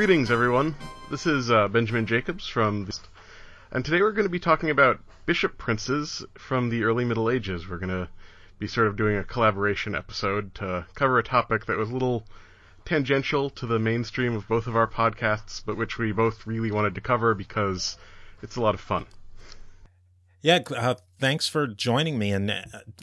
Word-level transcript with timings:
Greetings, 0.00 0.30
everyone. 0.30 0.76
This 1.10 1.26
is 1.26 1.50
uh, 1.50 1.68
Benjamin 1.68 2.06
Jacobs 2.06 2.46
from, 2.46 2.86
the... 2.86 2.98
and 3.70 3.84
today 3.84 4.00
we're 4.00 4.12
going 4.12 4.24
to 4.24 4.30
be 4.30 4.40
talking 4.40 4.70
about 4.70 4.98
bishop 5.26 5.58
princes 5.58 6.24
from 6.38 6.70
the 6.70 6.84
early 6.84 7.04
Middle 7.04 7.28
Ages. 7.28 7.68
We're 7.68 7.76
going 7.76 7.90
to 7.90 8.08
be 8.58 8.66
sort 8.66 8.86
of 8.86 8.96
doing 8.96 9.18
a 9.18 9.24
collaboration 9.24 9.94
episode 9.94 10.54
to 10.54 10.86
cover 10.94 11.18
a 11.18 11.22
topic 11.22 11.66
that 11.66 11.76
was 11.76 11.90
a 11.90 11.92
little 11.92 12.24
tangential 12.86 13.50
to 13.50 13.66
the 13.66 13.78
mainstream 13.78 14.34
of 14.34 14.48
both 14.48 14.66
of 14.66 14.74
our 14.74 14.86
podcasts, 14.86 15.62
but 15.62 15.76
which 15.76 15.98
we 15.98 16.12
both 16.12 16.46
really 16.46 16.72
wanted 16.72 16.94
to 16.94 17.02
cover 17.02 17.34
because 17.34 17.98
it's 18.40 18.56
a 18.56 18.62
lot 18.62 18.74
of 18.74 18.80
fun. 18.80 19.04
Yeah, 20.40 20.60
uh, 20.74 20.94
thanks 21.18 21.46
for 21.46 21.66
joining 21.66 22.18
me 22.18 22.32
and 22.32 22.50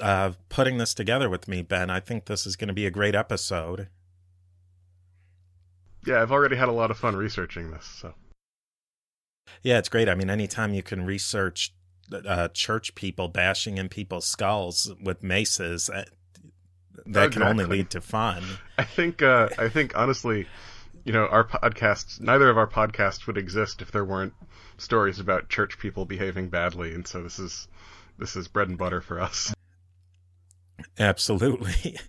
uh, 0.01 0.31
putting 0.49 0.79
this 0.79 0.95
together 0.95 1.29
with 1.29 1.47
me, 1.47 1.61
Ben. 1.61 1.91
I 1.91 1.99
think 1.99 2.25
this 2.25 2.47
is 2.47 2.55
going 2.55 2.69
to 2.69 2.73
be 2.73 2.87
a 2.87 2.91
great 2.91 3.13
episode. 3.13 3.87
Yeah, 6.07 6.21
I've 6.21 6.31
already 6.31 6.55
had 6.55 6.69
a 6.69 6.71
lot 6.71 6.89
of 6.89 6.97
fun 6.97 7.17
researching 7.17 7.71
this. 7.71 7.85
So. 7.85 8.13
Yeah, 9.61 9.77
it's 9.77 9.89
great. 9.89 10.07
I 10.07 10.15
mean, 10.15 10.29
anytime 10.29 10.73
you 10.73 10.81
can 10.81 11.05
research 11.05 11.73
uh, 12.11 12.47
church 12.49 12.95
people 12.95 13.27
bashing 13.27 13.77
in 13.77 13.89
people's 13.89 14.25
skulls 14.25 14.89
with 15.03 15.21
maces, 15.21 15.89
uh, 15.89 16.05
that 16.93 17.07
exactly. 17.07 17.33
can 17.33 17.43
only 17.43 17.65
lead 17.65 17.89
to 17.89 17.99
fun. 17.99 18.41
I 18.77 18.85
think. 18.85 19.21
Uh, 19.21 19.49
I 19.57 19.67
think 19.67 19.97
honestly, 19.97 20.47
you 21.03 21.11
know, 21.11 21.27
our 21.27 21.43
podcasts. 21.43 22.21
Neither 22.21 22.49
of 22.49 22.57
our 22.57 22.67
podcasts 22.67 23.27
would 23.27 23.37
exist 23.37 23.81
if 23.81 23.91
there 23.91 24.05
weren't 24.05 24.33
stories 24.77 25.19
about 25.19 25.49
church 25.49 25.77
people 25.77 26.05
behaving 26.05 26.49
badly, 26.49 26.93
and 26.93 27.05
so 27.05 27.21
this 27.21 27.37
is 27.37 27.67
this 28.17 28.37
is 28.37 28.47
bread 28.47 28.69
and 28.69 28.77
butter 28.77 29.01
for 29.01 29.19
us. 29.19 29.53
Absolutely. 30.97 31.97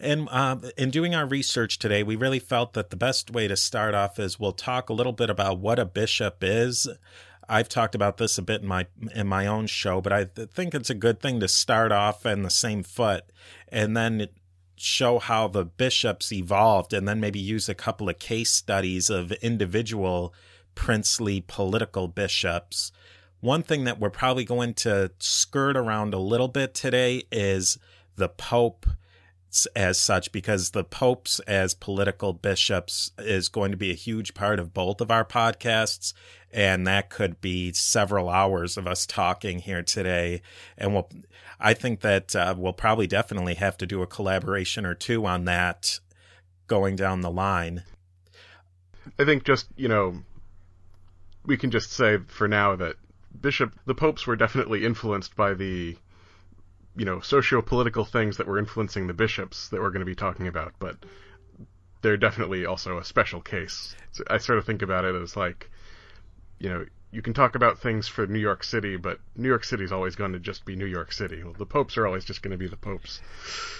And 0.00 0.28
uh, 0.30 0.56
in 0.78 0.90
doing 0.90 1.14
our 1.14 1.26
research 1.26 1.78
today, 1.78 2.02
we 2.02 2.16
really 2.16 2.38
felt 2.38 2.72
that 2.72 2.90
the 2.90 2.96
best 2.96 3.30
way 3.30 3.46
to 3.48 3.56
start 3.56 3.94
off 3.94 4.18
is 4.18 4.40
we'll 4.40 4.52
talk 4.52 4.88
a 4.88 4.94
little 4.94 5.12
bit 5.12 5.28
about 5.28 5.58
what 5.58 5.78
a 5.78 5.84
bishop 5.84 6.38
is. 6.40 6.88
I've 7.48 7.68
talked 7.68 7.94
about 7.94 8.16
this 8.16 8.38
a 8.38 8.42
bit 8.42 8.62
in 8.62 8.68
my 8.68 8.86
in 9.14 9.26
my 9.26 9.46
own 9.46 9.66
show, 9.66 10.00
but 10.00 10.12
I 10.12 10.24
think 10.24 10.74
it's 10.74 10.88
a 10.88 10.94
good 10.94 11.20
thing 11.20 11.40
to 11.40 11.48
start 11.48 11.92
off 11.92 12.24
in 12.24 12.42
the 12.42 12.50
same 12.50 12.82
foot, 12.82 13.24
and 13.68 13.96
then 13.96 14.28
show 14.76 15.18
how 15.18 15.48
the 15.48 15.64
bishops 15.64 16.32
evolved, 16.32 16.94
and 16.94 17.06
then 17.06 17.20
maybe 17.20 17.40
use 17.40 17.68
a 17.68 17.74
couple 17.74 18.08
of 18.08 18.18
case 18.18 18.52
studies 18.52 19.10
of 19.10 19.32
individual 19.32 20.32
princely 20.74 21.44
political 21.46 22.08
bishops. 22.08 22.92
One 23.40 23.62
thing 23.62 23.84
that 23.84 23.98
we're 23.98 24.10
probably 24.10 24.44
going 24.44 24.74
to 24.74 25.10
skirt 25.18 25.76
around 25.76 26.14
a 26.14 26.18
little 26.18 26.48
bit 26.48 26.72
today 26.72 27.24
is 27.32 27.78
the 28.16 28.28
Pope 28.28 28.86
as 29.74 29.98
such 29.98 30.30
because 30.32 30.70
the 30.70 30.84
popes 30.84 31.40
as 31.40 31.74
political 31.74 32.32
bishops 32.32 33.10
is 33.18 33.48
going 33.48 33.70
to 33.70 33.76
be 33.76 33.90
a 33.90 33.94
huge 33.94 34.34
part 34.34 34.58
of 34.58 34.72
both 34.72 35.00
of 35.00 35.10
our 35.10 35.24
podcasts 35.24 36.12
and 36.52 36.86
that 36.86 37.10
could 37.10 37.40
be 37.40 37.72
several 37.72 38.28
hours 38.28 38.76
of 38.76 38.86
us 38.86 39.06
talking 39.06 39.60
here 39.60 39.82
today. 39.82 40.42
And 40.76 40.94
we'll 40.94 41.08
i 41.58 41.74
think 41.74 42.00
that 42.00 42.34
uh, 42.34 42.54
we'll 42.56 42.72
probably 42.72 43.06
definitely 43.06 43.54
have 43.54 43.76
to 43.76 43.86
do 43.86 44.02
a 44.02 44.06
collaboration 44.06 44.86
or 44.86 44.94
two 44.94 45.26
on 45.26 45.44
that 45.44 46.00
going 46.66 46.96
down 46.96 47.20
the 47.20 47.30
line. 47.30 47.82
I 49.18 49.24
think 49.24 49.44
just 49.44 49.66
you 49.76 49.88
know 49.88 50.22
we 51.44 51.56
can 51.56 51.70
just 51.70 51.92
say 51.92 52.18
for 52.26 52.48
now 52.48 52.76
that 52.76 52.96
bishop 53.38 53.74
the 53.86 53.94
popes 53.94 54.26
were 54.26 54.36
definitely 54.36 54.84
influenced 54.84 55.36
by 55.36 55.54
the 55.54 55.96
you 57.00 57.06
know 57.06 57.20
socio-political 57.20 58.04
things 58.04 58.36
that 58.36 58.46
were 58.46 58.58
influencing 58.58 59.06
the 59.06 59.14
bishops 59.14 59.70
that 59.70 59.80
we're 59.80 59.88
going 59.88 60.00
to 60.00 60.06
be 60.06 60.14
talking 60.14 60.46
about, 60.48 60.74
but 60.78 60.96
they're 62.02 62.18
definitely 62.18 62.66
also 62.66 62.98
a 62.98 63.04
special 63.04 63.40
case. 63.40 63.96
So 64.12 64.22
I 64.28 64.36
sort 64.36 64.58
of 64.58 64.66
think 64.66 64.82
about 64.82 65.06
it 65.06 65.14
as 65.14 65.34
like, 65.34 65.70
you 66.58 66.68
know, 66.68 66.84
you 67.10 67.22
can 67.22 67.32
talk 67.32 67.54
about 67.54 67.78
things 67.78 68.06
for 68.06 68.26
New 68.26 68.38
York 68.38 68.62
City, 68.62 68.98
but 68.98 69.18
New 69.34 69.48
York 69.48 69.64
City 69.64 69.82
is 69.82 69.92
always 69.92 70.14
going 70.14 70.34
to 70.34 70.38
just 70.38 70.66
be 70.66 70.76
New 70.76 70.84
York 70.84 71.10
City. 71.10 71.42
Well, 71.42 71.54
the 71.54 71.64
popes 71.64 71.96
are 71.96 72.06
always 72.06 72.26
just 72.26 72.42
going 72.42 72.52
to 72.52 72.58
be 72.58 72.68
the 72.68 72.76
popes. 72.76 73.22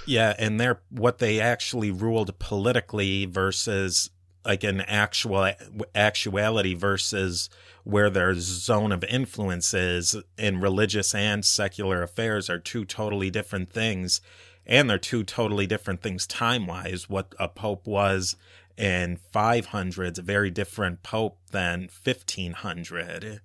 Yeah, 0.07 0.35
and 0.39 0.59
they're 0.59 0.81
what 0.89 1.19
they 1.19 1.41
actually 1.41 1.91
ruled 1.91 2.39
politically 2.39 3.27
versus 3.27 4.09
like 4.45 4.65
an 4.65 4.81
actual 4.83 5.53
actuality 5.95 6.75
versus 6.75 7.51
where 7.85 8.11
their 8.11 8.35
zone 8.35 8.93
of 8.93 9.05
influence 9.05 9.75
is 9.75 10.17
in 10.39 10.61
religious 10.61 11.15
and 11.15 11.45
secular 11.45 12.03
affairs 12.03 12.49
are 12.49 12.59
two 12.59 12.85
totally 12.85 13.31
different 13.31 13.71
things. 13.73 14.21
And 14.67 14.89
they're 14.89 14.99
two 14.99 15.25
totally 15.25 15.67
different 15.67 16.03
things 16.03 16.27
time 16.27 16.67
wise 16.67 17.09
what 17.09 17.35
a 17.39 17.49
pope 17.49 17.87
was 17.87 18.37
in 18.81 19.19
500s 19.35 20.19
a 20.19 20.23
very 20.23 20.51
different 20.51 21.03
pope 21.03 21.39
than 21.51 21.91
1500 22.03 23.41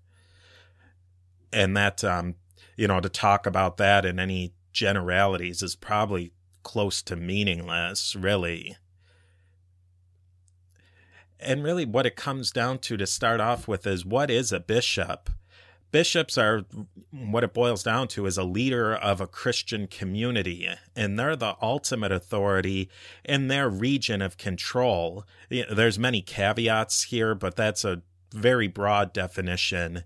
and 1.52 1.76
that 1.76 2.04
um 2.06 2.36
you 2.78 2.88
know 2.88 3.02
to 3.02 3.10
talk 3.10 3.46
about 3.46 3.76
that 3.76 4.06
in 4.06 4.18
any 4.18 4.54
generalities 4.72 5.62
is 5.62 5.76
probably 5.76 6.32
close 6.64 7.02
to 7.02 7.18
meaningless 7.18 8.16
really 8.16 8.78
and 11.40 11.64
really, 11.64 11.86
what 11.86 12.06
it 12.06 12.16
comes 12.16 12.52
down 12.52 12.80
to 12.80 12.98
to 12.98 13.08
start 13.08 13.40
off 13.40 13.68
with 13.68 13.86
is 13.86 14.06
what 14.06 14.30
is 14.30 14.52
a 14.52 14.60
bishop? 14.60 15.30
Bishops 15.92 16.38
are 16.38 16.66
what 17.12 17.44
it 17.44 17.54
boils 17.54 17.82
down 17.82 18.10
to 18.10 18.26
is 18.26 18.38
a 18.38 18.44
leader 18.44 18.94
of 18.94 19.22
a 19.22 19.28
Christian 19.28 19.88
community, 19.88 20.68
and 20.96 21.18
they're 21.18 21.38
the 21.38 21.56
ultimate 21.62 22.12
authority 22.12 22.90
in 23.24 23.48
their 23.48 23.70
region 23.70 24.22
of 24.22 24.38
control. 24.38 25.26
There's 25.50 25.98
many 25.98 26.22
caveats 26.22 27.04
here, 27.04 27.34
but 27.34 27.56
that's 27.56 27.86
a 27.86 28.02
very 28.34 28.68
broad 28.68 29.14
definition. 29.14 30.04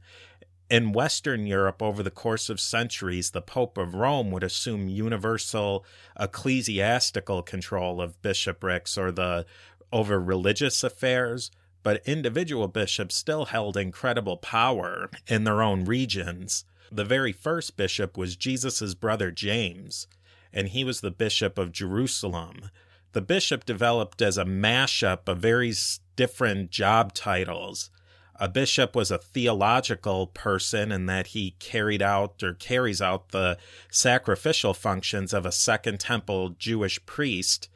In 0.69 0.91
Western 0.91 1.47
Europe, 1.47 1.81
over 1.81 2.03
the 2.03 2.11
course 2.11 2.47
of 2.47 2.59
centuries, 2.59 3.31
the 3.31 3.41
Pope 3.41 3.75
of 3.75 3.95
Rome 3.95 4.29
would 4.29 4.43
assume 4.43 4.87
universal 4.87 5.83
ecclesiastical 6.19 7.41
control 7.41 7.99
of 7.99 8.21
bishoprics 8.21 8.95
or 8.95 9.11
the 9.11 9.47
over 9.91 10.19
religious 10.19 10.83
affairs, 10.83 11.51
but 11.83 12.01
individual 12.05 12.67
bishops 12.67 13.15
still 13.15 13.45
held 13.45 13.77
incredible 13.77 14.37
power 14.37 15.09
in 15.27 15.43
their 15.43 15.61
own 15.61 15.85
regions. 15.85 16.65
The 16.91 17.05
very 17.05 17.31
first 17.31 17.77
bishop 17.77 18.17
was 18.17 18.35
Jesus' 18.35 18.93
brother 18.93 19.31
James, 19.31 20.07
and 20.51 20.69
he 20.69 20.83
was 20.83 21.01
the 21.01 21.11
bishop 21.11 21.57
of 21.57 21.71
Jerusalem. 21.71 22.69
The 23.13 23.21
bishop 23.21 23.65
developed 23.65 24.21
as 24.21 24.37
a 24.37 24.45
mashup 24.45 25.27
of 25.27 25.39
very 25.39 25.73
different 26.15 26.71
job 26.71 27.13
titles. 27.13 27.89
A 28.35 28.47
bishop 28.47 28.95
was 28.95 29.11
a 29.11 29.17
theological 29.17 30.27
person 30.27 30.91
in 30.91 31.07
that 31.07 31.27
he 31.27 31.55
carried 31.59 32.01
out 32.01 32.41
or 32.41 32.53
carries 32.53 33.01
out 33.01 33.29
the 33.29 33.57
sacrificial 33.91 34.73
functions 34.73 35.33
of 35.33 35.45
a 35.45 35.51
Second 35.51 35.99
Temple 35.99 36.51
Jewish 36.51 37.05
priest 37.05 37.69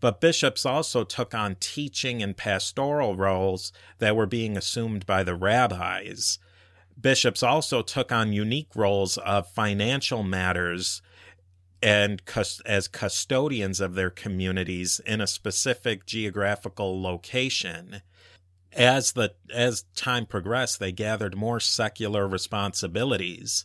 But 0.00 0.20
bishops 0.20 0.64
also 0.64 1.04
took 1.04 1.34
on 1.34 1.56
teaching 1.56 2.22
and 2.22 2.36
pastoral 2.36 3.16
roles 3.16 3.72
that 3.98 4.14
were 4.14 4.26
being 4.26 4.56
assumed 4.56 5.06
by 5.06 5.24
the 5.24 5.34
rabbis. 5.34 6.38
Bishops 7.00 7.42
also 7.42 7.82
took 7.82 8.12
on 8.12 8.32
unique 8.32 8.74
roles 8.74 9.18
of 9.18 9.50
financial 9.52 10.22
matters 10.22 11.02
and 11.82 12.22
as 12.66 12.88
custodians 12.88 13.80
of 13.80 13.94
their 13.94 14.10
communities 14.10 15.00
in 15.06 15.20
a 15.20 15.26
specific 15.26 16.06
geographical 16.06 17.00
location. 17.00 18.02
As 18.72 19.12
the 19.12 19.34
as 19.52 19.84
time 19.94 20.26
progressed, 20.26 20.80
they 20.80 20.92
gathered 20.92 21.36
more 21.36 21.60
secular 21.60 22.26
responsibilities. 22.26 23.64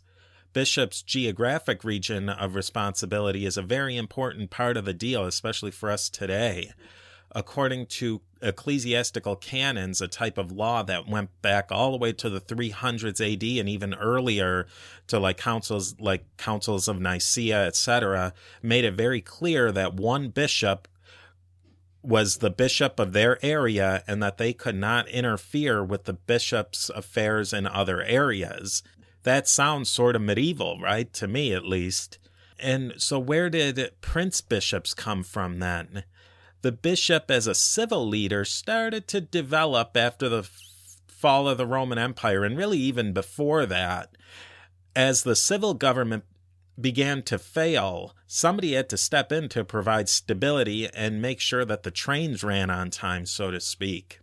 Bishop's 0.54 1.02
geographic 1.02 1.84
region 1.84 2.30
of 2.30 2.56
responsibility 2.56 3.46
is 3.46 3.58
a 3.58 3.64
very 3.64 3.98
important 3.98 4.52
part 4.52 4.78
of 4.78 4.86
the 4.86 4.94
deal, 4.94 5.26
especially 5.26 5.72
for 5.72 5.90
us 5.90 6.10
today. 6.10 6.72
According 7.36 7.88
to 7.88 8.22
ecclesiastical 8.44 9.36
canons, 9.36 10.00
a 10.00 10.08
type 10.08 10.38
of 10.38 10.52
law 10.52 10.84
that 10.84 11.08
went 11.08 11.30
back 11.42 11.72
all 11.72 11.92
the 11.92 11.98
way 11.98 12.14
to 12.14 12.30
the 12.30 12.40
300s 12.40 13.20
AD 13.20 13.60
and 13.60 13.68
even 13.68 13.96
earlier 13.96 14.68
to 15.08 15.18
like 15.18 15.38
councils 15.38 15.96
like 16.00 16.26
councils 16.38 16.88
of 16.88 17.02
Nicaea, 17.02 17.66
etc., 17.66 18.34
made 18.62 18.86
it 18.86 18.94
very 18.94 19.22
clear 19.22 19.72
that 19.72 19.96
one 19.96 20.30
bishop 20.30 20.88
was 22.04 22.38
the 22.38 22.52
bishop 22.52 23.00
of 23.00 23.14
their 23.14 23.44
area 23.44 24.04
and 24.06 24.22
that 24.22 24.38
they 24.38 24.54
could 24.54 24.76
not 24.76 25.08
interfere 25.08 25.84
with 25.84 26.04
the 26.04 26.14
bishop's 26.14 26.90
affairs 26.90 27.54
in 27.54 27.66
other 27.66 28.04
areas. 28.04 28.84
That 29.24 29.48
sounds 29.48 29.90
sort 29.90 30.16
of 30.16 30.22
medieval, 30.22 30.80
right? 30.80 31.12
To 31.14 31.28
me, 31.28 31.54
at 31.54 31.66
least. 31.66 32.20
And 32.60 32.94
so, 32.98 33.20
where 33.20 33.50
did 33.50 33.92
prince 34.02 34.42
bishops 34.42 34.94
come 34.94 35.24
from 35.24 35.60
then? 35.60 36.04
The 36.62 36.72
bishop, 36.72 37.30
as 37.30 37.48
a 37.48 37.56
civil 37.56 38.08
leader, 38.08 38.46
started 38.46 39.08
to 39.10 39.22
develop 39.22 39.98
after 39.98 40.30
the 40.30 40.44
fall 41.08 41.48
of 41.48 41.58
the 41.58 41.66
Roman 41.66 41.98
Empire, 41.98 42.44
and 42.44 42.58
really 42.58 42.78
even 42.78 43.12
before 43.12 43.66
that. 43.66 44.16
As 44.96 45.24
the 45.24 45.36
civil 45.36 45.74
government 45.74 46.24
began 46.80 47.24
to 47.24 47.38
fail, 47.38 48.16
somebody 48.28 48.74
had 48.74 48.90
to 48.90 48.98
step 48.98 49.32
in 49.32 49.50
to 49.50 49.64
provide 49.64 50.10
stability 50.10 50.88
and 50.90 51.22
make 51.22 51.40
sure 51.40 51.66
that 51.66 51.84
the 51.84 51.92
trains 51.92 52.44
ran 52.44 52.70
on 52.70 52.90
time, 52.90 53.26
so 53.26 53.52
to 53.52 53.60
speak 53.60 54.20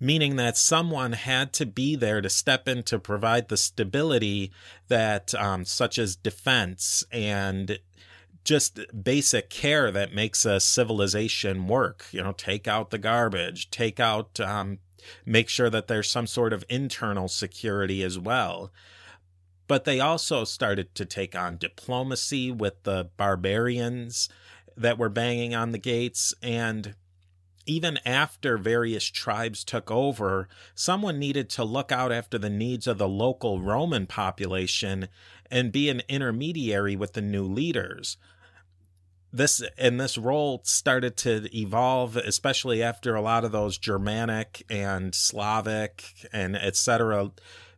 meaning 0.00 0.36
that 0.36 0.56
someone 0.56 1.12
had 1.12 1.52
to 1.52 1.66
be 1.66 1.94
there 1.94 2.22
to 2.22 2.30
step 2.30 2.66
in 2.66 2.82
to 2.84 2.98
provide 2.98 3.48
the 3.48 3.56
stability 3.58 4.50
that, 4.88 5.34
um, 5.34 5.66
such 5.66 5.98
as 5.98 6.16
defense 6.16 7.04
and 7.12 7.78
just 8.42 8.80
basic 9.04 9.50
care 9.50 9.90
that 9.90 10.14
makes 10.14 10.46
a 10.46 10.58
civilization 10.58 11.68
work. 11.68 12.06
You 12.10 12.22
know, 12.22 12.32
take 12.32 12.66
out 12.66 12.90
the 12.90 12.98
garbage, 12.98 13.70
take 13.70 14.00
out, 14.00 14.40
um, 14.40 14.78
make 15.26 15.50
sure 15.50 15.68
that 15.68 15.86
there's 15.86 16.10
some 16.10 16.26
sort 16.26 16.54
of 16.54 16.64
internal 16.70 17.28
security 17.28 18.02
as 18.02 18.18
well. 18.18 18.72
But 19.66 19.84
they 19.84 20.00
also 20.00 20.44
started 20.44 20.94
to 20.96 21.04
take 21.04 21.36
on 21.36 21.58
diplomacy 21.58 22.50
with 22.50 22.82
the 22.82 23.10
barbarians 23.16 24.28
that 24.76 24.98
were 24.98 25.10
banging 25.10 25.54
on 25.54 25.72
the 25.72 25.78
gates 25.78 26.34
and 26.42 26.94
even 27.66 27.98
after 28.04 28.56
various 28.56 29.04
tribes 29.04 29.64
took 29.64 29.90
over, 29.90 30.48
someone 30.74 31.18
needed 31.18 31.48
to 31.50 31.64
look 31.64 31.92
out 31.92 32.12
after 32.12 32.38
the 32.38 32.50
needs 32.50 32.86
of 32.86 32.98
the 32.98 33.08
local 33.08 33.60
Roman 33.60 34.06
population 34.06 35.08
and 35.50 35.72
be 35.72 35.88
an 35.88 36.02
intermediary 36.08 36.96
with 36.96 37.12
the 37.12 37.22
new 37.22 37.44
leaders. 37.44 38.16
This 39.32 39.62
and 39.78 40.00
this 40.00 40.18
role 40.18 40.60
started 40.64 41.16
to 41.18 41.48
evolve, 41.56 42.16
especially 42.16 42.82
after 42.82 43.14
a 43.14 43.20
lot 43.22 43.44
of 43.44 43.52
those 43.52 43.78
Germanic 43.78 44.64
and 44.68 45.14
Slavic 45.14 46.28
and 46.32 46.56
etc. 46.56 47.30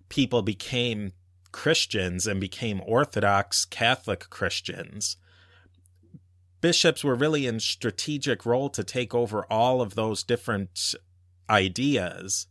people 0.09 0.41
became 0.41 1.13
Christians 1.51 2.27
and 2.27 2.41
became 2.41 2.81
Orthodox 2.87 3.67
Catholic 3.67 4.31
Christians 4.31 5.17
bishops 6.63 7.05
were 7.05 7.15
really 7.15 7.47
in 7.47 7.61
strategic 7.61 8.47
role 8.47 8.71
to 8.71 8.83
take 8.83 9.15
over 9.15 9.45
all 9.51 9.83
of 9.83 9.95
those 9.95 10.23
different 10.23 10.95
ideas. 11.51 12.47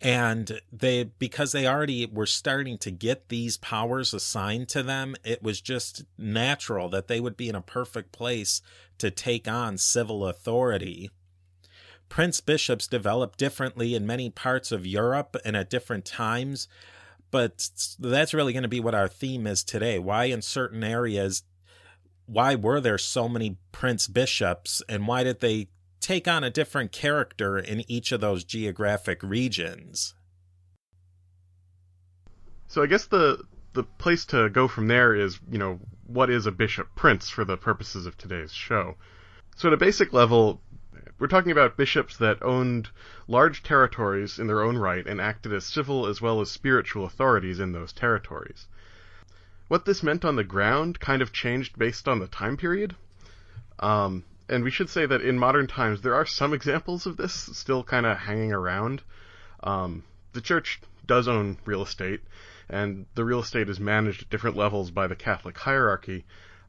And 0.00 0.62
they 0.72 1.04
because 1.04 1.52
they 1.52 1.66
already 1.66 2.06
were 2.06 2.24
starting 2.24 2.78
to 2.78 2.90
get 2.90 3.28
these 3.28 3.58
powers 3.58 4.14
assigned 4.14 4.70
to 4.70 4.82
them 4.82 5.14
it 5.24 5.42
was 5.42 5.60
just 5.60 6.04
natural 6.16 6.88
that 6.88 7.06
they 7.06 7.20
would 7.20 7.36
be 7.36 7.50
in 7.50 7.54
a 7.54 7.60
perfect 7.60 8.10
place 8.10 8.62
to 8.96 9.10
take 9.10 9.46
on 9.46 9.76
civil 9.76 10.26
authority. 10.26 11.10
Prince 12.08 12.40
bishops 12.40 12.86
developed 12.86 13.38
differently 13.38 13.94
in 13.94 14.06
many 14.06 14.30
parts 14.30 14.72
of 14.72 14.86
Europe 14.86 15.36
and 15.44 15.54
at 15.54 15.68
different 15.68 16.06
times 16.06 16.66
but 17.30 17.68
that's 17.98 18.34
really 18.34 18.52
going 18.52 18.64
to 18.64 18.68
be 18.68 18.80
what 18.80 18.94
our 18.94 19.08
theme 19.08 19.46
is 19.46 19.62
today. 19.62 19.98
Why 19.98 20.24
in 20.24 20.42
certain 20.42 20.82
areas 20.82 21.44
why 22.30 22.54
were 22.54 22.80
there 22.80 22.98
so 22.98 23.28
many 23.28 23.56
prince 23.72 24.06
bishops 24.06 24.82
and 24.88 25.08
why 25.08 25.24
did 25.24 25.40
they 25.40 25.68
take 26.00 26.28
on 26.28 26.44
a 26.44 26.50
different 26.50 26.92
character 26.92 27.58
in 27.58 27.82
each 27.90 28.12
of 28.12 28.20
those 28.20 28.44
geographic 28.44 29.20
regions? 29.22 30.14
So 32.68 32.82
I 32.82 32.86
guess 32.86 33.06
the 33.06 33.42
the 33.72 33.82
place 33.82 34.24
to 34.26 34.48
go 34.48 34.68
from 34.68 34.86
there 34.88 35.14
is, 35.14 35.38
you 35.50 35.58
know, 35.58 35.80
what 36.06 36.30
is 36.30 36.46
a 36.46 36.52
bishop 36.52 36.88
prince 36.94 37.28
for 37.28 37.44
the 37.44 37.56
purposes 37.56 38.06
of 38.06 38.16
today's 38.16 38.52
show. 38.52 38.96
So 39.56 39.68
at 39.68 39.74
a 39.74 39.76
basic 39.76 40.12
level, 40.12 40.60
we're 41.18 41.26
talking 41.26 41.52
about 41.52 41.76
bishops 41.76 42.16
that 42.18 42.42
owned 42.42 42.88
large 43.28 43.62
territories 43.62 44.38
in 44.38 44.46
their 44.46 44.62
own 44.62 44.76
right 44.76 45.06
and 45.06 45.20
acted 45.20 45.52
as 45.52 45.64
civil 45.64 46.06
as 46.06 46.20
well 46.20 46.40
as 46.40 46.50
spiritual 46.50 47.04
authorities 47.04 47.60
in 47.60 47.72
those 47.72 47.92
territories. 47.92 48.66
What 49.70 49.84
this 49.84 50.02
meant 50.02 50.24
on 50.24 50.34
the 50.34 50.42
ground 50.42 50.98
kind 50.98 51.22
of 51.22 51.32
changed 51.32 51.78
based 51.78 52.08
on 52.08 52.18
the 52.18 52.26
time 52.26 52.56
period. 52.56 52.96
Um, 53.78 54.24
and 54.48 54.64
we 54.64 54.70
should 54.72 54.90
say 54.90 55.06
that 55.06 55.20
in 55.20 55.38
modern 55.38 55.68
times 55.68 56.02
there 56.02 56.16
are 56.16 56.26
some 56.26 56.52
examples 56.52 57.06
of 57.06 57.16
this 57.16 57.32
still 57.32 57.84
kind 57.84 58.04
of 58.04 58.18
hanging 58.18 58.52
around. 58.52 59.00
Um, 59.62 60.02
the 60.32 60.40
church 60.40 60.80
does 61.06 61.28
own 61.28 61.56
real 61.64 61.82
estate, 61.82 62.20
and 62.68 63.06
the 63.14 63.24
real 63.24 63.38
estate 63.38 63.68
is 63.68 63.78
managed 63.78 64.22
at 64.22 64.28
different 64.28 64.56
levels 64.56 64.90
by 64.90 65.06
the 65.06 65.14
Catholic 65.14 65.56
hierarchy. 65.56 66.24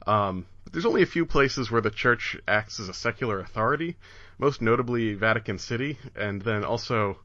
Um, 0.05 0.45
but 0.63 0.73
there's 0.73 0.85
only 0.85 1.01
a 1.01 1.07
few 1.07 1.25
places 1.25 1.71
where 1.71 1.81
the 1.81 1.89
church 1.89 2.37
acts 2.47 2.79
as 2.79 2.87
a 2.87 2.93
secular 2.93 3.39
authority, 3.39 3.97
most 4.37 4.61
notably 4.61 5.15
Vatican 5.15 5.57
City, 5.57 5.97
and 6.15 6.39
then 6.43 6.63
also, 6.63 7.17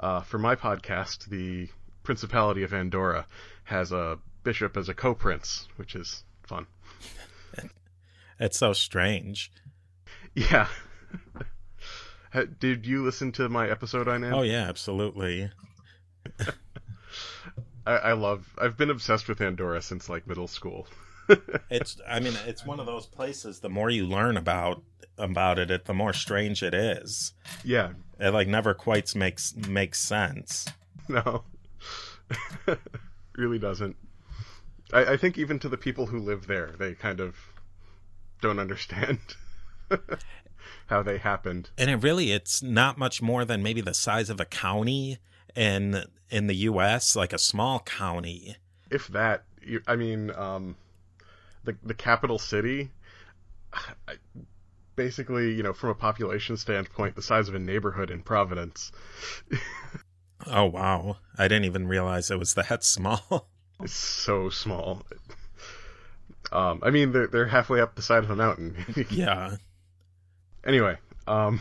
uh, 0.00 0.22
for 0.22 0.38
my 0.38 0.54
podcast, 0.54 1.26
the 1.28 1.68
Principality 2.02 2.62
of 2.62 2.72
Andorra 2.72 3.26
has 3.64 3.92
a 3.92 4.18
Bishop 4.48 4.78
as 4.78 4.88
a 4.88 4.94
co-prince, 4.94 5.68
which 5.76 5.94
is 5.94 6.24
fun. 6.42 6.66
it's 8.40 8.56
so 8.56 8.72
strange. 8.72 9.52
Yeah. 10.34 10.68
Did 12.58 12.86
you 12.86 13.04
listen 13.04 13.30
to 13.32 13.50
my 13.50 13.68
episode 13.68 14.08
on 14.08 14.24
it? 14.24 14.32
Oh 14.32 14.40
yeah, 14.40 14.66
absolutely. 14.66 15.50
I, 17.86 17.92
I 17.92 18.12
love. 18.14 18.48
I've 18.56 18.78
been 18.78 18.88
obsessed 18.88 19.28
with 19.28 19.42
Andorra 19.42 19.82
since 19.82 20.08
like 20.08 20.26
middle 20.26 20.48
school. 20.48 20.88
it's. 21.68 22.00
I 22.08 22.18
mean, 22.18 22.32
it's 22.46 22.64
one 22.64 22.80
of 22.80 22.86
those 22.86 23.04
places. 23.04 23.60
The 23.60 23.68
more 23.68 23.90
you 23.90 24.06
learn 24.06 24.38
about 24.38 24.82
about 25.18 25.58
it, 25.58 25.70
it 25.70 25.84
the 25.84 25.92
more 25.92 26.14
strange 26.14 26.62
it 26.62 26.72
is. 26.72 27.34
Yeah. 27.62 27.90
It 28.18 28.30
like 28.30 28.48
never 28.48 28.72
quite 28.72 29.14
makes 29.14 29.54
makes 29.54 30.00
sense. 30.00 30.64
No. 31.06 31.44
really 33.36 33.58
doesn't. 33.58 33.96
I, 34.92 35.12
I 35.12 35.16
think 35.16 35.38
even 35.38 35.58
to 35.60 35.68
the 35.68 35.76
people 35.76 36.06
who 36.06 36.18
live 36.18 36.46
there, 36.46 36.74
they 36.78 36.94
kind 36.94 37.20
of 37.20 37.36
don't 38.40 38.58
understand 38.58 39.18
how 40.86 41.02
they 41.02 41.18
happened. 41.18 41.70
And 41.76 41.90
it 41.90 41.96
really, 41.96 42.32
it's 42.32 42.62
not 42.62 42.98
much 42.98 43.20
more 43.20 43.44
than 43.44 43.62
maybe 43.62 43.80
the 43.80 43.94
size 43.94 44.30
of 44.30 44.40
a 44.40 44.44
county 44.44 45.18
in 45.54 46.04
in 46.30 46.46
the 46.46 46.56
U.S., 46.56 47.16
like 47.16 47.32
a 47.32 47.38
small 47.38 47.80
county. 47.80 48.56
If 48.90 49.08
that, 49.08 49.44
I 49.86 49.96
mean, 49.96 50.30
um, 50.32 50.76
the 51.64 51.76
the 51.82 51.94
capital 51.94 52.38
city, 52.38 52.90
basically, 54.96 55.54
you 55.54 55.62
know, 55.62 55.72
from 55.72 55.90
a 55.90 55.94
population 55.94 56.56
standpoint, 56.56 57.16
the 57.16 57.22
size 57.22 57.48
of 57.48 57.54
a 57.54 57.58
neighborhood 57.58 58.10
in 58.10 58.22
Providence. 58.22 58.92
oh 60.46 60.66
wow! 60.66 61.18
I 61.36 61.48
didn't 61.48 61.66
even 61.66 61.88
realize 61.88 62.30
it 62.30 62.38
was 62.38 62.54
that 62.54 62.84
small. 62.84 63.48
is 63.82 63.92
so 63.92 64.48
small. 64.48 65.02
Um, 66.50 66.80
I 66.82 66.90
mean, 66.90 67.12
they're 67.12 67.26
they're 67.26 67.46
halfway 67.46 67.80
up 67.80 67.94
the 67.94 68.02
side 68.02 68.24
of 68.24 68.30
a 68.30 68.36
mountain. 68.36 68.76
yeah. 69.10 69.56
Anyway, 70.64 70.96
um, 71.26 71.60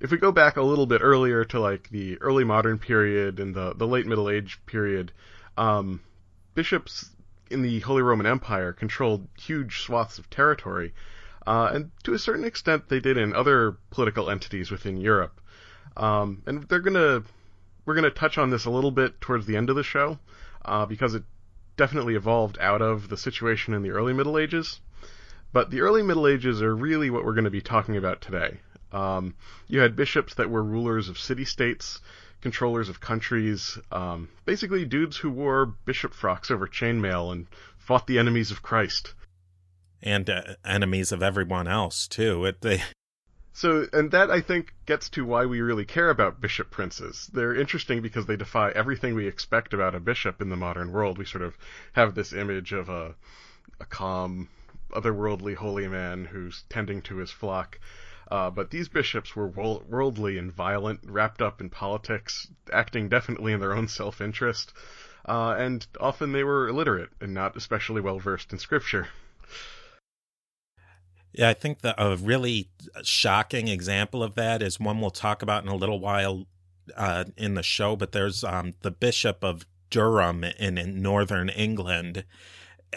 if 0.00 0.10
we 0.10 0.18
go 0.18 0.32
back 0.32 0.56
a 0.56 0.62
little 0.62 0.86
bit 0.86 1.00
earlier 1.02 1.44
to 1.46 1.60
like 1.60 1.88
the 1.90 2.20
early 2.20 2.44
modern 2.44 2.78
period 2.78 3.40
and 3.40 3.54
the 3.54 3.74
the 3.74 3.86
late 3.86 4.06
Middle 4.06 4.30
Age 4.30 4.60
period, 4.66 5.12
um, 5.56 6.00
bishops 6.54 7.10
in 7.50 7.62
the 7.62 7.80
Holy 7.80 8.02
Roman 8.02 8.26
Empire 8.26 8.72
controlled 8.72 9.28
huge 9.38 9.80
swaths 9.80 10.18
of 10.18 10.30
territory. 10.30 10.92
Uh, 11.46 11.70
and 11.74 11.90
to 12.04 12.14
a 12.14 12.18
certain 12.18 12.44
extent, 12.44 12.88
they 12.88 13.00
did 13.00 13.18
in 13.18 13.34
other 13.34 13.76
political 13.90 14.30
entities 14.30 14.70
within 14.70 14.96
Europe. 14.96 15.40
Um, 15.96 16.42
and 16.46 16.64
they're 16.64 16.80
gonna, 16.80 17.22
we're 17.84 17.94
gonna 17.94 18.10
touch 18.10 18.38
on 18.38 18.50
this 18.50 18.64
a 18.64 18.70
little 18.70 18.90
bit 18.90 19.20
towards 19.20 19.46
the 19.46 19.56
end 19.56 19.68
of 19.68 19.76
the 19.76 19.82
show, 19.82 20.18
uh, 20.64 20.86
because 20.86 21.14
it 21.14 21.22
definitely 21.76 22.14
evolved 22.14 22.58
out 22.60 22.82
of 22.82 23.08
the 23.08 23.16
situation 23.16 23.74
in 23.74 23.82
the 23.82 23.90
early 23.90 24.12
Middle 24.12 24.38
Ages. 24.38 24.80
But 25.52 25.70
the 25.70 25.80
early 25.80 26.02
Middle 26.02 26.26
Ages 26.26 26.62
are 26.62 26.74
really 26.74 27.10
what 27.10 27.24
we're 27.24 27.34
going 27.34 27.44
to 27.44 27.50
be 27.50 27.60
talking 27.60 27.96
about 27.96 28.20
today. 28.20 28.58
Um, 28.92 29.34
you 29.66 29.80
had 29.80 29.96
bishops 29.96 30.34
that 30.34 30.50
were 30.50 30.62
rulers 30.62 31.08
of 31.08 31.18
city 31.18 31.44
states, 31.44 32.00
controllers 32.40 32.88
of 32.88 33.00
countries, 33.00 33.78
um, 33.90 34.28
basically 34.44 34.84
dudes 34.84 35.16
who 35.16 35.30
wore 35.30 35.66
bishop 35.66 36.12
frocks 36.12 36.50
over 36.50 36.66
chainmail 36.66 37.32
and 37.32 37.46
fought 37.76 38.06
the 38.06 38.18
enemies 38.18 38.50
of 38.50 38.62
Christ. 38.62 39.14
And 40.02 40.28
uh, 40.28 40.42
enemies 40.64 41.12
of 41.12 41.22
everyone 41.22 41.66
else, 41.66 42.06
too. 42.06 42.44
It, 42.44 42.60
they... 42.60 42.82
So, 43.56 43.86
and 43.92 44.10
that 44.10 44.32
I 44.32 44.40
think 44.40 44.74
gets 44.84 45.08
to 45.10 45.24
why 45.24 45.46
we 45.46 45.60
really 45.60 45.84
care 45.84 46.10
about 46.10 46.40
bishop 46.40 46.72
princes. 46.72 47.30
They're 47.32 47.54
interesting 47.54 48.02
because 48.02 48.26
they 48.26 48.36
defy 48.36 48.70
everything 48.70 49.14
we 49.14 49.28
expect 49.28 49.72
about 49.72 49.94
a 49.94 50.00
bishop 50.00 50.42
in 50.42 50.48
the 50.48 50.56
modern 50.56 50.90
world. 50.90 51.18
We 51.18 51.24
sort 51.24 51.44
of 51.44 51.56
have 51.92 52.16
this 52.16 52.32
image 52.32 52.72
of 52.72 52.88
a, 52.88 53.14
a 53.78 53.84
calm, 53.84 54.48
otherworldly 54.90 55.54
holy 55.54 55.86
man 55.86 56.24
who's 56.24 56.64
tending 56.68 57.00
to 57.02 57.18
his 57.18 57.30
flock. 57.30 57.78
Uh, 58.28 58.50
but 58.50 58.70
these 58.70 58.88
bishops 58.88 59.36
were 59.36 59.46
worldly 59.46 60.36
and 60.36 60.52
violent, 60.52 60.98
wrapped 61.04 61.40
up 61.40 61.60
in 61.60 61.70
politics, 61.70 62.48
acting 62.72 63.08
definitely 63.08 63.52
in 63.52 63.60
their 63.60 63.74
own 63.74 63.86
self-interest, 63.86 64.72
uh, 65.26 65.54
and 65.56 65.86
often 66.00 66.32
they 66.32 66.42
were 66.42 66.66
illiterate 66.66 67.10
and 67.20 67.32
not 67.32 67.56
especially 67.56 68.00
well 68.00 68.18
versed 68.18 68.52
in 68.52 68.58
scripture. 68.58 69.06
Yeah, 71.34 71.48
I 71.48 71.54
think 71.54 71.80
that 71.80 71.96
a 71.98 72.16
really 72.16 72.70
shocking 73.02 73.66
example 73.66 74.22
of 74.22 74.36
that 74.36 74.62
is 74.62 74.78
one 74.78 75.00
we'll 75.00 75.10
talk 75.10 75.42
about 75.42 75.64
in 75.64 75.68
a 75.68 75.74
little 75.74 75.98
while 75.98 76.46
uh, 76.96 77.24
in 77.36 77.54
the 77.54 77.62
show. 77.62 77.96
But 77.96 78.12
there's 78.12 78.44
um, 78.44 78.74
the 78.82 78.92
Bishop 78.92 79.42
of 79.42 79.66
Durham 79.90 80.44
in, 80.44 80.78
in 80.78 81.02
northern 81.02 81.48
England. 81.48 82.24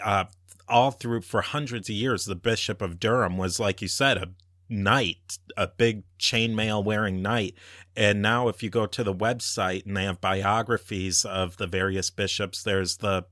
Uh, 0.02 0.26
all 0.68 0.92
through 0.92 1.22
for 1.22 1.40
hundreds 1.40 1.88
of 1.88 1.96
years, 1.96 2.26
the 2.26 2.36
Bishop 2.36 2.80
of 2.80 3.00
Durham 3.00 3.38
was, 3.38 3.58
like 3.58 3.82
you 3.82 3.88
said, 3.88 4.18
a 4.18 4.28
knight, 4.68 5.38
a 5.56 5.66
big 5.66 6.02
chainmail 6.18 6.84
wearing 6.84 7.22
knight. 7.22 7.54
And 7.96 8.22
now, 8.22 8.48
if 8.48 8.62
you 8.62 8.70
go 8.70 8.86
to 8.86 9.02
the 9.02 9.14
website 9.14 9.86
and 9.86 9.96
they 9.96 10.04
have 10.04 10.20
biographies 10.20 11.24
of 11.24 11.56
the 11.56 11.66
various 11.66 12.10
bishops, 12.10 12.62
there's 12.62 12.98
the 12.98 13.24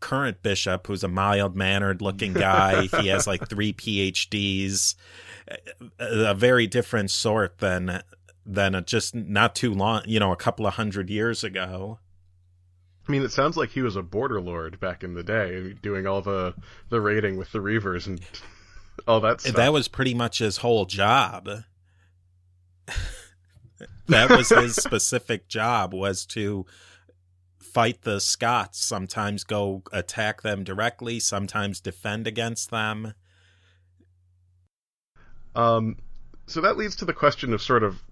current 0.00 0.42
bishop 0.42 0.86
who's 0.86 1.04
a 1.04 1.08
mild 1.08 1.54
mannered 1.54 2.02
looking 2.02 2.32
guy. 2.32 2.86
he 3.00 3.08
has 3.08 3.26
like 3.26 3.48
three 3.48 3.72
PhDs, 3.72 4.94
a 5.98 6.34
very 6.34 6.66
different 6.66 7.10
sort 7.10 7.58
than 7.58 8.02
than 8.44 8.82
just 8.86 9.14
not 9.14 9.54
too 9.54 9.74
long, 9.74 10.02
you 10.06 10.18
know, 10.18 10.32
a 10.32 10.36
couple 10.36 10.66
of 10.66 10.74
hundred 10.74 11.10
years 11.10 11.44
ago. 11.44 11.98
I 13.06 13.12
mean, 13.12 13.22
it 13.22 13.30
sounds 13.30 13.56
like 13.56 13.70
he 13.70 13.82
was 13.82 13.96
a 13.96 14.02
border 14.02 14.40
lord 14.40 14.80
back 14.80 15.02
in 15.02 15.14
the 15.14 15.22
day, 15.22 15.74
doing 15.80 16.06
all 16.06 16.20
the 16.20 16.54
the 16.88 17.00
raiding 17.00 17.36
with 17.36 17.52
the 17.52 17.58
Reavers 17.58 18.06
and 18.06 18.20
all 19.06 19.20
that 19.20 19.40
stuff. 19.40 19.54
That 19.54 19.72
was 19.72 19.88
pretty 19.88 20.14
much 20.14 20.38
his 20.38 20.58
whole 20.58 20.86
job. 20.86 21.48
that 24.06 24.30
was 24.30 24.48
his 24.48 24.76
specific 24.82 25.48
job 25.48 25.92
was 25.94 26.26
to 26.26 26.66
fight 27.58 28.02
the 28.02 28.20
Scots, 28.20 28.82
sometimes 28.82 29.44
go 29.44 29.82
attack 29.92 30.42
them 30.42 30.64
directly, 30.64 31.20
sometimes 31.20 31.80
defend 31.80 32.26
against 32.26 32.70
them. 32.70 33.14
Um 35.54 35.96
so 36.46 36.62
that 36.62 36.78
leads 36.78 36.96
to 36.96 37.04
the 37.04 37.12
question 37.12 37.52
of 37.52 37.60
sort 37.60 37.82
of 37.82 38.02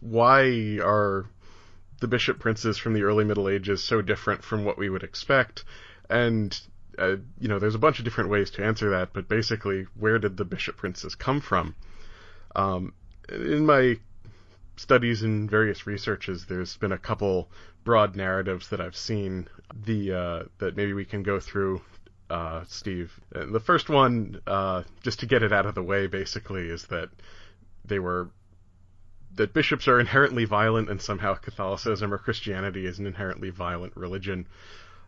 why 0.00 0.78
are 0.82 1.26
the 2.00 2.08
bishop 2.08 2.38
princes 2.38 2.78
from 2.78 2.94
the 2.94 3.02
early 3.02 3.24
Middle 3.24 3.48
Ages 3.48 3.82
so 3.84 4.02
different 4.02 4.42
from 4.42 4.64
what 4.64 4.78
we 4.78 4.88
would 4.88 5.02
expect? 5.02 5.64
And 6.08 6.58
uh, 6.98 7.16
you 7.38 7.48
know, 7.48 7.58
there's 7.58 7.74
a 7.74 7.78
bunch 7.78 7.98
of 7.98 8.04
different 8.04 8.30
ways 8.30 8.50
to 8.52 8.64
answer 8.64 8.90
that, 8.90 9.12
but 9.12 9.28
basically, 9.28 9.86
where 9.98 10.18
did 10.18 10.36
the 10.36 10.44
bishop 10.44 10.76
princes 10.76 11.14
come 11.14 11.40
from? 11.40 11.74
Um, 12.54 12.94
in 13.28 13.66
my 13.66 13.98
studies 14.76 15.22
and 15.22 15.50
various 15.50 15.86
researches, 15.86 16.46
there's 16.46 16.76
been 16.76 16.92
a 16.92 16.98
couple 16.98 17.48
broad 17.84 18.16
narratives 18.16 18.68
that 18.68 18.80
I've 18.80 18.96
seen. 18.96 19.48
The 19.84 20.12
uh, 20.12 20.42
that 20.58 20.76
maybe 20.76 20.92
we 20.92 21.04
can 21.04 21.22
go 21.22 21.40
through, 21.40 21.82
uh, 22.30 22.64
Steve. 22.66 23.18
The 23.30 23.60
first 23.60 23.88
one, 23.88 24.40
uh, 24.46 24.82
just 25.02 25.20
to 25.20 25.26
get 25.26 25.42
it 25.42 25.52
out 25.52 25.66
of 25.66 25.74
the 25.74 25.82
way, 25.82 26.06
basically, 26.06 26.68
is 26.68 26.86
that 26.86 27.10
they 27.84 27.98
were 27.98 28.30
that 29.36 29.52
bishops 29.52 29.88
are 29.88 29.98
inherently 29.98 30.44
violent, 30.44 30.88
and 30.90 31.00
somehow 31.00 31.34
Catholicism 31.34 32.12
or 32.12 32.18
Christianity 32.18 32.86
is 32.86 32.98
an 32.98 33.06
inherently 33.06 33.50
violent 33.50 33.96
religion. 33.96 34.46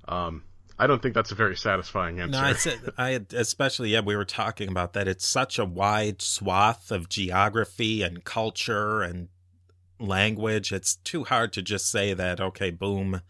Um, 0.09 0.43
I 0.79 0.87
don't 0.87 1.01
think 1.01 1.15
that's 1.15 1.33
a 1.33 1.37
very 1.37 1.57
satisfying 1.57 2.21
answer. 2.21 2.41
No, 2.41 2.49
it's, 2.51 2.67
I 2.99 3.21
especially 3.33 3.91
yeah, 3.91 4.01
we 4.01 4.15
were 4.15 4.27
talking 4.27 4.69
about 4.69 4.93
that. 4.93 5.09
It's 5.09 5.27
such 5.27 5.59
a 5.59 5.65
wide 5.65 6.21
swath 6.21 6.91
of 6.91 7.09
geography 7.09 8.03
and 8.03 8.25
culture 8.25 9.03
and 9.03 9.29
language. 9.99 10.73
It's 10.73 10.97
too 10.97 11.25
hard 11.25 11.53
to 11.55 11.63
just 11.63 11.91
say 11.91 12.13
that 12.13 12.41
okay, 12.41 12.71
boom, 12.71 13.23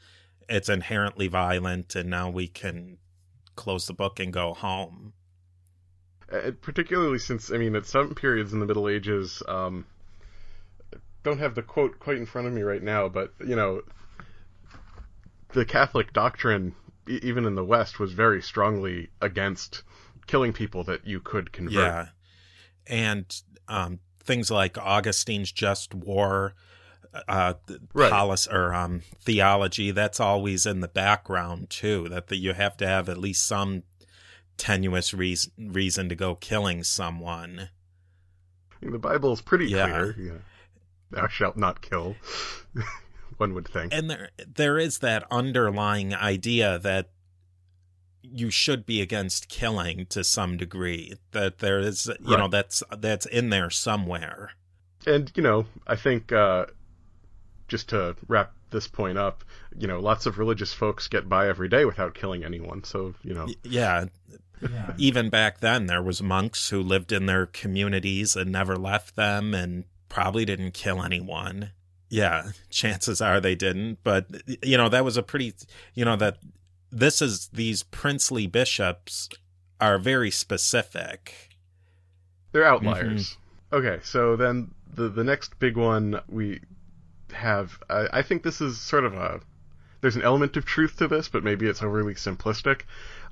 it's 0.49 0.69
inherently 0.69 1.29
violent, 1.29 1.95
and 1.95 2.11
now 2.11 2.31
we 2.31 2.49
can 2.49 2.99
close 3.55 3.87
the 3.87 3.95
book 3.95 4.19
and 4.19 4.33
go 4.33 4.53
home. 4.53 5.13
Uh, 6.31 6.51
particularly 6.61 7.21
since 7.21 7.53
I 7.53 7.59
mean, 7.59 7.77
at 7.77 7.87
some 7.87 8.15
periods 8.17 8.53
in 8.53 8.59
the 8.59 8.67
Middle 8.67 8.89
Ages, 8.89 9.41
um, 9.47 9.87
don't 11.23 11.39
have 11.39 11.55
the 11.55 11.63
quote 11.63 12.01
quite 12.01 12.17
in 12.17 12.27
front 12.27 12.49
of 12.49 12.53
me 12.53 12.63
right 12.63 12.83
now, 12.83 13.09
but 13.09 13.33
you 13.47 13.55
know, 13.55 13.83
the 15.53 15.65
Catholic 15.65 16.13
doctrine 16.13 16.75
even 17.07 17.45
in 17.45 17.55
the 17.55 17.65
West, 17.65 17.99
was 17.99 18.13
very 18.13 18.43
strongly 18.43 19.09
against 19.21 19.83
killing 20.27 20.53
people 20.53 20.85
that 20.85 21.07
you 21.07 21.21
could 21.21 21.53
convert. 21.53 21.75
Yeah, 21.75 22.07
and 22.87 23.43
um, 23.69 24.01
things 24.23 24.51
like 24.51 24.77
Augustine's 24.77 25.53
just 25.53 25.95
war, 25.95 26.55
uh, 27.29 27.55
right. 27.95 28.11
policy 28.11 28.51
or 28.51 28.75
um, 28.75 29.03
theology. 29.21 29.91
That's 29.91 30.21
always 30.21 30.67
in 30.67 30.81
the 30.81 30.89
background 30.89 31.71
too. 31.71 32.09
That 32.09 32.29
the, 32.29 32.37
you 32.37 32.53
have 32.53 32.77
to 32.79 32.87
have 32.87 33.09
at 33.09 33.19
least 33.19 33.47
some 33.47 33.85
tenuous 34.57 35.13
reason 35.13 35.53
reason 35.59 36.09
to 36.09 36.15
go 36.15 36.35
killing 36.35 36.83
someone. 36.85 37.69
I 38.71 38.85
mean, 38.85 38.93
the 38.93 38.99
Bible 38.99 39.33
is 39.33 39.41
pretty 39.41 39.69
yeah. 39.69 39.87
clear. 39.87 40.17
Yeah. 40.19 40.39
Thou 41.11 41.29
shalt 41.29 41.57
not 41.57 41.81
kill. 41.81 42.17
one 43.39 43.55
would 43.55 43.69
think. 43.69 43.93
And 43.93 44.11
there 44.11 44.31
there 44.47 44.79
is 44.79 44.99
that 44.99 45.25
underlying 45.31 46.15
idea 46.15 46.79
that 46.79 47.11
you 48.23 48.51
should 48.51 48.85
be 48.87 49.01
against 49.01 49.49
killing 49.49 50.07
to 50.07 50.25
some 50.25 50.57
degree. 50.57 51.15
That 51.33 51.59
there 51.59 51.79
is 51.79 52.07
you 52.07 52.31
right. 52.31 52.39
know 52.39 52.49
that's 52.49 52.83
that's 52.99 53.27
in 53.27 53.51
there 53.51 53.71
somewhere. 53.71 54.51
And 55.07 55.31
you 55.35 55.43
know, 55.43 55.67
I 55.87 55.97
think 55.97 56.33
uh, 56.33 56.67
just 57.69 57.89
to 57.91 58.17
wrap 58.27 58.53
this 58.71 58.89
point 58.89 59.19
up, 59.19 59.45
you 59.79 59.87
know, 59.87 60.01
lots 60.01 60.27
of 60.27 60.39
religious 60.39 60.73
folks 60.73 61.07
get 61.07 61.29
by 61.29 61.49
every 61.49 61.69
day 61.69 61.85
without 61.85 62.15
killing 62.15 62.45
anyone. 62.45 62.85
So 62.85 63.15
you 63.23 63.35
know, 63.35 63.49
yeah. 63.63 64.07
Yeah. 64.63 64.95
Even 64.97 65.29
back 65.29 65.61
then, 65.61 65.85
there 65.85 66.03
was 66.03 66.23
monks 66.23 66.71
who 66.71 66.81
lived 66.81 67.13
in 67.13 67.27
their 67.27 67.45
communities 67.45 68.35
and 68.35 68.51
never 68.51 68.75
left 68.75 69.15
them, 69.15 69.53
and 69.53 69.85
probably 70.09 70.47
didn't 70.47 70.73
kill 70.73 71.03
anyone 71.03 71.73
yeah, 72.09 72.51
chances 72.71 73.21
are 73.21 73.41
they 73.41 73.55
didn't. 73.55 73.99
But, 74.05 74.27
you 74.63 74.77
know, 74.77 74.89
that 74.89 75.05
was 75.05 75.17
a 75.17 75.23
pretty, 75.23 75.55
you 75.95 76.05
know, 76.05 76.17
that 76.17 76.39
this 76.91 77.21
is 77.21 77.49
these 77.49 77.83
princely 77.83 78.47
bishops 78.47 79.29
are 79.81 79.99
very 79.99 80.31
specific. 80.31 81.51
They're 82.53 82.65
outliers. 82.65 83.31
Mm-hmm. 83.31 83.77
Okay, 83.77 83.99
so 84.03 84.37
then 84.37 84.71
the 84.95 85.09
the 85.09 85.25
next 85.25 85.59
big 85.59 85.77
one 85.77 86.21
we 86.29 86.61
have, 87.33 87.79
I, 87.91 88.07
I 88.13 88.23
think 88.23 88.43
this 88.43 88.61
is 88.61 88.81
sort 88.81 89.05
of 89.05 89.15
a 89.15 89.41
there's 90.01 90.17
an 90.17 90.23
element 90.23 90.57
of 90.57 90.65
truth 90.65 90.97
to 90.99 91.09
this, 91.09 91.29
but 91.29 91.43
maybe 91.43 91.67
it's 91.67 91.83
overly 91.83 92.15
simplistic. 92.15 92.83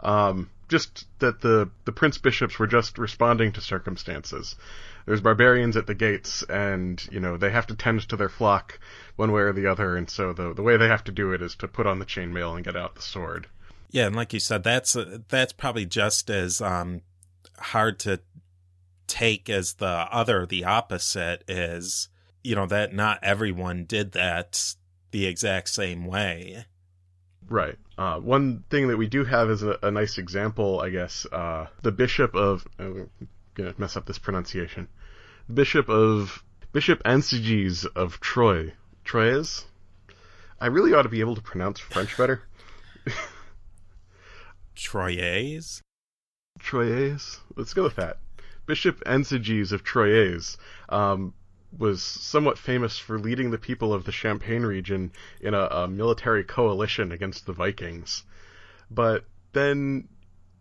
Um, 0.00 0.50
just 0.68 1.06
that 1.18 1.40
the 1.40 1.70
the 1.84 1.92
prince 1.92 2.18
bishops 2.18 2.58
were 2.58 2.66
just 2.66 2.98
responding 2.98 3.52
to 3.52 3.60
circumstances 3.60 4.56
there's 5.06 5.20
barbarians 5.20 5.76
at 5.76 5.86
the 5.86 5.94
gates, 5.94 6.42
and 6.44 7.06
you 7.10 7.20
know 7.20 7.36
they 7.36 7.50
have 7.50 7.66
to 7.66 7.74
tend 7.74 8.08
to 8.08 8.16
their 8.16 8.28
flock 8.28 8.78
one 9.16 9.32
way 9.32 9.42
or 9.42 9.52
the 9.52 9.66
other, 9.66 9.96
and 9.96 10.08
so 10.08 10.32
the 10.32 10.54
the 10.54 10.62
way 10.62 10.76
they 10.76 10.88
have 10.88 11.04
to 11.04 11.12
do 11.12 11.32
it 11.32 11.42
is 11.42 11.54
to 11.56 11.68
put 11.68 11.86
on 11.86 11.98
the 11.98 12.06
chainmail 12.06 12.56
and 12.56 12.64
get 12.64 12.76
out 12.76 12.94
the 12.94 13.02
sword. 13.02 13.46
Yeah, 13.90 14.06
and 14.06 14.16
like 14.16 14.32
you 14.32 14.40
said, 14.40 14.64
that's 14.64 14.96
uh, 14.96 15.18
that's 15.28 15.52
probably 15.52 15.86
just 15.86 16.30
as 16.30 16.60
um, 16.60 17.02
hard 17.58 17.98
to 18.00 18.20
take 19.06 19.50
as 19.50 19.74
the 19.74 19.86
other, 19.86 20.46
the 20.46 20.64
opposite 20.64 21.44
is. 21.48 22.08
You 22.42 22.54
know 22.54 22.66
that 22.66 22.92
not 22.94 23.20
everyone 23.22 23.84
did 23.84 24.12
that 24.12 24.74
the 25.10 25.26
exact 25.26 25.68
same 25.70 26.04
way. 26.04 26.66
Right. 27.48 27.76
Uh, 27.96 28.18
one 28.18 28.64
thing 28.70 28.88
that 28.88 28.96
we 28.96 29.06
do 29.06 29.24
have 29.24 29.50
is 29.50 29.62
a, 29.62 29.78
a 29.82 29.90
nice 29.90 30.18
example, 30.18 30.80
I 30.80 30.90
guess. 30.90 31.26
Uh, 31.30 31.66
the 31.82 31.92
bishop 31.92 32.34
of 32.34 32.66
uh, 32.78 33.04
gonna 33.54 33.74
mess 33.78 33.96
up 33.96 34.06
this 34.06 34.18
pronunciation. 34.18 34.88
Bishop 35.52 35.88
of 35.88 36.42
Bishop 36.72 37.02
Ansiges 37.04 37.86
of 37.86 38.18
Troyes. 38.20 38.72
Troyes? 39.04 39.64
I 40.60 40.66
really 40.66 40.92
ought 40.92 41.02
to 41.02 41.08
be 41.08 41.20
able 41.20 41.36
to 41.36 41.42
pronounce 41.42 41.78
French 41.78 42.16
better. 42.18 42.42
Troyes? 44.74 45.82
Troyes? 46.58 47.38
Let's 47.54 47.74
go 47.74 47.84
with 47.84 47.96
that. 47.96 48.18
Bishop 48.66 49.04
Ansiges 49.04 49.72
of 49.72 49.84
Troyes 49.84 50.56
um, 50.88 51.34
was 51.78 52.02
somewhat 52.02 52.58
famous 52.58 52.98
for 52.98 53.18
leading 53.18 53.50
the 53.50 53.58
people 53.58 53.92
of 53.92 54.04
the 54.04 54.12
Champagne 54.12 54.62
region 54.62 55.12
in 55.40 55.54
a, 55.54 55.62
a 55.62 55.88
military 55.88 56.44
coalition 56.44 57.12
against 57.12 57.46
the 57.46 57.52
Vikings. 57.52 58.22
But 58.90 59.24
then, 59.52 60.08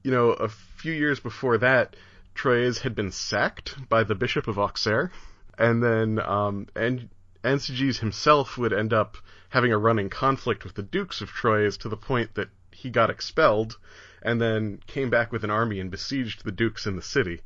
you 0.04 0.12
know, 0.12 0.32
a 0.32 0.50
few 0.50 0.94
years 0.94 1.20
before 1.20 1.58
that, 1.60 1.96
Troyes 2.34 2.80
had 2.80 2.96
been 2.96 3.12
sacked 3.12 3.90
by 3.90 4.04
the 4.04 4.16
Bishop 4.16 4.48
of 4.48 4.58
Auxerre, 4.58 5.12
and 5.58 5.84
then 5.84 6.20
um, 6.20 6.68
and 6.76 7.10
Ansiges 7.44 8.00
himself 8.00 8.58
would 8.58 8.74
end 8.74 8.94
up 8.94 9.18
having 9.50 9.72
a 9.72 9.78
running 9.78 10.10
conflict 10.10 10.64
with 10.64 10.74
the 10.74 10.82
Dukes 10.82 11.22
of 11.22 11.30
Troyes 11.30 11.78
to 11.78 11.90
the 11.90 11.98
point 11.98 12.34
that 12.36 12.50
he 12.72 12.90
got 12.90 13.12
expelled, 13.12 13.78
and 14.22 14.42
then 14.42 14.80
came 14.88 15.10
back 15.10 15.32
with 15.32 15.44
an 15.44 15.52
army 15.52 15.80
and 15.80 15.92
besieged 15.92 16.44
the 16.44 16.52
Dukes 16.52 16.88
in 16.88 16.96
the 16.96 17.02
city. 17.02 17.42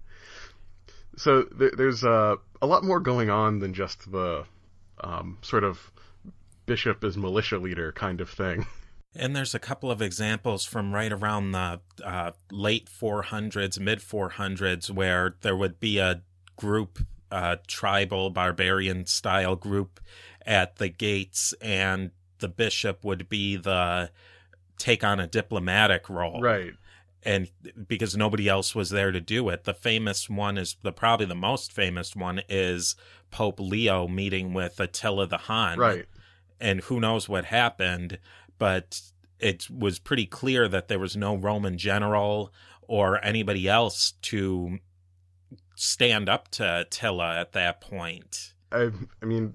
So 1.18 1.44
there, 1.44 1.72
there's 1.76 2.04
uh, 2.04 2.36
a 2.62 2.68
lot 2.68 2.84
more 2.84 3.00
going 3.00 3.30
on 3.30 3.60
than 3.60 3.74
just 3.74 4.12
the 4.12 4.46
um, 5.02 5.38
sort 5.42 5.64
of 5.64 5.92
bishop 6.66 7.04
as 7.04 7.18
militia 7.18 7.58
leader 7.58 7.92
kind 7.92 8.22
of 8.22 8.30
thing. 8.30 8.66
And 9.20 9.36
there's 9.36 9.56
a 9.56 9.60
couple 9.60 9.90
of 9.90 10.02
examples 10.02 10.64
from 10.64 10.94
right 10.94 11.12
around 11.12 11.52
the 11.52 11.82
uh, 12.04 12.32
late 12.52 12.88
400s, 12.88 13.80
mid 13.80 14.00
400s, 14.00 14.92
where 14.92 15.36
there 15.42 15.56
would 15.56 15.80
be 15.80 15.98
a 15.98 16.22
group, 16.56 17.00
uh, 17.32 17.56
tribal, 17.68 18.30
barbarian 18.30 19.08
style 19.08 19.56
group 19.56 20.00
at 20.46 20.76
the 20.76 20.90
gates, 20.90 21.54
and 21.62 22.12
the 22.40 22.48
bishop 22.48 23.04
would 23.04 23.28
be 23.28 23.56
the 23.56 24.12
take 24.78 25.04
on 25.04 25.20
a 25.20 25.26
diplomatic 25.26 26.10
role. 26.10 26.40
Right. 26.40 26.74
And 27.24 27.50
because 27.88 28.16
nobody 28.16 28.48
else 28.48 28.74
was 28.76 28.90
there 28.90 29.12
to 29.12 29.20
do 29.20 29.50
it. 29.50 29.64
The 29.64 29.74
famous 29.74 30.30
one 30.30 30.58
is 30.58 30.78
the 30.82 30.92
probably 30.92 31.26
the 31.26 31.36
most 31.36 31.74
famous 31.74 32.16
one 32.16 32.42
is 32.48 32.96
Pope 33.32 33.60
Leo 33.60 34.08
meeting 34.08 34.54
with 34.54 34.80
Attila 34.80 35.28
the 35.28 35.38
Hun. 35.38 35.80
Right. 35.80 36.06
And 36.60 36.82
who 36.82 37.00
knows 37.00 37.28
what 37.28 37.46
happened, 37.46 38.20
but 38.58 39.02
it 39.40 39.70
was 39.70 40.00
pretty 40.00 40.26
clear 40.26 40.68
that 40.68 40.88
there 40.88 41.00
was 41.00 41.16
no 41.16 41.36
Roman 41.36 41.78
general 41.78 42.54
or 42.88 43.24
anybody 43.24 43.68
else 43.68 44.14
to 44.24 44.80
stand 45.76 46.30
up 46.30 46.50
to 46.50 46.82
Attila 46.82 47.40
at 47.40 47.52
that 47.54 47.82
point. 47.82 48.54
I, 48.72 48.92
I 49.22 49.26
mean, 49.26 49.54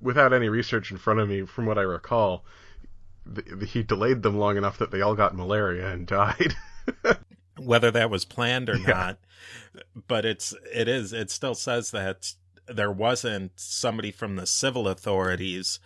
without 0.00 0.32
any 0.32 0.48
research 0.48 0.90
in 0.90 0.98
front 0.98 1.20
of 1.20 1.28
me, 1.28 1.46
from 1.46 1.66
what 1.66 1.78
I 1.78 1.82
recall, 1.82 2.44
he 3.66 3.82
delayed 3.82 4.22
them 4.22 4.38
long 4.38 4.56
enough 4.56 4.78
that 4.78 4.90
they 4.90 5.00
all 5.00 5.14
got 5.14 5.34
malaria 5.34 5.88
and 5.88 6.06
died. 6.06 6.54
Whether 7.58 7.90
that 7.90 8.10
was 8.10 8.24
planned 8.24 8.68
or 8.68 8.76
Yeah. 8.76 8.86
not, 8.86 9.18
but 10.06 10.24
it's 10.24 10.54
it 10.72 10.88
is 10.88 11.12
it 11.12 11.30
still 11.30 11.54
says 11.54 11.90
that 11.90 12.34
there 12.66 12.92
wasn't 12.92 13.52
somebody 13.56 14.10
from 14.12 14.36
the 14.36 14.46
civil 14.46 14.86
authorities 14.88 15.80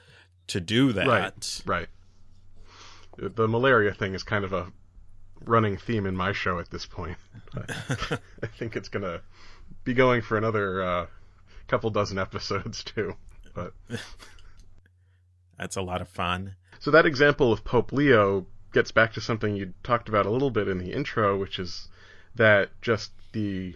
to 0.48 0.60
do 0.60 0.92
that. 0.92 1.06
Right. 1.06 1.62
Right. 1.64 1.88
The 3.16 3.46
malaria 3.48 3.92
thing 3.94 4.14
is 4.14 4.22
kind 4.22 4.44
of 4.44 4.52
a 4.52 4.72
running 5.44 5.76
theme 5.76 6.06
in 6.06 6.16
my 6.16 6.32
show 6.32 6.58
at 6.58 6.70
this 6.70 6.86
point. 6.86 7.16
I 7.56 8.46
think 8.58 8.74
it's 8.76 8.88
gonna 8.88 9.20
be 9.84 9.94
going 9.94 10.22
for 10.22 10.36
another 10.36 10.82
uh, 10.82 11.06
couple 11.68 11.90
dozen 11.90 12.18
episodes 12.18 12.82
too. 12.84 13.14
But 13.54 13.72
That's 15.58 15.76
a 15.76 15.82
lot 15.82 16.00
of 16.00 16.08
fun. 16.08 16.56
so 16.80 16.90
that 16.90 17.06
example 17.06 17.52
of 17.52 17.64
Pope 17.64 17.92
Leo 17.92 18.46
gets 18.72 18.90
back 18.90 19.12
to 19.12 19.20
something 19.20 19.54
you 19.54 19.74
talked 19.82 20.08
about 20.08 20.26
a 20.26 20.30
little 20.30 20.50
bit 20.50 20.68
in 20.68 20.78
the 20.78 20.92
intro, 20.92 21.38
which 21.38 21.58
is 21.58 21.88
that 22.34 22.70
just 22.80 23.12
the 23.32 23.74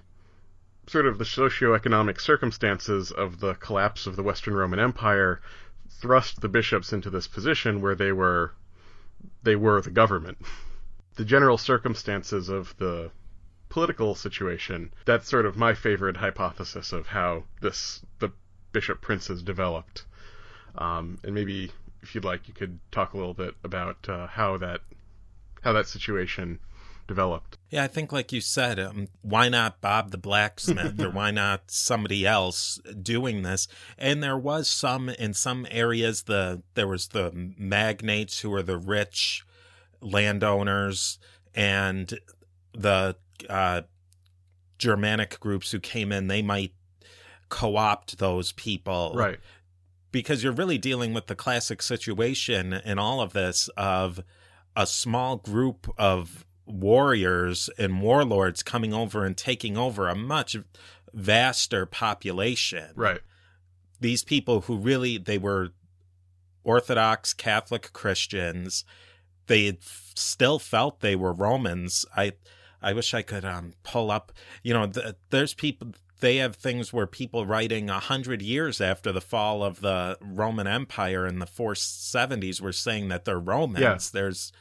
sort 0.86 1.06
of 1.06 1.18
the 1.18 1.24
socioeconomic 1.24 2.20
circumstances 2.20 3.10
of 3.10 3.40
the 3.40 3.54
collapse 3.54 4.06
of 4.06 4.16
the 4.16 4.22
Western 4.22 4.54
Roman 4.54 4.78
Empire 4.78 5.40
thrust 5.90 6.40
the 6.40 6.48
bishops 6.48 6.92
into 6.92 7.10
this 7.10 7.26
position 7.26 7.80
where 7.80 7.94
they 7.94 8.12
were 8.12 8.52
they 9.42 9.56
were 9.56 9.80
the 9.80 9.90
government. 9.90 10.38
The 11.16 11.24
general 11.24 11.58
circumstances 11.58 12.48
of 12.48 12.76
the 12.76 13.10
political 13.68 14.14
situation, 14.14 14.92
that's 15.04 15.28
sort 15.28 15.46
of 15.46 15.56
my 15.56 15.74
favorite 15.74 16.16
hypothesis 16.16 16.92
of 16.92 17.06
how 17.06 17.44
this 17.60 18.04
the 18.18 18.30
bishop 18.72 19.00
princes 19.00 19.42
developed. 19.42 20.04
Um, 20.76 21.18
and 21.24 21.34
maybe 21.34 21.72
if 22.02 22.14
you'd 22.14 22.24
like, 22.24 22.48
you 22.48 22.54
could 22.54 22.78
talk 22.92 23.14
a 23.14 23.16
little 23.16 23.34
bit 23.34 23.54
about 23.64 24.08
uh, 24.08 24.26
how 24.26 24.56
that 24.58 24.80
how 25.62 25.72
that 25.72 25.86
situation 25.88 26.60
developed. 27.08 27.58
Yeah, 27.70 27.84
I 27.84 27.88
think, 27.88 28.12
like 28.12 28.32
you 28.32 28.40
said, 28.40 28.78
um, 28.78 29.08
why 29.22 29.48
not 29.48 29.80
Bob 29.80 30.10
the 30.10 30.18
blacksmith 30.18 31.00
or 31.00 31.10
why 31.10 31.30
not 31.30 31.70
somebody 31.70 32.26
else 32.26 32.80
doing 33.02 33.42
this? 33.42 33.68
And 33.98 34.22
there 34.22 34.38
was 34.38 34.68
some 34.68 35.08
in 35.08 35.34
some 35.34 35.66
areas. 35.70 36.24
The 36.24 36.62
there 36.74 36.88
was 36.88 37.08
the 37.08 37.52
magnates 37.56 38.40
who 38.40 38.50
were 38.50 38.62
the 38.62 38.78
rich 38.78 39.44
landowners 40.00 41.18
and 41.54 42.18
the 42.72 43.16
uh, 43.48 43.82
Germanic 44.78 45.40
groups 45.40 45.70
who 45.70 45.80
came 45.80 46.12
in. 46.12 46.28
They 46.28 46.42
might 46.42 46.72
co-opt 47.48 48.18
those 48.18 48.52
people, 48.52 49.12
Right. 49.14 49.38
Because 50.12 50.42
you're 50.42 50.52
really 50.52 50.78
dealing 50.78 51.12
with 51.12 51.26
the 51.26 51.34
classic 51.34 51.82
situation 51.82 52.72
in 52.72 52.98
all 52.98 53.20
of 53.20 53.32
this 53.32 53.68
of 53.76 54.20
a 54.74 54.86
small 54.86 55.36
group 55.36 55.92
of 55.98 56.44
warriors 56.66 57.70
and 57.78 58.02
warlords 58.02 58.62
coming 58.62 58.92
over 58.92 59.24
and 59.24 59.36
taking 59.36 59.76
over 59.76 60.08
a 60.08 60.14
much 60.14 60.56
vaster 61.12 61.86
population. 61.86 62.90
Right. 62.94 63.20
These 64.00 64.24
people 64.24 64.62
who 64.62 64.76
really 64.76 65.18
they 65.18 65.38
were 65.38 65.70
Orthodox 66.64 67.32
Catholic 67.32 67.92
Christians, 67.92 68.84
they 69.46 69.68
f- 69.68 70.12
still 70.16 70.58
felt 70.58 71.00
they 71.00 71.16
were 71.16 71.32
Romans. 71.32 72.04
I 72.16 72.32
I 72.82 72.92
wish 72.92 73.14
I 73.14 73.22
could 73.22 73.44
um 73.44 73.74
pull 73.82 74.10
up, 74.10 74.32
you 74.62 74.74
know, 74.74 74.86
th- 74.86 75.14
there's 75.30 75.54
people 75.54 75.92
they 76.20 76.36
have 76.36 76.56
things 76.56 76.92
where 76.92 77.06
people 77.06 77.46
writing 77.46 77.90
a 77.90 78.00
hundred 78.00 78.40
years 78.42 78.80
after 78.80 79.12
the 79.12 79.20
fall 79.20 79.62
of 79.62 79.80
the 79.80 80.16
Roman 80.20 80.66
Empire 80.66 81.26
in 81.26 81.38
the 81.38 81.46
470s 81.46 82.60
were 82.60 82.72
saying 82.72 83.08
that 83.08 83.24
they're 83.24 83.38
Romans. 83.38 83.82
Yeah. 83.82 84.20
There's 84.20 84.52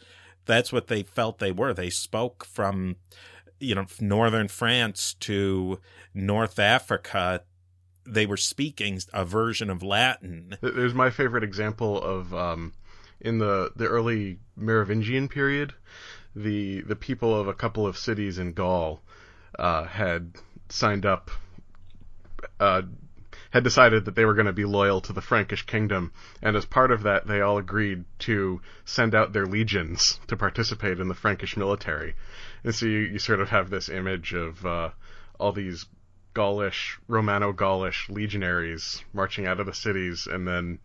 that's 0.46 0.72
what 0.72 0.88
they 0.88 1.04
felt 1.04 1.39
they 1.39 1.52
were. 1.52 1.74
They 1.74 1.89
spoke 1.89 2.46
from 2.46 2.98
you 3.60 3.74
know 3.76 3.86
northern 4.00 4.48
France 4.48 5.15
to 5.22 5.80
North 6.13 6.60
Africa. 6.60 7.41
They 8.06 8.26
were 8.26 8.38
speaking 8.38 9.00
a 9.13 9.26
version 9.26 9.70
of 9.70 9.82
Latin. 9.82 10.58
Th- 10.62 10.74
There's 10.74 10.94
my 10.94 11.10
favorite 11.10 11.44
example 11.44 12.02
of 12.02 12.34
um, 12.34 12.74
in 13.20 13.39
the 13.39 13.72
the 13.76 13.88
early 13.88 14.39
Merovingian 14.56 15.28
period, 15.30 15.74
the 16.36 16.82
the 16.82 16.96
people 16.96 17.34
of 17.39 17.48
a 17.48 17.54
couple 17.54 17.88
of 17.88 17.98
cities 17.98 18.38
in 18.38 18.54
Gaul 18.54 19.02
uh, 19.58 19.86
had 19.86 20.34
signed 20.70 21.06
up, 21.06 21.32
uh, 22.60 22.84
had 23.52 23.63
decided 23.63 24.06
that 24.06 24.15
they 24.15 24.26
were 24.26 24.34
going 24.34 24.46
to 24.46 24.54
be 24.54 24.65
loyal 24.65 25.02
to 25.02 25.13
the 25.13 25.22
Frankish 25.22 25.65
kingdom, 25.65 26.12
and 26.41 26.56
as 26.56 26.65
part 26.65 26.91
of 26.91 27.04
that, 27.04 27.28
they 27.28 27.41
all 27.41 27.58
agreed 27.58 28.04
to 28.20 28.62
send 28.84 29.15
out 29.15 29.34
their 29.34 29.46
legions 29.46 30.20
to 30.28 30.36
participate 30.36 31.00
in 31.00 31.08
the 31.08 31.13
Frankish 31.13 31.56
military. 31.56 32.15
And 32.63 32.74
so 32.76 32.86
you, 32.86 33.00
you 33.00 33.20
sort 33.20 33.39
of 33.39 33.50
have 33.50 33.70
this 33.70 33.89
image 33.89 34.34
of 34.34 34.65
uh, 34.65 34.89
all 35.39 35.52
these 35.52 35.86
Gaulish, 36.34 37.00
Romano-Gaulish 37.08 38.10
legionaries 38.10 39.04
marching 39.13 39.48
out 39.48 39.60
of 39.60 39.65
the 39.65 39.74
cities 39.74 40.28
and 40.28 40.48
then 40.48 40.80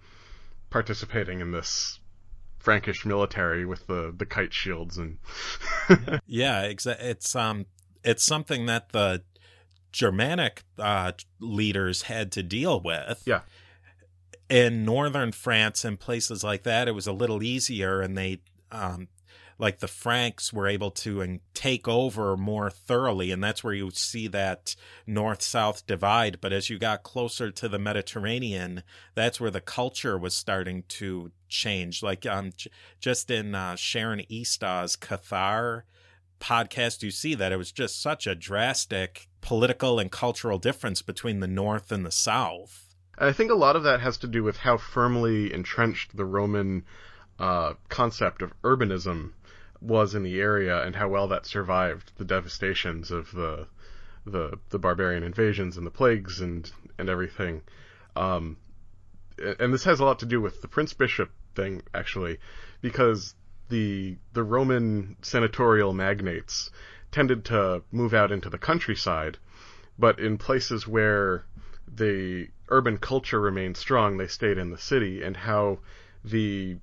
participating 0.71 1.41
in 1.41 1.51
this 1.51 1.99
Frankish 2.61 3.05
military 3.05 3.67
with 3.67 3.87
the, 3.87 4.15
the 4.17 4.27
kite 4.27 4.53
shields 4.53 4.97
and 4.97 5.19
Yeah, 6.27 6.63
exa- 6.63 7.01
it's 7.01 7.35
um 7.35 7.67
it's 8.05 8.23
something 8.23 8.67
that 8.67 8.93
the 8.93 9.23
Germanic 9.93 10.63
uh, 10.79 11.13
leaders 11.39 12.03
had 12.03 12.33
to 12.33 12.43
deal 12.43 12.81
with. 12.81 13.23
Yeah. 13.27 13.41
In 14.49 14.85
northern 14.85 15.33
France 15.33 15.85
and 15.85 15.99
places 15.99 16.43
like 16.43 16.65
that, 16.65 16.89
it 16.89 16.93
was 16.93 17.07
a 17.07 17.13
little 17.13 17.43
easier, 17.43 18.01
and 18.01 18.19
they, 18.19 18.41
um, 18.73 19.07
like 19.59 19.79
the 19.79 19.87
Franks, 19.87 20.53
were 20.53 20.67
able 20.67 20.91
to 20.91 21.21
and 21.21 21.41
take 21.55 21.87
over 21.87 22.37
more 22.37 22.69
thoroughly, 22.69 23.31
and 23.31 23.45
that's 23.45 23.63
where 23.63 23.75
you 23.75 23.91
see 23.93 24.27
that 24.27 24.75
north-south 25.07 25.87
divide. 25.87 26.41
But 26.41 26.53
as 26.53 26.69
you 26.69 26.79
got 26.79 27.05
closer 27.05 27.53
to 27.53 27.69
the 27.69 27.79
Mediterranean, 27.79 28.83
that's 29.15 29.41
where 29.41 29.53
the 29.53 29.61
culture 29.61 30.19
was 30.19 30.35
starting 30.35 30.83
to 30.89 31.31
change. 31.49 32.03
Like 32.03 32.27
um, 32.27 32.51
j- 32.57 32.71
just 32.99 33.31
in 33.31 33.55
uh, 33.55 33.77
Sharon 33.77 34.25
Eastaw's 34.29 34.97
Cathar 34.97 35.83
podcast 36.41 37.03
you 37.03 37.11
see 37.11 37.35
that 37.35 37.53
it 37.53 37.57
was 37.57 37.71
just 37.71 38.03
such 38.03 38.27
a 38.27 38.35
drastic 38.35 39.29
political 39.41 39.99
and 39.99 40.11
cultural 40.11 40.59
difference 40.59 41.03
between 41.03 41.41
the 41.41 41.47
North 41.47 41.93
and 41.93 42.05
the 42.05 42.11
South. 42.11 42.95
I 43.19 43.33
think 43.33 43.51
a 43.51 43.55
lot 43.55 43.77
of 43.77 43.83
that 43.83 44.01
has 44.01 44.17
to 44.19 44.27
do 44.27 44.43
with 44.43 44.57
how 44.57 44.79
firmly 44.79 45.53
entrenched 45.53 46.17
the 46.17 46.25
Roman 46.25 46.85
uh, 47.39 47.75
concept 47.89 48.43
of 48.43 48.53
urbanism 48.63 49.33
was 49.81 50.15
in 50.15 50.23
the 50.23 50.41
area 50.41 50.83
and 50.83 50.97
how 50.97 51.09
well 51.09 51.29
that 51.29 51.47
survived 51.47 52.13
the 52.17 52.25
devastations 52.25 53.11
of 53.11 53.31
the 53.33 53.67
the 54.27 54.59
the 54.69 54.79
barbarian 54.79 55.23
invasions 55.23 55.77
and 55.77 55.87
the 55.87 55.91
plagues 55.91 56.41
and 56.41 56.71
and 56.99 57.09
everything. 57.09 57.63
Um, 58.17 58.57
and 59.59 59.73
this 59.73 59.85
has 59.85 60.01
a 60.01 60.05
lot 60.05 60.19
to 60.19 60.27
do 60.27 60.41
with 60.41 60.61
the 60.61 60.69
prince 60.69 60.93
bishop 60.93 61.31
thing 61.55 61.83
actually, 61.95 62.39
because 62.83 63.35
the 63.71 64.19
the 64.33 64.43
Roman 64.43 65.17
senatorial 65.23 65.93
magnates 65.95 66.71
tended 67.11 67.45
to 67.47 67.83
move 67.91 68.13
out 68.13 68.31
into 68.31 68.51
the 68.51 68.59
countryside, 68.59 69.39
but 69.99 70.19
in 70.19 70.39
places 70.39 70.87
where 70.87 71.45
the 71.93 72.49
urban 72.69 72.99
culture 72.99 73.41
remained 73.41 73.77
strong, 73.77 74.17
they 74.17 74.27
stayed 74.29 74.59
in 74.59 74.71
the 74.71 74.79
city, 74.79 75.23
and 75.23 75.37
how 75.37 75.79
the 76.25 76.77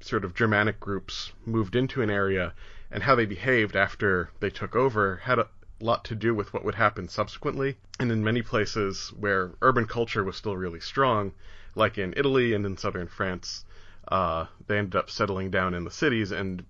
sort 0.00 0.24
of 0.24 0.34
Germanic 0.34 0.80
groups 0.80 1.32
moved 1.44 1.76
into 1.76 2.02
an 2.02 2.10
area 2.10 2.54
and 2.90 3.02
how 3.02 3.14
they 3.14 3.26
behaved 3.26 3.76
after 3.76 4.30
they 4.40 4.50
took 4.50 4.74
over 4.76 5.16
had 5.16 5.38
a 5.38 5.48
lot 5.80 6.04
to 6.04 6.14
do 6.14 6.34
with 6.34 6.52
what 6.52 6.64
would 6.64 6.74
happen 6.74 7.08
subsequently. 7.08 7.76
And 7.98 8.12
in 8.12 8.22
many 8.22 8.42
places 8.42 9.12
where 9.18 9.52
urban 9.62 9.86
culture 9.86 10.24
was 10.24 10.36
still 10.36 10.56
really 10.56 10.80
strong, 10.80 11.32
like 11.74 11.98
in 11.98 12.14
Italy 12.16 12.52
and 12.52 12.66
in 12.66 12.76
southern 12.76 13.08
France, 13.08 13.64
uh, 14.08 14.46
they 14.66 14.78
ended 14.78 14.96
up 14.96 15.10
settling 15.10 15.50
down 15.50 15.74
in 15.74 15.84
the 15.84 15.90
cities 15.90 16.30
and 16.30 16.64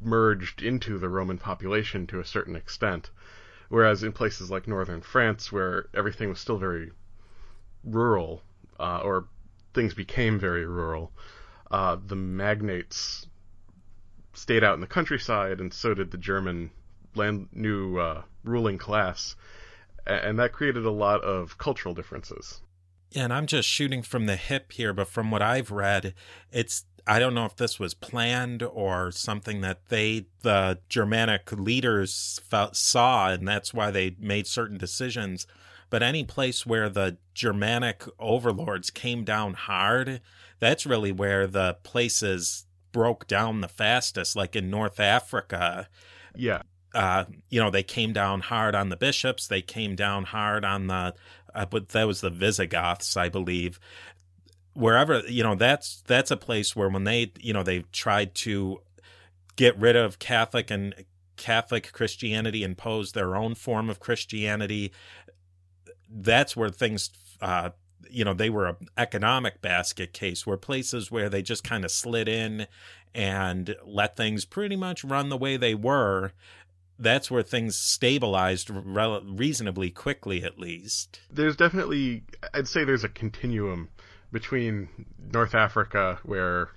merged 0.00 0.62
into 0.62 0.98
the 0.98 1.08
Roman 1.08 1.38
population 1.38 2.06
to 2.06 2.20
a 2.20 2.24
certain 2.24 2.56
extent. 2.56 3.10
Whereas 3.68 4.02
in 4.02 4.12
places 4.12 4.50
like 4.50 4.66
northern 4.66 5.00
France, 5.00 5.52
where 5.52 5.88
everything 5.94 6.28
was 6.28 6.40
still 6.40 6.58
very 6.58 6.90
rural, 7.84 8.42
uh, 8.78 9.00
or 9.04 9.26
things 9.74 9.94
became 9.94 10.38
very 10.38 10.66
rural, 10.66 11.12
uh, 11.70 11.96
the 12.04 12.16
magnates 12.16 13.26
stayed 14.32 14.64
out 14.64 14.74
in 14.74 14.80
the 14.80 14.86
countryside, 14.86 15.60
and 15.60 15.72
so 15.72 15.94
did 15.94 16.10
the 16.10 16.18
German 16.18 16.70
land 17.14 17.48
new 17.52 17.98
uh, 17.98 18.22
ruling 18.42 18.78
class, 18.78 19.36
and 20.06 20.38
that 20.38 20.52
created 20.52 20.84
a 20.84 20.90
lot 20.90 21.22
of 21.22 21.58
cultural 21.58 21.94
differences. 21.94 22.60
Yeah, 23.10 23.24
and 23.24 23.32
I'm 23.32 23.46
just 23.46 23.68
shooting 23.68 24.02
from 24.02 24.26
the 24.26 24.36
hip 24.36 24.72
here, 24.72 24.92
but 24.92 25.08
from 25.08 25.30
what 25.30 25.42
I've 25.42 25.70
read, 25.70 26.14
it's 26.52 26.84
I 27.06 27.18
don't 27.18 27.34
know 27.34 27.46
if 27.46 27.56
this 27.56 27.80
was 27.80 27.94
planned 27.94 28.62
or 28.62 29.10
something 29.10 29.62
that 29.62 29.88
they, 29.88 30.26
the 30.42 30.78
Germanic 30.88 31.50
leaders, 31.50 32.40
felt, 32.48 32.76
saw, 32.76 33.30
and 33.30 33.48
that's 33.48 33.74
why 33.74 33.90
they 33.90 34.16
made 34.20 34.46
certain 34.46 34.78
decisions. 34.78 35.46
But 35.88 36.02
any 36.02 36.24
place 36.24 36.64
where 36.64 36.88
the 36.88 37.16
Germanic 37.34 38.04
overlords 38.18 38.90
came 38.90 39.24
down 39.24 39.54
hard, 39.54 40.20
that's 40.60 40.86
really 40.86 41.10
where 41.10 41.46
the 41.46 41.78
places 41.82 42.66
broke 42.92 43.26
down 43.26 43.60
the 43.60 43.68
fastest, 43.68 44.36
like 44.36 44.54
in 44.54 44.70
North 44.70 45.00
Africa. 45.00 45.88
Yeah. 46.36 46.62
Uh, 46.94 47.24
you 47.48 47.60
know, 47.60 47.70
they 47.70 47.82
came 47.82 48.12
down 48.12 48.40
hard 48.40 48.74
on 48.74 48.88
the 48.88 48.96
bishops. 48.96 49.46
They 49.46 49.62
came 49.62 49.94
down 49.96 50.24
hard 50.24 50.64
on 50.64 50.88
the, 50.88 51.14
uh, 51.54 51.66
but 51.66 51.90
that 51.90 52.06
was 52.06 52.20
the 52.20 52.30
Visigoths, 52.30 53.16
I 53.16 53.28
believe. 53.28 53.78
Wherever 54.74 55.20
you 55.20 55.42
know, 55.42 55.54
that's 55.54 56.02
that's 56.06 56.30
a 56.30 56.36
place 56.36 56.74
where 56.76 56.88
when 56.88 57.04
they 57.04 57.32
you 57.40 57.52
know 57.52 57.62
they 57.62 57.80
tried 57.92 58.34
to 58.36 58.80
get 59.56 59.78
rid 59.78 59.96
of 59.96 60.18
Catholic 60.18 60.70
and 60.70 60.94
Catholic 61.36 61.92
Christianity, 61.92 62.62
impose 62.62 63.12
their 63.12 63.34
own 63.36 63.54
form 63.54 63.90
of 63.90 64.00
Christianity. 64.00 64.92
That's 66.08 66.56
where 66.56 66.70
things 66.70 67.10
uh, 67.40 67.70
you 68.10 68.24
know 68.24 68.34
they 68.34 68.50
were 68.50 68.68
an 68.68 68.76
economic 68.96 69.60
basket 69.60 70.12
case 70.12 70.46
where 70.46 70.56
places 70.56 71.10
where 71.10 71.28
they 71.28 71.42
just 71.42 71.64
kind 71.64 71.84
of 71.84 71.90
slid 71.90 72.28
in 72.28 72.66
and 73.14 73.74
let 73.84 74.16
things 74.16 74.44
pretty 74.44 74.76
much 74.76 75.02
run 75.04 75.28
the 75.28 75.36
way 75.36 75.56
they 75.56 75.74
were 75.74 76.32
that's 77.00 77.30
where 77.30 77.42
things 77.42 77.76
stabilized 77.76 78.70
re- 78.70 79.20
reasonably 79.24 79.90
quickly 79.90 80.42
at 80.44 80.58
least 80.58 81.20
there's 81.30 81.56
definitely 81.56 82.22
i'd 82.54 82.68
say 82.68 82.84
there's 82.84 83.04
a 83.04 83.08
continuum 83.08 83.88
between 84.32 84.88
north 85.32 85.54
africa 85.54 86.18
where 86.22 86.68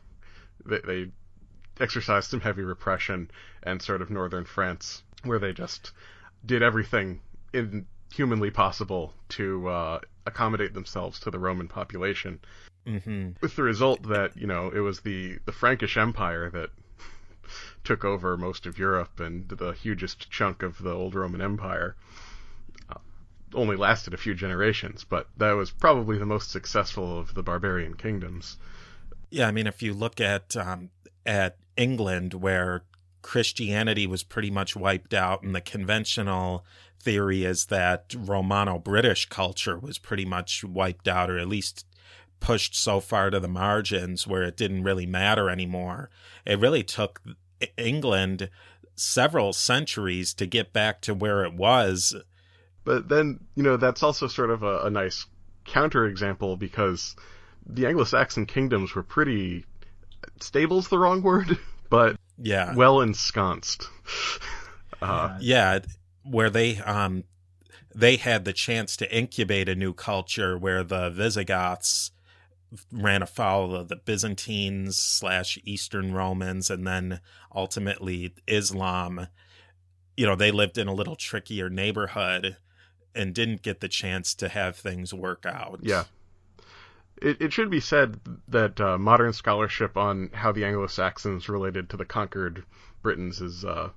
they, 0.66 0.80
they 0.80 1.12
exercised 1.80 2.30
some 2.30 2.42
heavy 2.42 2.62
repression 2.62 3.30
and 3.64 3.82
sort 3.82 4.02
of 4.02 4.10
northern 4.10 4.46
france 4.46 5.04
where 5.24 5.40
they 5.40 5.54
just 5.54 5.92
did 6.46 6.62
everything 6.62 7.22
in 7.54 7.86
humanly 8.14 8.52
possible 8.52 9.14
to 9.30 9.68
uh, 9.68 10.00
accommodate 10.26 10.74
themselves 10.74 11.20
to 11.22 11.32
the 11.32 11.40
Roman 11.40 11.68
population. 11.68 12.40
Mm-hmm. 12.88 13.30
With 13.42 13.56
the 13.56 13.64
result 13.64 14.04
that 14.10 14.38
you 14.38 14.48
know 14.48 14.70
it 14.70 14.80
was 14.80 15.02
the 15.02 15.40
the 15.46 15.52
Frankish 15.52 15.98
Empire 15.98 16.50
that 16.52 16.70
took 17.84 18.06
over 18.06 18.38
most 18.38 18.66
of 18.66 18.80
Europe 18.80 19.20
and 19.20 19.48
the 19.50 19.72
hugest 19.72 20.30
chunk 20.30 20.64
of 20.64 20.82
the 20.82 20.92
old 20.92 21.16
Roman 21.16 21.42
Empire. 21.42 21.96
Uh, 22.90 23.00
only 23.54 23.76
lasted 23.76 24.14
a 24.14 24.18
few 24.18 24.34
generations, 24.34 25.04
but 25.04 25.28
that 25.38 25.52
was 25.52 25.72
probably 25.72 26.18
the 26.18 26.26
most 26.26 26.52
successful 26.52 27.20
of 27.20 27.34
the 27.34 27.44
barbarian 27.44 27.96
kingdoms. 27.96 28.58
Yeah, 29.30 29.48
I 29.48 29.52
mean, 29.52 29.68
if 29.68 29.82
you 29.82 29.94
look 29.94 30.22
at 30.22 30.56
um, 30.56 30.90
at 31.26 31.58
England, 31.76 32.36
where 32.36 32.84
Christianity 33.22 34.06
was 34.06 34.24
pretty 34.24 34.52
much 34.52 34.76
wiped 34.76 35.14
out, 35.14 35.44
and 35.44 35.56
the 35.56 35.62
conventional 35.62 36.66
theory 37.00 37.44
is 37.44 37.66
that 37.66 38.16
Romano 38.18 38.80
British 38.80 39.28
culture 39.28 39.78
was 39.78 39.98
pretty 39.98 40.26
much 40.26 40.64
wiped 40.64 41.08
out, 41.08 41.30
or 41.30 41.38
at 41.38 41.48
least 41.48 41.86
pushed 42.40 42.76
so 42.76 43.00
far 43.00 43.30
to 43.30 43.40
the 43.40 43.48
margins 43.48 44.28
where 44.28 44.44
it 44.44 44.58
didn't 44.58 44.84
really 44.84 45.06
matter 45.06 45.50
anymore. 45.50 46.10
It 46.46 46.60
really 46.60 46.84
took 46.84 47.22
England 47.78 48.50
several 48.96 49.54
centuries 49.54 50.34
to 50.36 50.46
get 50.46 50.74
back 50.74 51.02
to 51.02 51.14
where 51.14 51.44
it 51.44 51.54
was. 51.54 52.16
But 52.84 53.10
then, 53.10 53.40
you 53.56 53.64
know, 53.64 53.78
that's 53.78 54.04
also 54.04 54.28
sort 54.28 54.50
of 54.50 54.64
a, 54.64 54.80
a 54.82 54.90
nice 54.90 55.26
counterexample 55.66 56.60
because 56.60 57.16
the 57.66 57.88
Anglo-Saxon 57.88 58.46
kingdoms 58.46 58.94
were 58.94 59.04
pretty 59.04 59.66
stable's 60.40 60.90
the 60.90 61.00
wrong 61.00 61.22
word, 61.22 61.58
but 61.90 62.16
yeah, 62.38 62.74
well 62.76 63.02
ensconced. 63.02 63.88
Uh, 65.02 65.38
yeah, 65.42 65.80
where 66.24 66.50
they 66.50 66.78
um 66.78 67.26
they 67.94 68.16
had 68.16 68.46
the 68.46 68.54
chance 68.54 68.96
to 68.96 69.14
incubate 69.14 69.68
a 69.68 69.76
new 69.76 69.92
culture 69.92 70.58
where 70.58 70.82
the 70.82 71.10
Visigoths 71.10 72.13
ran 72.92 73.22
afoul 73.22 73.76
of 73.76 73.88
the 73.88 73.96
Byzantines 73.96 74.98
slash 74.98 75.60
Eastern 75.64 76.14
Romans 76.14 76.70
and 76.70 76.86
then 76.86 77.20
ultimately 77.54 78.34
Islam. 78.48 79.28
You 80.18 80.26
know, 80.26 80.36
they 80.36 80.52
lived 80.52 80.78
in 80.78 80.88
a 80.88 80.94
little 80.94 81.16
trickier 81.16 81.70
neighborhood 81.70 82.58
and 83.16 83.34
didn't 83.34 83.62
get 83.62 83.80
the 83.80 83.88
chance 83.88 84.34
to 84.36 84.50
have 84.50 84.76
things 84.76 85.14
work 85.14 85.46
out. 85.46 85.80
Yeah. 85.82 86.06
It, 87.22 87.42
it 87.42 87.54
should 87.54 87.70
be 87.70 87.80
said 87.80 88.20
that 88.48 88.82
uh, 88.82 88.98
modern 88.98 89.34
scholarship 89.34 89.98
on 89.98 90.30
how 90.34 90.52
the 90.52 90.66
Anglo 90.66 90.88
Saxons 90.88 91.48
related 91.48 91.90
to 91.90 91.98
the 91.98 92.06
conquered 92.06 92.64
Britons 93.02 93.42
is 93.42 93.64
uh, 93.64 93.90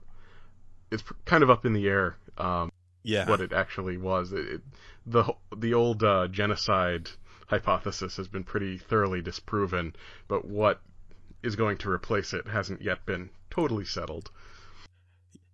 it's 0.90 1.02
kind 1.24 1.42
of 1.42 1.50
up 1.50 1.64
in 1.64 1.72
the 1.72 1.88
air. 1.88 2.16
Um, 2.36 2.70
yeah, 3.02 3.28
what 3.28 3.40
it 3.40 3.52
actually 3.52 3.96
was. 3.96 4.32
It, 4.32 4.46
it, 4.46 4.60
the 5.06 5.32
the 5.56 5.74
old 5.74 6.02
uh, 6.02 6.28
genocide 6.28 7.08
hypothesis 7.46 8.16
has 8.16 8.28
been 8.28 8.44
pretty 8.44 8.78
thoroughly 8.78 9.22
disproven, 9.22 9.94
but 10.28 10.44
what 10.44 10.80
is 11.42 11.56
going 11.56 11.78
to 11.78 11.90
replace 11.90 12.32
it 12.32 12.46
hasn't 12.46 12.82
yet 12.82 13.06
been 13.06 13.30
totally 13.50 13.84
settled. 13.84 14.30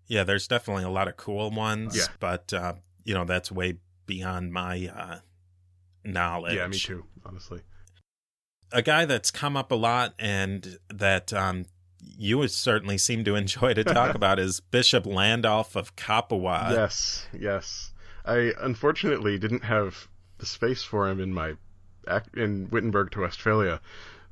Yeah, 0.07 0.25
there's 0.25 0.49
definitely 0.49 0.85
a 0.85 0.91
lot 0.91 1.09
of 1.09 1.17
cool 1.17 1.51
ones, 1.51 1.97
yeah. 1.97 2.07
but 2.19 2.53
uh, 2.53 2.75
you 3.05 3.15
know 3.15 3.25
that's 3.25 3.53
way 3.53 3.79
beyond 4.07 4.53
my 4.53 4.91
uh, 4.95 5.19
knowledge. 6.05 6.57
Yeah, 6.57 6.67
me 6.67 6.79
too, 6.79 7.05
honestly. 7.25 7.61
A 8.73 8.83
guy 8.83 9.05
that's 9.05 9.31
come 9.31 9.57
up 9.57 9.71
a 9.71 9.75
lot 9.75 10.15
and 10.19 10.79
that 10.89 11.33
um, 11.33 11.67
you 12.01 12.47
certainly 12.49 12.99
seem 12.99 13.23
to 13.25 13.35
enjoy 13.35 13.75
to 13.75 13.85
talk 13.85 14.15
about 14.15 14.39
is 14.39 14.61
Bishop 14.61 15.05
Landulf 15.05 15.77
of 15.77 15.95
Capua. 15.95 16.71
Yes, 16.73 17.27
yes. 17.39 17.93
I 18.25 18.53
unfortunately 18.61 19.39
didn't 19.39 19.65
have 19.65 20.09
the 20.39 20.47
space 20.47 20.83
for 20.83 21.09
him 21.09 21.21
in 21.21 21.35
my 21.35 21.55
in 22.35 22.69
Wittenberg 22.71 23.11
to 23.13 23.21
Westphalia, 23.21 23.81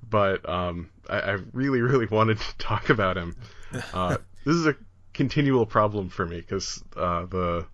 but 0.09 0.49
um, 0.49 0.91
I, 1.09 1.21
I, 1.21 1.39
really, 1.53 1.81
really 1.81 2.07
wanted 2.11 2.39
to 2.39 2.59
talk 2.59 2.91
about 2.91 3.17
him. 3.17 3.37
Uh, 3.93 4.17
this 4.45 4.57
is 4.57 4.67
a 4.67 4.77
continual 5.13 5.67
problem 5.67 6.09
for 6.09 6.27
me 6.27 6.41
because 6.41 6.83
uh, 6.97 7.27
the 7.27 7.67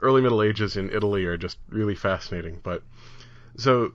early 0.00 0.20
Middle 0.20 0.42
Ages 0.42 0.76
in 0.76 0.90
Italy 0.90 1.24
are 1.24 1.36
just 1.36 1.58
really 1.68 1.94
fascinating. 1.94 2.60
But 2.62 2.82
so 3.56 3.92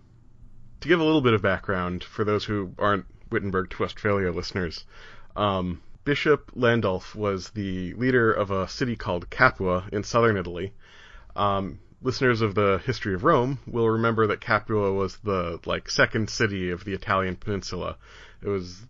to 0.81 0.87
give 0.87 0.99
a 0.99 1.03
little 1.03 1.21
bit 1.21 1.33
of 1.33 1.41
background 1.41 2.03
for 2.03 2.23
those 2.23 2.45
who 2.45 2.73
aren't 2.77 3.05
Wittenberg 3.29 3.69
to 3.71 3.81
Westphalia 3.81 4.31
listeners, 4.31 4.85
um, 5.35 5.81
Bishop 6.05 6.51
Landulf 6.55 7.15
was 7.15 7.49
the 7.49 7.93
leader 7.95 8.31
of 8.31 8.51
a 8.51 8.67
city 8.67 8.95
called 8.95 9.29
Capua 9.29 9.89
in 9.91 10.03
southern 10.03 10.37
Italy. 10.37 10.73
Um, 11.35 11.79
listeners 12.01 12.41
of 12.41 12.55
the 12.55 12.81
history 12.85 13.13
of 13.13 13.23
Rome 13.23 13.59
will 13.65 13.89
remember 13.89 14.27
that 14.27 14.41
Capua 14.41 14.93
was 14.93 15.17
the 15.17 15.59
like 15.65 15.89
second 15.89 16.29
city 16.29 16.71
of 16.71 16.85
the 16.85 16.93
Italian 16.93 17.35
peninsula. 17.35 17.97
It 18.41 18.47
was 18.47 18.85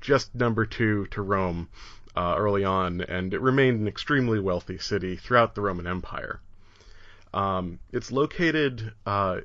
just 0.00 0.34
number 0.34 0.66
two 0.66 1.06
to 1.06 1.22
Rome 1.22 1.68
uh, 2.16 2.34
early 2.36 2.64
on, 2.64 3.00
and 3.00 3.32
it 3.32 3.40
remained 3.40 3.80
an 3.80 3.88
extremely 3.88 4.40
wealthy 4.40 4.78
city 4.78 5.16
throughout 5.16 5.54
the 5.54 5.60
Roman 5.60 5.86
Empire. 5.86 6.40
Um, 7.32 7.78
it's 7.92 8.10
located 8.10 8.92
uh, 9.06 9.40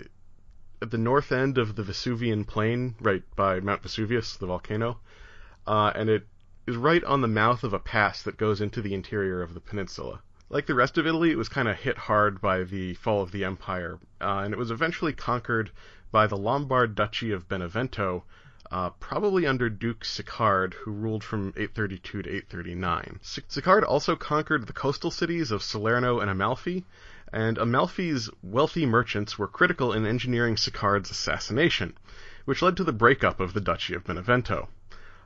at 0.82 0.90
the 0.90 0.98
north 0.98 1.32
end 1.32 1.58
of 1.58 1.76
the 1.76 1.84
Vesuvian 1.84 2.46
plain, 2.46 2.96
right 3.00 3.24
by 3.36 3.60
Mount 3.60 3.84
Vesuvius, 3.84 4.38
the 4.38 4.48
volcano, 4.48 5.00
uh, 5.68 5.92
and 5.96 6.10
it 6.10 6.26
is 6.66 6.76
right 6.76 7.04
on 7.04 7.22
the 7.22 7.28
mouth 7.28 7.64
of 7.64 7.74
a 7.74 7.80
pass 7.80 8.24
that 8.24 8.38
goes 8.38 8.62
into 8.62 8.82
the 8.82 8.94
interior 8.94 9.42
of 9.42 9.54
the 9.54 9.60
peninsula. 9.60 10.22
Like 10.54 10.68
the 10.68 10.76
rest 10.76 11.00
of 11.00 11.08
Italy, 11.08 11.32
it 11.32 11.38
was 11.40 11.50
kind 11.50 11.68
of 11.68 11.78
hit 11.78 11.98
hard 11.98 12.40
by 12.40 12.64
the 12.64 12.94
fall 12.94 13.24
of 13.24 13.32
the 13.32 13.44
empire, 13.44 13.98
uh, 14.22 14.42
and 14.46 14.54
it 14.54 14.58
was 14.60 14.70
eventually 14.70 15.12
conquered 15.12 15.72
by 16.12 16.28
the 16.28 16.38
Lombard 16.38 16.94
Duchy 16.94 17.32
of 17.32 17.50
Benevento, 17.50 18.24
uh, 18.70 18.92
probably 18.92 19.48
under 19.48 19.68
Duke 19.68 20.02
Sicard, 20.06 20.76
who 20.76 20.92
ruled 20.92 21.24
from 21.24 21.56
832 21.58 22.22
to 22.22 22.30
839. 22.30 23.20
Sicard 23.24 23.84
also 23.84 24.16
conquered 24.16 24.68
the 24.68 24.74
coastal 24.74 25.10
cities 25.10 25.50
of 25.50 25.64
Salerno 25.64 26.20
and 26.20 26.30
Amalfi, 26.30 26.86
and 27.32 27.58
Amalfi's 27.58 28.30
wealthy 28.44 28.86
merchants 28.86 29.40
were 29.40 29.48
critical 29.48 29.92
in 29.92 30.06
engineering 30.06 30.56
Sicard's 30.56 31.10
assassination, 31.10 31.98
which 32.46 32.62
led 32.62 32.78
to 32.78 32.84
the 32.84 32.94
breakup 32.94 33.40
of 33.40 33.54
the 33.54 33.62
Duchy 33.62 33.96
of 33.96 34.04
Benevento. 34.04 34.70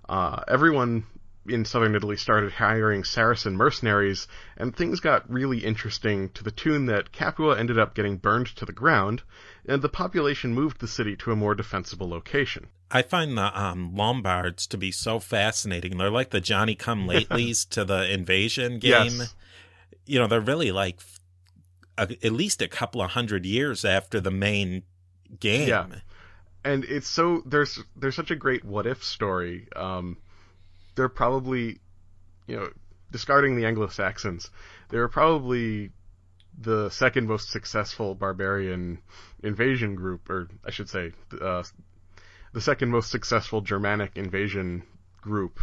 Uh, 0.07 0.41
everyone 0.47 1.05
in 1.47 1.65
southern 1.65 1.95
Italy 1.95 2.17
started 2.17 2.53
hiring 2.53 3.03
Saracen 3.03 3.55
mercenaries, 3.55 4.27
and 4.57 4.75
things 4.75 4.99
got 4.99 5.29
really 5.29 5.59
interesting 5.59 6.29
to 6.29 6.43
the 6.43 6.51
tune 6.51 6.85
that 6.87 7.11
Capua 7.11 7.57
ended 7.57 7.79
up 7.79 7.95
getting 7.95 8.17
burned 8.17 8.47
to 8.57 8.65
the 8.65 8.73
ground, 8.73 9.23
and 9.65 9.81
the 9.81 9.89
population 9.89 10.53
moved 10.53 10.79
the 10.79 10.87
city 10.87 11.15
to 11.17 11.31
a 11.31 11.35
more 11.35 11.55
defensible 11.55 12.09
location. 12.09 12.67
I 12.89 13.01
find 13.01 13.37
the 13.37 13.59
um, 13.59 13.95
Lombards 13.95 14.65
to 14.67 14.77
be 14.77 14.91
so 14.91 15.19
fascinating. 15.19 15.97
They're 15.97 16.09
like 16.09 16.29
the 16.29 16.41
Johnny 16.41 16.75
Come 16.75 17.07
Latelys 17.07 17.67
to 17.71 17.83
the 17.83 18.11
invasion 18.11 18.79
game. 18.79 19.17
Yes. 19.17 19.35
You 20.05 20.19
know, 20.19 20.27
they're 20.27 20.39
really 20.39 20.71
like 20.71 20.99
a, 21.97 22.03
at 22.23 22.31
least 22.31 22.61
a 22.61 22.67
couple 22.67 23.01
of 23.01 23.11
hundred 23.11 23.45
years 23.45 23.83
after 23.83 24.21
the 24.21 24.31
main 24.31 24.83
game. 25.39 25.67
Yeah. 25.67 25.87
And 26.63 26.85
it's 26.85 27.09
so 27.09 27.43
there's 27.45 27.79
there's 27.95 28.15
such 28.15 28.31
a 28.31 28.35
great 28.35 28.63
what 28.63 28.85
if 28.85 29.03
story. 29.03 29.67
Um, 29.75 30.17
they're 30.97 31.07
probably, 31.07 31.79
you 32.47 32.57
know, 32.57 32.69
discarding 33.11 33.55
the 33.55 33.65
Anglo 33.65 33.87
Saxons, 33.87 34.49
they 34.89 34.97
were 34.97 35.07
probably 35.07 35.91
the 36.59 36.89
second 36.89 37.27
most 37.27 37.49
successful 37.49 38.15
barbarian 38.15 38.97
invasion 39.43 39.95
group, 39.95 40.29
or 40.29 40.49
I 40.65 40.71
should 40.71 40.89
say, 40.89 41.13
uh, 41.39 41.63
the 42.51 42.61
second 42.61 42.89
most 42.89 43.11
successful 43.11 43.61
Germanic 43.61 44.17
invasion 44.17 44.83
group, 45.21 45.59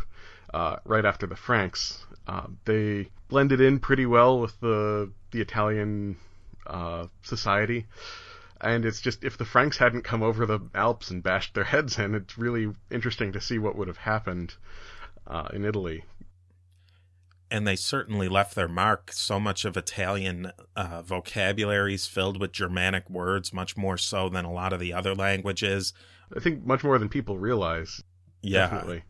uh, 0.55 0.77
right 0.85 1.05
after 1.05 1.27
the 1.27 1.37
Franks. 1.37 2.07
Uh, 2.27 2.47
they 2.65 3.09
blended 3.29 3.61
in 3.61 3.81
pretty 3.81 4.07
well 4.07 4.41
with 4.41 4.59
the 4.61 5.11
the 5.33 5.41
Italian 5.41 6.17
uh, 6.67 7.07
society. 7.23 7.87
And 8.61 8.85
it's 8.87 9.01
just 9.01 9.25
if 9.25 9.37
the 9.37 9.45
Franks 9.45 9.77
hadn't 9.77 10.03
come 10.03 10.23
over 10.23 10.47
the 10.47 10.61
Alps 10.75 11.11
and 11.11 11.23
bashed 11.23 11.55
their 11.55 11.65
heads 11.65 11.99
in, 11.99 12.15
it's 12.15 12.39
really 12.39 12.73
interesting 12.91 13.33
to 13.33 13.41
see 13.41 13.59
what 13.59 13.77
would 13.77 13.89
have 13.89 13.99
happened 13.99 14.55
uh, 15.27 15.49
in 15.53 15.65
Italy. 15.65 16.05
And 17.51 17.67
they 17.67 17.77
certainly 17.77 18.29
left 18.29 18.55
their 18.55 18.69
mark. 18.69 19.13
So 19.13 19.39
much 19.39 19.65
of 19.65 19.77
Italian 19.77 20.53
uh, 20.75 21.03
vocabulary 21.03 21.95
is 21.95 22.07
filled 22.07 22.41
with 22.41 22.53
Germanic 22.53 23.09
words, 23.09 23.53
much 23.53 23.77
more 23.77 23.97
so 23.97 24.29
than 24.29 24.45
a 24.45 24.53
lot 24.53 24.73
of 24.73 24.81
the 24.81 24.93
other 24.93 25.15
languages. 25.15 25.93
I 26.35 26.41
think 26.41 26.65
much 26.65 26.83
more 26.83 26.99
than 26.99 27.09
people 27.09 27.39
realize. 27.39 28.03
Yeah. 28.43 28.63
Definitely. 28.63 29.03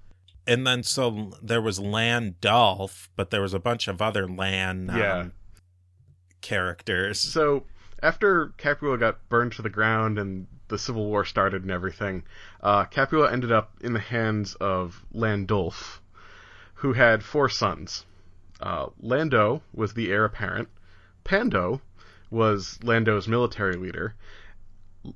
And 0.46 0.66
then 0.66 0.82
so 0.82 1.32
there 1.42 1.62
was 1.62 1.78
Landulf, 1.78 3.08
but 3.16 3.30
there 3.30 3.40
was 3.40 3.54
a 3.54 3.58
bunch 3.58 3.88
of 3.88 4.02
other 4.02 4.28
land 4.28 4.90
um, 4.90 4.98
Yeah. 4.98 5.26
characters. 6.42 7.20
So 7.20 7.64
after 8.02 8.48
Capua 8.58 8.98
got 8.98 9.26
burned 9.30 9.52
to 9.52 9.62
the 9.62 9.70
ground 9.70 10.18
and 10.18 10.46
the 10.68 10.76
Civil 10.78 11.06
War 11.06 11.24
started 11.24 11.62
and 11.62 11.70
everything, 11.70 12.24
uh, 12.62 12.84
Capua 12.84 13.32
ended 13.32 13.52
up 13.52 13.72
in 13.80 13.94
the 13.94 14.00
hands 14.00 14.54
of 14.56 15.04
Landulf, 15.14 16.00
who 16.74 16.92
had 16.92 17.22
four 17.22 17.48
sons. 17.48 18.04
Uh, 18.60 18.86
Lando 19.00 19.62
was 19.72 19.94
the 19.94 20.10
heir 20.10 20.24
apparent. 20.24 20.68
Pando 21.24 21.80
was 22.30 22.78
Lando's 22.82 23.28
military 23.28 23.76
leader. 23.76 24.14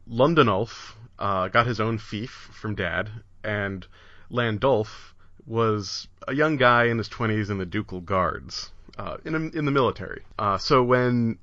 Landenulf 0.08 0.94
uh, 1.18 1.48
got 1.48 1.66
his 1.66 1.80
own 1.80 1.98
fief 1.98 2.30
from 2.52 2.74
dad, 2.74 3.10
and 3.42 3.86
Landulf 4.30 5.14
was 5.46 6.08
a 6.26 6.34
young 6.34 6.56
guy 6.56 6.84
in 6.84 6.98
his 6.98 7.08
twenties 7.08 7.48
in 7.50 7.58
the 7.58 7.66
ducal 7.66 8.00
guards, 8.00 8.70
uh, 8.98 9.16
in 9.24 9.34
in 9.34 9.64
the 9.64 9.70
military. 9.70 10.22
Uh, 10.38 10.58
so 10.58 10.82
when 10.82 11.38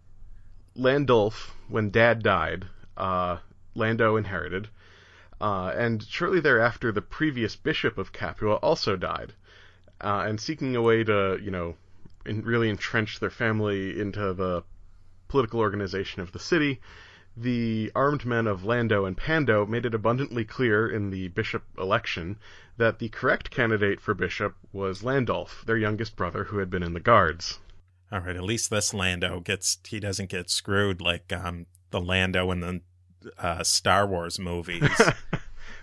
Landulf, 0.76 1.52
when 1.70 1.90
dad 1.90 2.22
died, 2.22 2.66
uh, 2.98 3.38
Lando 3.74 4.16
inherited, 4.16 4.70
uh, 5.42 5.72
and 5.76 6.04
shortly 6.04 6.40
thereafter, 6.40 6.92
the 6.92 7.02
previous 7.02 7.56
bishop 7.56 7.98
of 7.98 8.14
Capua 8.14 8.56
also 8.56 8.96
died, 8.96 9.34
uh, 10.02 10.24
and 10.28 10.40
seeking 10.40 10.76
a 10.76 10.82
way 10.82 11.04
to, 11.04 11.40
you 11.42 11.52
know, 11.52 11.76
in, 12.26 12.42
really 12.42 12.70
entrench 12.70 13.20
their 13.20 13.30
family 13.30 14.00
into 14.00 14.34
the 14.34 14.64
political 15.28 15.60
organization 15.60 16.22
of 16.22 16.32
the 16.32 16.40
city, 16.40 16.80
the 17.38 17.92
armed 17.96 18.26
men 18.26 18.48
of 18.48 18.64
Lando 18.64 19.06
and 19.06 19.18
Pando 19.18 19.66
made 19.66 19.86
it 19.86 19.94
abundantly 19.94 20.46
clear 20.46 20.88
in 20.90 21.10
the 21.10 21.28
bishop 21.30 21.64
election 21.78 22.38
that 22.78 23.00
the 23.00 23.10
correct 23.10 23.52
candidate 23.52 24.00
for 24.00 24.14
bishop 24.14 24.56
was 24.72 25.02
Landulf, 25.04 25.66
their 25.66 25.78
youngest 25.78 26.16
brother 26.16 26.46
who 26.46 26.60
had 26.60 26.70
been 26.70 26.84
in 26.84 26.94
the 26.94 27.00
guards. 27.00 27.60
All 28.12 28.20
right, 28.20 28.36
at 28.36 28.44
least 28.44 28.70
this 28.70 28.94
Lando 28.94 29.40
gets 29.40 29.80
he 29.86 30.00
doesn't 30.00 30.30
get 30.30 30.50
screwed 30.50 31.02
like 31.02 31.34
um 31.34 31.66
the 31.92 32.00
Lando 32.00 32.52
in 32.52 32.60
the 32.60 32.82
uh, 33.38 33.64
Star 33.64 34.06
Wars 34.06 34.40
movies. 34.40 34.90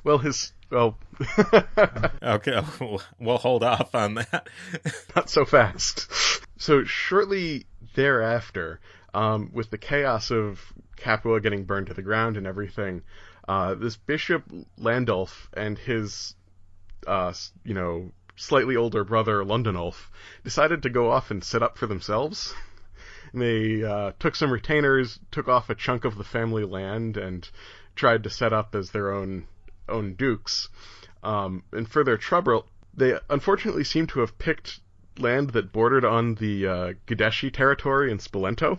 Well, 0.05 0.19
his 0.19 0.53
well, 0.73 0.99
okay, 2.23 2.63
we'll 3.21 3.39
hold 3.39 3.63
off 3.63 3.95
on 3.95 4.15
that. 4.15 4.49
not 5.17 5.29
so 5.29 5.45
fast. 5.45 6.11
So 6.57 6.85
shortly 6.85 7.67
thereafter, 7.95 8.81
um, 9.13 9.51
with 9.53 9.71
the 9.71 9.79
chaos 9.79 10.31
of 10.31 10.61
Capua 10.97 11.41
getting 11.41 11.65
burned 11.65 11.89
to 11.89 11.95
the 11.95 12.03
ground 12.03 12.39
and 12.39 12.47
everything, 12.47 13.03
uh, 13.47 13.75
this 13.75 13.97
Bishop 13.97 14.45
Landulf 14.79 15.49
and 15.53 15.77
his, 15.77 16.35
uh, 17.07 17.35
you 17.65 17.75
know, 17.75 18.11
slightly 18.37 18.77
older 18.77 19.05
brother 19.05 19.45
Landenulf 19.45 20.09
decided 20.43 20.83
to 20.83 20.91
go 20.91 21.11
off 21.11 21.31
and 21.31 21.45
set 21.45 21.63
up 21.63 21.77
for 21.77 21.87
themselves. 21.87 22.55
And 23.33 23.43
they 23.43 23.85
uh, 23.85 24.13
took 24.19 24.37
some 24.37 24.51
retainers, 24.51 25.19
took 25.31 25.49
off 25.49 25.69
a 25.69 25.75
chunk 25.75 26.07
of 26.07 26.17
the 26.17 26.25
family 26.25 26.65
land, 26.65 27.19
and 27.19 27.49
tried 27.95 28.23
to 28.23 28.31
set 28.31 28.55
up 28.55 28.75
as 28.75 28.91
their 28.91 29.13
own 29.13 29.47
own 29.93 30.15
dukes. 30.15 30.69
Um, 31.23 31.63
and 31.73 31.89
for 31.89 32.03
their 32.03 32.17
trouble, 32.17 32.67
they 32.95 33.19
unfortunately 33.31 33.85
seem 33.85 34.07
to 34.09 34.21
have 34.21 34.39
picked 34.39 34.81
land 35.19 35.51
that 35.51 35.73
bordered 35.73 36.05
on 36.05 36.35
the 36.37 36.67
uh, 36.67 36.93
Gadeshi 37.07 37.53
territory 37.53 38.11
in 38.11 38.19
Spoleto, 38.19 38.79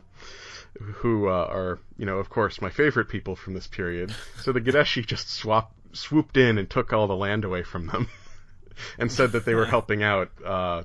who 0.79 1.27
uh, 1.27 1.47
are, 1.49 1.79
you 1.97 2.05
know, 2.05 2.17
of 2.17 2.29
course, 2.29 2.61
my 2.61 2.69
favorite 2.69 3.09
people 3.09 3.35
from 3.35 3.53
this 3.53 3.67
period. 3.67 4.13
So 4.41 4.51
the 4.51 4.61
Gadeshi 4.61 5.05
just 5.05 5.29
swap, 5.29 5.73
swooped 5.93 6.37
in 6.37 6.57
and 6.57 6.69
took 6.69 6.93
all 6.93 7.07
the 7.07 7.15
land 7.15 7.45
away 7.45 7.63
from 7.63 7.87
them, 7.87 8.09
and 8.97 9.11
said 9.11 9.31
that 9.33 9.45
they 9.45 9.55
were 9.55 9.65
helping 9.65 10.03
out 10.03 10.31
uh, 10.43 10.83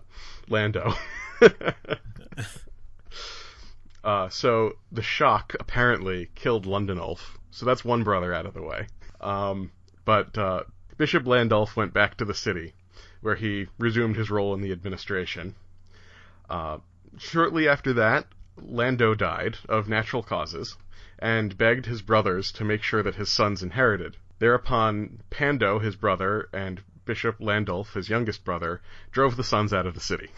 Lando. 0.49 0.95
uh, 4.05 4.29
so 4.29 4.77
the 4.93 5.03
shock 5.03 5.55
apparently 5.59 6.31
killed 6.35 6.67
Landenulf. 6.67 7.21
So 7.51 7.67
that's 7.67 7.85
one 7.85 8.05
brother 8.05 8.33
out 8.35 8.47
of 8.47 8.55
the 8.55 8.63
way. 8.63 8.87
Um, 9.21 9.73
but 10.09 10.39
uh, 10.39 10.63
Bishop 10.97 11.25
Landulf 11.25 11.77
went 11.77 11.93
back 11.93 12.17
to 12.17 12.25
the 12.25 12.33
city, 12.33 12.73
where 13.21 13.35
he 13.35 13.67
resumed 13.79 14.17
his 14.17 14.31
role 14.31 14.55
in 14.55 14.63
the 14.63 14.73
administration. 14.73 15.55
Uh, 16.49 16.79
shortly 17.19 17.69
after 17.69 17.93
that, 17.93 18.27
Lando 18.57 19.15
died 19.15 19.59
of 19.69 19.87
natural 19.87 20.23
causes 20.23 20.79
and 21.19 21.59
begged 21.59 21.85
his 21.85 22.01
brothers 22.01 22.53
to 22.53 22.65
make 22.65 22.83
sure 22.83 23.03
that 23.03 23.17
his 23.17 23.29
sons 23.29 23.63
inherited. 23.63 24.17
Thereupon, 24.39 25.21
Pando, 25.29 25.79
his 25.79 25.95
brother, 25.95 26.49
and 26.55 26.81
Bishop 27.05 27.39
Landulf, 27.39 27.93
his 27.93 28.09
youngest 28.09 28.47
brother, 28.47 28.81
drove 29.11 29.37
the 29.37 29.45
sons 29.45 29.75
out 29.75 29.85
of 29.85 29.93
the 29.93 30.01
city. 30.01 30.31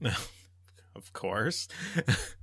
of 0.02 1.12
course. 1.12 1.68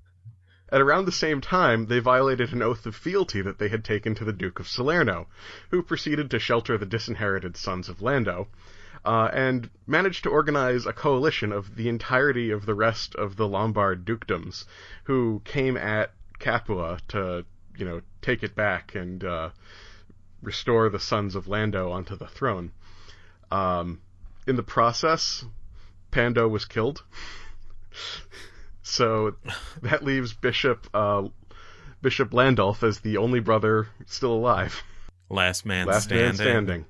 At 0.70 0.82
around 0.82 1.06
the 1.06 1.12
same 1.12 1.42
time, 1.42 1.86
they 1.86 2.00
violated 2.00 2.52
an 2.52 2.62
oath 2.62 2.86
of 2.86 2.96
fealty 2.96 3.42
that 3.42 3.60
they 3.60 3.70
had 3.70 3.84
taken 3.84 4.16
to 4.16 4.26
the 4.26 4.34
Duke 4.34 4.60
of 4.60 4.68
Salerno, 4.68 5.28
who 5.70 5.84
proceeded 5.84 6.32
to 6.32 6.40
shelter 6.40 6.78
the 6.78 6.86
disinherited 6.86 7.56
sons 7.56 7.88
of 7.88 8.02
Lando. 8.02 8.48
uh, 9.06 9.30
and 9.32 9.70
managed 9.86 10.24
to 10.24 10.30
organize 10.30 10.86
a 10.86 10.94
coalition 10.94 11.52
of 11.52 11.76
the 11.76 11.88
entirety 11.88 12.50
of 12.50 12.66
the 12.66 12.74
rest 12.74 13.14
of 13.16 13.36
the 13.36 13.48
Lombard 13.48 14.04
dukedoms, 14.04 14.66
who 15.04 15.42
came 15.46 15.78
at 15.78 16.12
Capua 16.40 17.00
to, 17.10 17.46
you 17.78 17.86
know, 17.86 18.02
take 18.22 18.42
it 18.42 18.56
back 18.56 18.96
and 18.96 19.24
uh, 19.24 19.50
restore 20.42 20.90
the 20.90 21.00
sons 21.00 21.36
of 21.36 21.48
Lando 21.48 21.92
onto 21.92 22.16
the 22.16 22.28
throne. 22.28 22.72
Um, 23.52 24.02
in 24.48 24.56
the 24.56 24.64
process, 24.64 25.46
Pando 26.12 26.48
was 26.48 26.66
killed. 26.66 27.04
so 28.86 29.36
that 29.82 30.04
leaves 30.04 30.34
Bishop 30.34 30.88
uh, 30.94 31.28
Bishop 32.02 32.32
Landulf 32.32 32.84
as 32.84 33.00
the 33.00 33.18
only 33.18 33.40
brother 33.40 33.88
still 34.06 34.34
alive. 34.34 34.84
Last 35.30 35.66
man 35.66 35.88
Last 35.88 36.06
standing. 36.06 36.26
man 36.26 36.36
standing. 36.36 36.86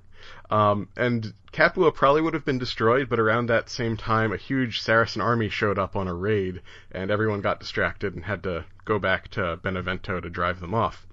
Um, 0.51 0.89
and 0.97 1.33
Capua 1.51 1.91
probably 1.91 2.21
would 2.21 2.33
have 2.33 2.45
been 2.45 2.59
destroyed, 2.59 3.09
but 3.09 3.19
around 3.19 3.47
that 3.47 3.69
same 3.69 3.95
time, 3.97 4.33
a 4.33 4.37
huge 4.37 4.81
Saracen 4.81 5.21
army 5.21 5.49
showed 5.49 5.79
up 5.79 5.95
on 5.95 6.07
a 6.07 6.13
raid, 6.13 6.61
and 6.91 7.09
everyone 7.09 7.41
got 7.41 7.59
distracted 7.59 8.13
and 8.13 8.25
had 8.25 8.43
to 8.43 8.65
go 8.83 8.99
back 8.99 9.29
to 9.29 9.57
Benevento 9.63 10.19
to 10.19 10.29
drive 10.29 10.59
them 10.59 10.73
off. 10.73 11.07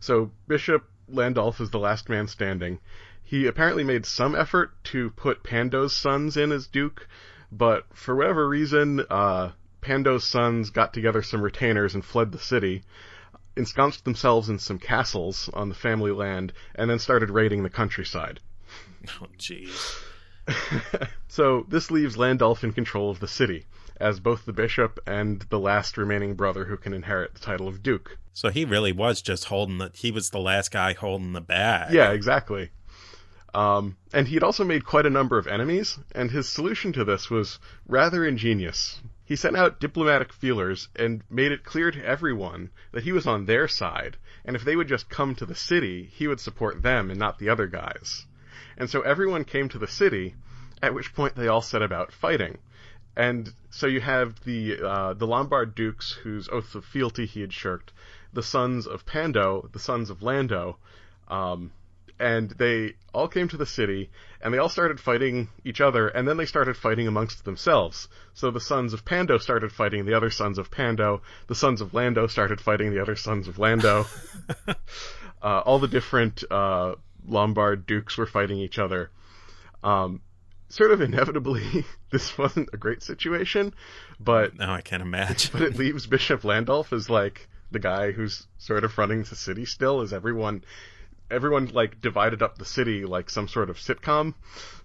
So 0.00 0.30
Bishop 0.46 0.84
Landulf 1.10 1.60
is 1.60 1.70
the 1.70 1.78
last 1.78 2.08
man 2.08 2.28
standing. 2.28 2.78
He 3.22 3.46
apparently 3.46 3.84
made 3.84 4.06
some 4.06 4.34
effort 4.34 4.72
to 4.84 5.10
put 5.10 5.42
Pando's 5.42 5.96
sons 5.96 6.36
in 6.36 6.52
as 6.52 6.66
duke, 6.66 7.08
but 7.56 7.84
for 7.94 8.16
whatever 8.16 8.48
reason, 8.48 9.04
uh, 9.08 9.52
Pando's 9.80 10.24
sons 10.24 10.70
got 10.70 10.92
together 10.92 11.22
some 11.22 11.42
retainers 11.42 11.94
and 11.94 12.04
fled 12.04 12.32
the 12.32 12.38
city, 12.38 12.82
ensconced 13.56 14.04
themselves 14.04 14.48
in 14.48 14.58
some 14.58 14.78
castles 14.78 15.48
on 15.54 15.68
the 15.68 15.74
family 15.74 16.10
land, 16.10 16.52
and 16.74 16.90
then 16.90 16.98
started 16.98 17.30
raiding 17.30 17.62
the 17.62 17.70
countryside. 17.70 18.40
Oh, 19.20 19.26
jeez. 19.38 20.02
so 21.28 21.66
this 21.68 21.90
leaves 21.90 22.16
Landulf 22.16 22.64
in 22.64 22.72
control 22.72 23.10
of 23.10 23.20
the 23.20 23.28
city, 23.28 23.66
as 23.98 24.18
both 24.18 24.46
the 24.46 24.52
bishop 24.54 24.98
and 25.06 25.42
the 25.50 25.60
last 25.60 25.98
remaining 25.98 26.34
brother 26.34 26.64
who 26.64 26.78
can 26.78 26.94
inherit 26.94 27.34
the 27.34 27.40
title 27.40 27.68
of 27.68 27.82
duke. 27.82 28.16
So 28.32 28.48
he 28.48 28.64
really 28.64 28.92
was 28.92 29.20
just 29.20 29.44
holding 29.44 29.76
the. 29.76 29.90
He 29.94 30.10
was 30.10 30.30
the 30.30 30.40
last 30.40 30.70
guy 30.70 30.94
holding 30.94 31.34
the 31.34 31.42
bag. 31.42 31.92
Yeah, 31.92 32.12
exactly. 32.12 32.70
Um, 33.54 33.96
and 34.12 34.26
he'd 34.26 34.42
also 34.42 34.64
made 34.64 34.84
quite 34.84 35.06
a 35.06 35.10
number 35.10 35.38
of 35.38 35.46
enemies, 35.46 35.96
and 36.12 36.28
his 36.28 36.48
solution 36.48 36.92
to 36.94 37.04
this 37.04 37.30
was 37.30 37.60
rather 37.86 38.26
ingenious. 38.26 39.00
He 39.24 39.36
sent 39.36 39.56
out 39.56 39.78
diplomatic 39.78 40.32
feelers 40.32 40.88
and 40.96 41.22
made 41.30 41.52
it 41.52 41.62
clear 41.64 41.92
to 41.92 42.04
everyone 42.04 42.70
that 42.90 43.04
he 43.04 43.12
was 43.12 43.28
on 43.28 43.46
their 43.46 43.68
side, 43.68 44.16
and 44.44 44.56
if 44.56 44.64
they 44.64 44.74
would 44.74 44.88
just 44.88 45.08
come 45.08 45.36
to 45.36 45.46
the 45.46 45.54
city, 45.54 46.10
he 46.12 46.26
would 46.26 46.40
support 46.40 46.82
them 46.82 47.10
and 47.10 47.18
not 47.18 47.38
the 47.38 47.48
other 47.48 47.68
guys. 47.68 48.26
And 48.76 48.90
so 48.90 49.02
everyone 49.02 49.44
came 49.44 49.68
to 49.68 49.78
the 49.78 49.86
city, 49.86 50.34
at 50.82 50.92
which 50.92 51.14
point 51.14 51.36
they 51.36 51.46
all 51.46 51.62
set 51.62 51.80
about 51.80 52.12
fighting. 52.12 52.58
And 53.16 53.54
so 53.70 53.86
you 53.86 54.00
have 54.00 54.42
the 54.42 54.82
uh, 54.82 55.14
the 55.14 55.28
Lombard 55.28 55.76
dukes 55.76 56.10
whose 56.10 56.48
oaths 56.48 56.74
of 56.74 56.84
fealty 56.84 57.24
he 57.24 57.40
had 57.40 57.52
shirked, 57.52 57.92
the 58.32 58.42
sons 58.42 58.88
of 58.88 59.06
Pando, 59.06 59.68
the 59.72 59.78
sons 59.78 60.10
of 60.10 60.22
Lando, 60.22 60.78
um, 61.28 61.70
and 62.18 62.50
they 62.50 62.94
all 63.12 63.28
came 63.28 63.48
to 63.48 63.56
the 63.56 63.66
city, 63.66 64.10
and 64.40 64.52
they 64.52 64.58
all 64.58 64.68
started 64.68 65.00
fighting 65.00 65.48
each 65.64 65.80
other, 65.80 66.08
and 66.08 66.26
then 66.26 66.36
they 66.36 66.46
started 66.46 66.76
fighting 66.76 67.06
amongst 67.08 67.44
themselves. 67.44 68.08
So 68.34 68.50
the 68.50 68.60
sons 68.60 68.92
of 68.92 69.04
Pando 69.04 69.38
started 69.38 69.72
fighting 69.72 70.04
the 70.06 70.14
other 70.14 70.30
sons 70.30 70.58
of 70.58 70.70
Pando, 70.70 71.22
the 71.46 71.54
sons 71.54 71.80
of 71.80 71.94
Lando 71.94 72.26
started 72.26 72.60
fighting 72.60 72.92
the 72.92 73.00
other 73.02 73.16
sons 73.16 73.48
of 73.48 73.58
Lando. 73.58 74.06
uh, 74.68 74.72
all 75.42 75.78
the 75.78 75.88
different 75.88 76.44
uh, 76.50 76.94
Lombard 77.26 77.86
dukes 77.86 78.16
were 78.16 78.26
fighting 78.26 78.58
each 78.58 78.78
other. 78.78 79.10
Um, 79.82 80.20
sort 80.68 80.92
of 80.92 81.00
inevitably, 81.00 81.84
this 82.10 82.36
wasn't 82.38 82.70
a 82.72 82.76
great 82.76 83.02
situation, 83.02 83.74
but 84.20 84.56
No, 84.56 84.70
I 84.70 84.80
can't 84.80 85.02
imagine. 85.02 85.50
but 85.52 85.62
it 85.62 85.76
leaves 85.76 86.06
Bishop 86.06 86.42
Landulf 86.42 86.92
as 86.92 87.10
like 87.10 87.48
the 87.70 87.78
guy 87.78 88.12
who's 88.12 88.46
sort 88.58 88.84
of 88.84 88.96
running 88.98 89.22
the 89.24 89.36
city 89.36 89.64
still, 89.64 90.00
as 90.00 90.12
everyone 90.12 90.64
everyone 91.30 91.66
like 91.66 92.00
divided 92.00 92.42
up 92.42 92.58
the 92.58 92.64
city 92.64 93.04
like 93.04 93.30
some 93.30 93.48
sort 93.48 93.70
of 93.70 93.76
sitcom. 93.76 94.34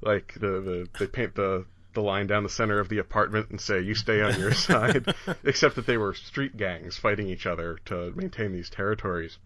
Like 0.02 0.34
the, 0.34 0.62
the 0.62 0.89
they 0.99 1.08
paint 1.08 1.36
the 1.36 1.65
the 1.93 2.02
line 2.02 2.28
down 2.28 2.43
the 2.43 2.49
center 2.49 2.80
of 2.80 2.89
the 2.89 2.99
apartment 2.99 3.49
and 3.49 3.60
say 3.60 3.82
you 3.82 3.95
stay 3.95 4.21
on 4.21 4.39
your 4.39 4.54
side, 4.69 5.13
except 5.43 5.75
that 5.75 5.86
they 5.86 5.97
were 5.97 6.13
street 6.13 6.56
gangs 6.56 6.97
fighting 6.97 7.28
each 7.28 7.45
other 7.45 7.80
to 7.86 8.12
maintain 8.15 8.54
these 8.54 8.69
territories. 8.69 9.38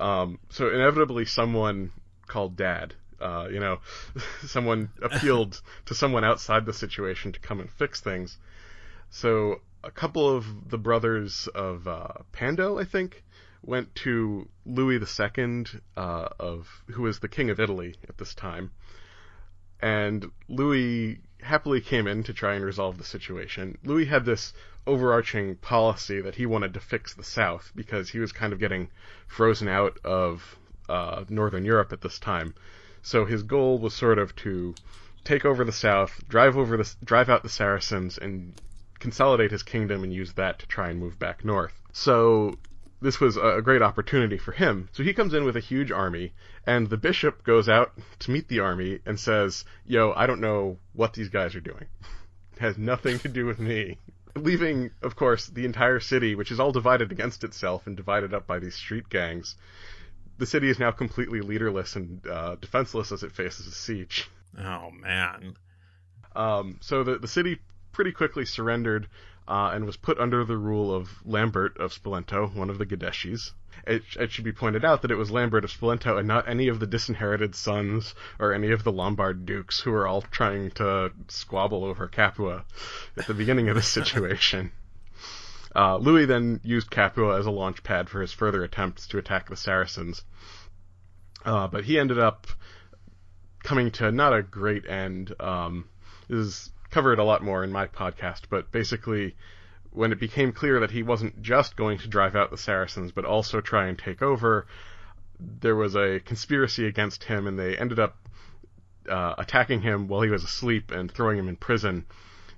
Um, 0.00 0.38
so 0.50 0.68
inevitably, 0.68 1.24
someone 1.26 1.92
called 2.26 2.56
Dad, 2.56 2.94
uh, 3.20 3.48
you 3.50 3.60
know, 3.60 3.78
someone 4.46 4.90
appealed 5.00 5.60
to 5.86 5.94
someone 5.94 6.24
outside 6.24 6.66
the 6.66 6.72
situation 6.72 7.32
to 7.32 7.40
come 7.40 7.60
and 7.60 7.70
fix 7.70 8.00
things. 8.00 8.38
So 9.10 9.60
a 9.84 9.90
couple 9.90 10.28
of 10.28 10.70
the 10.70 10.78
brothers 10.78 11.48
of 11.54 11.86
uh, 11.86 12.08
Pando, 12.32 12.78
I 12.78 12.84
think, 12.84 13.22
went 13.62 13.94
to 13.94 14.48
Louis 14.66 14.96
II, 14.96 15.64
uh, 15.96 16.28
of 16.38 16.84
who 16.88 17.02
was 17.02 17.20
the 17.20 17.28
king 17.28 17.50
of 17.50 17.60
Italy 17.60 17.94
at 18.08 18.18
this 18.18 18.34
time, 18.34 18.72
and 19.80 20.30
Louis 20.48 21.20
happily 21.40 21.80
came 21.80 22.06
in 22.06 22.22
to 22.24 22.32
try 22.32 22.54
and 22.54 22.64
resolve 22.64 22.98
the 22.98 23.04
situation. 23.04 23.76
Louis 23.84 24.04
had 24.04 24.24
this 24.24 24.52
overarching 24.86 25.56
policy 25.56 26.20
that 26.20 26.36
he 26.36 26.46
wanted 26.46 26.74
to 26.74 26.80
fix 26.80 27.14
the 27.14 27.24
South 27.24 27.72
because 27.74 28.10
he 28.10 28.18
was 28.18 28.32
kind 28.32 28.52
of 28.52 28.58
getting 28.58 28.88
frozen 29.26 29.68
out 29.68 29.98
of 30.04 30.56
uh, 30.88 31.24
Northern 31.28 31.64
Europe 31.64 31.92
at 31.92 32.00
this 32.00 32.18
time. 32.18 32.54
So 33.02 33.24
his 33.24 33.42
goal 33.42 33.78
was 33.78 33.94
sort 33.94 34.18
of 34.18 34.34
to 34.36 34.74
take 35.24 35.44
over 35.44 35.64
the 35.64 35.72
South, 35.72 36.22
drive 36.28 36.56
over 36.56 36.76
the 36.76 36.94
drive 37.04 37.28
out 37.28 37.42
the 37.42 37.48
Saracens, 37.48 38.18
and 38.18 38.60
consolidate 38.98 39.50
his 39.50 39.62
kingdom 39.62 40.04
and 40.04 40.12
use 40.12 40.32
that 40.34 40.60
to 40.60 40.66
try 40.66 40.90
and 40.90 40.98
move 40.98 41.18
back 41.18 41.44
north. 41.44 41.80
So 41.92 42.58
this 43.02 43.20
was 43.20 43.36
a 43.36 43.60
great 43.62 43.82
opportunity 43.82 44.38
for 44.38 44.52
him. 44.52 44.88
So 44.92 45.02
he 45.02 45.12
comes 45.12 45.34
in 45.34 45.44
with 45.44 45.56
a 45.56 45.60
huge 45.60 45.90
army, 45.90 46.32
and 46.66 46.88
the 46.88 46.96
bishop 46.96 47.42
goes 47.42 47.68
out 47.68 47.92
to 48.20 48.30
meet 48.30 48.48
the 48.48 48.60
army 48.60 49.00
and 49.04 49.18
says, 49.18 49.64
Yo, 49.84 50.12
I 50.14 50.26
don't 50.26 50.40
know 50.40 50.78
what 50.92 51.12
these 51.12 51.28
guys 51.28 51.54
are 51.54 51.60
doing. 51.60 51.86
It 52.54 52.60
has 52.60 52.78
nothing 52.78 53.18
to 53.20 53.28
do 53.28 53.44
with 53.44 53.58
me. 53.58 53.98
Leaving, 54.36 54.90
of 55.02 55.16
course, 55.16 55.48
the 55.48 55.64
entire 55.64 56.00
city, 56.00 56.34
which 56.34 56.52
is 56.52 56.60
all 56.60 56.72
divided 56.72 57.12
against 57.12 57.44
itself 57.44 57.86
and 57.86 57.96
divided 57.96 58.32
up 58.32 58.46
by 58.46 58.58
these 58.60 58.76
street 58.76 59.08
gangs. 59.08 59.56
The 60.38 60.46
city 60.46 60.70
is 60.70 60.78
now 60.78 60.92
completely 60.92 61.40
leaderless 61.40 61.96
and 61.96 62.26
uh, 62.26 62.56
defenseless 62.56 63.12
as 63.12 63.22
it 63.22 63.32
faces 63.32 63.66
a 63.66 63.72
siege. 63.72 64.30
Oh 64.58 64.90
man. 64.90 65.56
Um, 66.34 66.78
so 66.80 67.04
the 67.04 67.18
the 67.18 67.28
city 67.28 67.60
pretty 67.92 68.12
quickly 68.12 68.46
surrendered 68.46 69.06
uh, 69.48 69.70
and 69.74 69.84
was 69.84 69.96
put 69.96 70.18
under 70.18 70.44
the 70.44 70.56
rule 70.56 70.94
of 70.94 71.10
Lambert 71.24 71.76
of 71.78 71.92
Spoleto, 71.92 72.54
one 72.54 72.70
of 72.70 72.78
the 72.78 72.86
Gadeshis. 72.86 73.52
It, 73.86 74.02
it, 74.18 74.30
should 74.30 74.44
be 74.44 74.52
pointed 74.52 74.84
out 74.84 75.02
that 75.02 75.10
it 75.10 75.16
was 75.16 75.30
Lambert 75.30 75.64
of 75.64 75.70
Spoleto 75.70 76.18
and 76.18 76.28
not 76.28 76.48
any 76.48 76.68
of 76.68 76.78
the 76.78 76.86
disinherited 76.86 77.54
sons 77.54 78.14
or 78.38 78.52
any 78.52 78.70
of 78.70 78.84
the 78.84 78.92
Lombard 78.92 79.44
dukes 79.44 79.80
who 79.80 79.90
were 79.90 80.06
all 80.06 80.22
trying 80.22 80.70
to 80.72 81.10
squabble 81.28 81.84
over 81.84 82.06
Capua 82.06 82.64
at 83.16 83.26
the 83.26 83.34
beginning 83.34 83.68
of 83.68 83.74
the 83.74 83.82
situation. 83.98 84.70
Uh, 85.74 85.96
Louis 85.96 86.26
then 86.26 86.60
used 86.62 86.90
Capua 86.90 87.38
as 87.38 87.46
a 87.46 87.50
launch 87.50 87.82
pad 87.82 88.08
for 88.08 88.20
his 88.20 88.32
further 88.32 88.62
attempts 88.62 89.06
to 89.08 89.18
attack 89.18 89.48
the 89.48 89.56
Saracens. 89.56 90.22
Uh, 91.44 91.66
but 91.66 91.84
he 91.84 91.98
ended 91.98 92.18
up 92.18 92.46
coming 93.62 93.90
to 93.92 94.12
not 94.12 94.34
a 94.34 94.42
great 94.42 94.86
end. 94.86 95.34
Um, 95.40 95.88
this 96.28 96.71
is 96.92 96.94
covered 96.94 97.18
a 97.18 97.24
lot 97.24 97.42
more 97.42 97.64
in 97.64 97.72
my 97.72 97.86
podcast, 97.86 98.42
but 98.50 98.70
basically, 98.70 99.34
when 99.92 100.12
it 100.12 100.20
became 100.20 100.52
clear 100.52 100.80
that 100.80 100.90
he 100.90 101.02
wasn't 101.02 101.42
just 101.42 101.76
going 101.76 101.98
to 101.98 102.08
drive 102.08 102.36
out 102.36 102.50
the 102.50 102.58
Saracens, 102.58 103.12
but 103.12 103.24
also 103.24 103.60
try 103.60 103.88
and 103.88 103.98
take 103.98 104.22
over, 104.22 104.66
there 105.40 105.76
was 105.76 105.96
a 105.96 106.20
conspiracy 106.20 106.86
against 106.86 107.24
him, 107.24 107.46
and 107.46 107.58
they 107.58 107.76
ended 107.76 107.98
up 107.98 108.16
uh, 109.08 109.34
attacking 109.38 109.82
him 109.82 110.06
while 110.06 110.22
he 110.22 110.30
was 110.30 110.44
asleep 110.44 110.90
and 110.90 111.10
throwing 111.10 111.38
him 111.38 111.48
in 111.48 111.56
prison. 111.56 112.04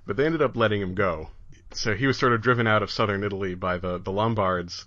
But 0.05 0.17
they 0.17 0.25
ended 0.25 0.41
up 0.41 0.55
letting 0.55 0.81
him 0.81 0.95
go. 0.95 1.29
So 1.71 1.95
he 1.95 2.07
was 2.07 2.17
sort 2.17 2.33
of 2.33 2.41
driven 2.41 2.67
out 2.67 2.83
of 2.83 2.91
southern 2.91 3.23
Italy 3.23 3.55
by 3.55 3.77
the, 3.77 3.97
the 3.97 4.11
Lombards, 4.11 4.85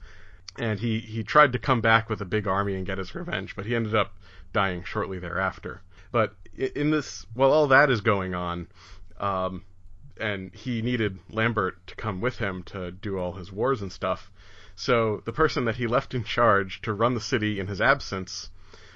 and 0.59 0.79
he, 0.79 1.01
he 1.01 1.23
tried 1.23 1.53
to 1.53 1.59
come 1.59 1.81
back 1.81 2.09
with 2.09 2.21
a 2.21 2.25
big 2.25 2.47
army 2.47 2.75
and 2.75 2.87
get 2.87 2.99
his 2.99 3.15
revenge, 3.15 3.57
but 3.57 3.67
he 3.67 3.75
ended 3.75 3.95
up 3.95 4.13
dying 4.53 4.85
shortly 4.85 5.19
thereafter. 5.19 5.81
But 6.11 6.35
in 6.57 6.91
this, 6.91 7.27
while 7.35 7.53
all 7.53 7.69
that 7.69 7.91
is 7.91 8.01
going 8.01 8.35
on, 8.35 8.69
um, 9.19 9.65
and 10.21 10.55
he 10.55 10.83
needed 10.83 11.19
Lambert 11.31 11.87
to 11.87 11.95
come 11.95 12.21
with 12.21 12.39
him 12.39 12.63
to 12.65 12.91
do 12.91 13.19
all 13.19 13.33
his 13.33 13.53
wars 13.53 13.83
and 13.83 13.93
stuff. 13.93 14.31
So 14.75 15.23
the 15.25 15.33
person 15.33 15.65
that 15.65 15.77
he 15.77 15.87
left 15.87 16.15
in 16.15 16.25
charge 16.25 16.81
to 16.83 16.93
run 16.93 17.15
the 17.15 17.21
city 17.21 17.59
in 17.59 17.67
his 17.67 17.81
absence 17.81 18.51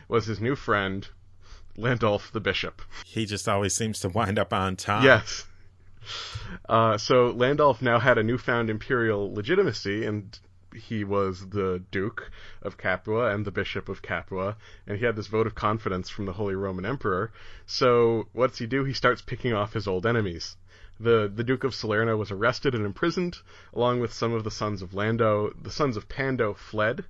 was 0.09 0.27
his 0.27 0.41
new 0.41 0.55
friend, 0.55 1.09
Landulf 1.77 2.31
the 2.33 2.41
Bishop. 2.41 2.83
He 3.05 3.27
just 3.27 3.49
always 3.49 3.75
seems 3.75 4.01
to 4.01 4.09
wind 4.09 4.39
up 4.39 4.53
on 4.53 4.77
top. 4.77 5.03
Yes. 5.03 5.47
Uh, 6.69 6.99
so 6.99 7.33
Landulf 7.33 7.81
now 7.81 7.99
had 7.99 8.19
a 8.19 8.23
newfound 8.23 8.71
imperial 8.71 9.33
legitimacy, 9.33 10.05
and 10.05 10.39
he 10.75 11.05
was 11.05 11.49
the 11.49 11.83
Duke 11.91 12.31
of 12.63 12.77
Capua 12.77 13.35
and 13.35 13.45
the 13.45 13.51
Bishop 13.51 13.89
of 13.89 14.03
Capua, 14.03 14.57
and 14.87 14.99
he 14.99 15.05
had 15.05 15.17
this 15.17 15.27
vote 15.27 15.47
of 15.47 15.55
confidence 15.55 16.09
from 16.09 16.27
the 16.27 16.33
Holy 16.33 16.55
Roman 16.55 16.87
Emperor. 16.87 17.33
So 17.67 18.29
what's 18.33 18.59
he 18.59 18.67
do? 18.67 18.85
He 18.85 18.93
starts 18.93 19.23
picking 19.23 19.53
off 19.53 19.73
his 19.73 19.87
old 19.87 20.07
enemies. 20.07 20.57
The 21.01 21.31
the 21.35 21.45
Duke 21.45 21.65
of 21.65 21.75
Salerno 21.75 22.17
was 22.17 22.31
arrested 22.31 22.75
and 22.75 22.87
imprisoned, 22.87 23.39
along 23.75 24.01
with 24.01 24.13
some 24.13 24.33
of 24.33 24.45
the 24.45 24.51
sons 24.51 24.83
of 24.83 24.95
Lando. 24.95 25.53
The 25.61 25.71
sons 25.71 25.97
of 25.97 26.09
Pando 26.09 26.55
fled, 26.55 27.05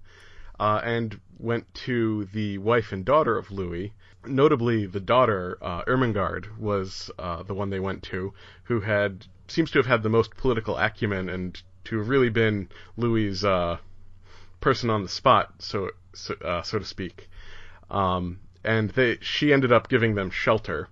uh, 0.58 0.80
and 0.84 1.20
went 1.38 1.72
to 1.74 2.26
the 2.26 2.58
wife 2.58 2.92
and 2.92 3.04
daughter 3.04 3.36
of 3.36 3.50
Louis. 3.50 3.92
Notably, 4.24 4.86
the 4.86 5.00
daughter, 5.00 5.58
uh, 5.60 5.82
Ermengarde, 5.86 6.56
was 6.56 7.10
uh, 7.18 7.42
the 7.42 7.54
one 7.54 7.70
they 7.70 7.80
went 7.80 8.02
to, 8.04 8.32
who 8.64 8.80
had 8.80 9.26
seems 9.48 9.70
to 9.72 9.78
have 9.78 9.86
had 9.86 10.02
the 10.02 10.08
most 10.08 10.36
political 10.36 10.76
acumen 10.78 11.28
and 11.28 11.62
to 11.84 11.98
have 11.98 12.08
really 12.08 12.30
been 12.30 12.68
Louis's 12.96 13.44
uh, 13.44 13.78
person 14.60 14.90
on 14.90 15.02
the 15.02 15.08
spot, 15.08 15.52
so 15.58 15.90
so, 16.14 16.34
uh, 16.44 16.62
so 16.62 16.78
to 16.78 16.84
speak. 16.84 17.28
Um, 17.90 18.38
and 18.64 18.90
they 18.90 19.18
she 19.20 19.52
ended 19.52 19.72
up 19.72 19.88
giving 19.88 20.14
them 20.14 20.30
shelter, 20.30 20.88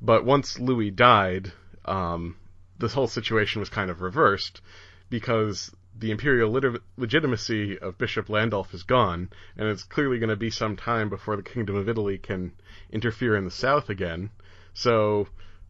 but 0.00 0.24
once 0.24 0.58
Louis 0.58 0.90
died, 0.90 1.52
um, 1.84 2.36
this 2.78 2.92
whole 2.92 3.06
situation 3.06 3.60
was 3.60 3.68
kind 3.68 3.90
of 3.90 4.02
reversed 4.02 4.60
because 5.08 5.70
the 5.96 6.10
imperial 6.10 6.50
lit- 6.50 6.82
legitimacy 6.96 7.78
of 7.78 7.98
Bishop 7.98 8.28
Landulf 8.28 8.74
is 8.74 8.82
gone, 8.82 9.30
and 9.56 9.68
it's 9.68 9.84
clearly 9.84 10.18
going 10.18 10.30
to 10.30 10.36
be 10.36 10.50
some 10.50 10.76
time 10.76 11.08
before 11.08 11.36
the 11.36 11.42
Kingdom 11.42 11.76
of 11.76 11.88
Italy 11.88 12.18
can 12.18 12.52
interfere 12.90 13.36
in 13.36 13.44
the 13.44 13.50
south 13.50 13.88
again. 13.88 14.30
So 14.74 15.28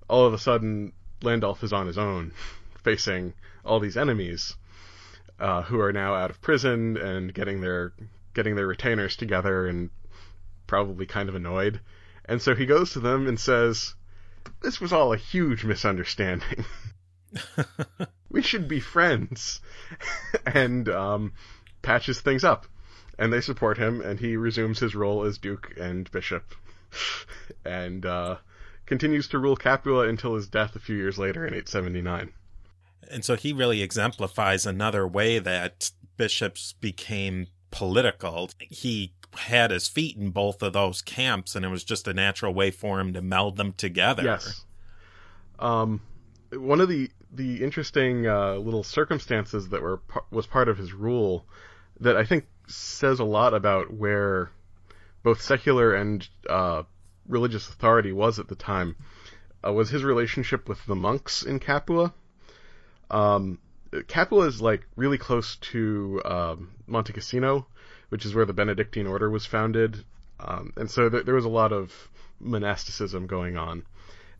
all 0.08 0.24
of 0.24 0.32
a 0.32 0.38
sudden, 0.38 0.92
Landulf 1.22 1.62
is 1.62 1.72
on 1.72 1.86
his 1.86 1.98
own, 1.98 2.32
facing 2.82 3.34
all 3.64 3.78
these 3.78 3.96
enemies 3.96 4.56
uh, 5.42 5.62
who 5.62 5.80
are 5.80 5.92
now 5.92 6.14
out 6.14 6.30
of 6.30 6.40
prison 6.40 6.96
and 6.96 7.34
getting 7.34 7.60
their 7.60 7.92
getting 8.32 8.54
their 8.54 8.66
retainers 8.66 9.16
together 9.16 9.66
and 9.66 9.90
probably 10.68 11.04
kind 11.04 11.28
of 11.28 11.34
annoyed. 11.34 11.80
And 12.24 12.40
so 12.40 12.54
he 12.54 12.64
goes 12.64 12.92
to 12.92 13.00
them 13.00 13.26
and 13.26 13.38
says, 13.38 13.94
"This 14.60 14.80
was 14.80 14.92
all 14.92 15.12
a 15.12 15.16
huge 15.16 15.64
misunderstanding." 15.64 16.64
we 18.30 18.40
should 18.40 18.68
be 18.68 18.78
friends, 18.78 19.60
and 20.46 20.88
um, 20.88 21.32
patches 21.82 22.20
things 22.20 22.44
up. 22.44 22.66
And 23.18 23.32
they 23.32 23.40
support 23.40 23.78
him, 23.78 24.00
and 24.00 24.20
he 24.20 24.36
resumes 24.36 24.78
his 24.78 24.94
role 24.94 25.24
as 25.24 25.38
Duke 25.38 25.74
and 25.76 26.10
Bishop, 26.12 26.54
and 27.64 28.06
uh, 28.06 28.36
continues 28.86 29.26
to 29.28 29.38
rule 29.38 29.56
Capua 29.56 30.08
until 30.08 30.36
his 30.36 30.46
death 30.46 30.76
a 30.76 30.80
few 30.80 30.96
years 30.96 31.18
later 31.18 31.44
in 31.44 31.52
879. 31.52 32.32
And 33.10 33.24
so 33.24 33.36
he 33.36 33.52
really 33.52 33.82
exemplifies 33.82 34.66
another 34.66 35.06
way 35.06 35.38
that 35.38 35.90
bishops 36.16 36.74
became 36.74 37.48
political. 37.70 38.50
He 38.58 39.12
had 39.34 39.70
his 39.70 39.88
feet 39.88 40.16
in 40.16 40.30
both 40.30 40.62
of 40.62 40.72
those 40.72 41.02
camps, 41.02 41.56
and 41.56 41.64
it 41.64 41.68
was 41.68 41.84
just 41.84 42.06
a 42.06 42.14
natural 42.14 42.52
way 42.52 42.70
for 42.70 43.00
him 43.00 43.12
to 43.14 43.22
meld 43.22 43.56
them 43.56 43.72
together. 43.72 44.22
Yes. 44.22 44.64
Um, 45.58 46.00
one 46.52 46.80
of 46.80 46.88
the 46.88 47.10
the 47.34 47.64
interesting 47.64 48.26
uh, 48.26 48.56
little 48.56 48.82
circumstances 48.82 49.70
that 49.70 49.80
were 49.80 50.00
was 50.30 50.46
part 50.46 50.68
of 50.68 50.76
his 50.76 50.92
rule 50.92 51.46
that 52.00 52.16
I 52.16 52.24
think 52.24 52.46
says 52.66 53.20
a 53.20 53.24
lot 53.24 53.54
about 53.54 53.92
where 53.92 54.50
both 55.22 55.40
secular 55.40 55.94
and 55.94 56.28
uh, 56.48 56.82
religious 57.26 57.68
authority 57.68 58.12
was 58.12 58.38
at 58.38 58.48
the 58.48 58.54
time 58.54 58.96
uh, 59.66 59.72
was 59.72 59.90
his 59.90 60.04
relationship 60.04 60.68
with 60.68 60.84
the 60.86 60.94
monks 60.94 61.42
in 61.42 61.58
Capua. 61.58 62.12
Um, 63.12 63.58
Capua 64.08 64.46
is 64.46 64.60
like 64.60 64.86
really 64.96 65.18
close 65.18 65.56
to 65.56 66.20
um, 66.24 66.70
Monte 66.86 67.12
Cassino, 67.12 67.66
which 68.08 68.24
is 68.24 68.34
where 68.34 68.46
the 68.46 68.54
Benedictine 68.54 69.06
order 69.06 69.30
was 69.30 69.44
founded, 69.44 70.04
um, 70.40 70.72
and 70.76 70.90
so 70.90 71.08
th- 71.08 71.24
there 71.24 71.34
was 71.34 71.44
a 71.44 71.50
lot 71.50 71.72
of 71.72 71.92
monasticism 72.40 73.26
going 73.26 73.56
on. 73.56 73.84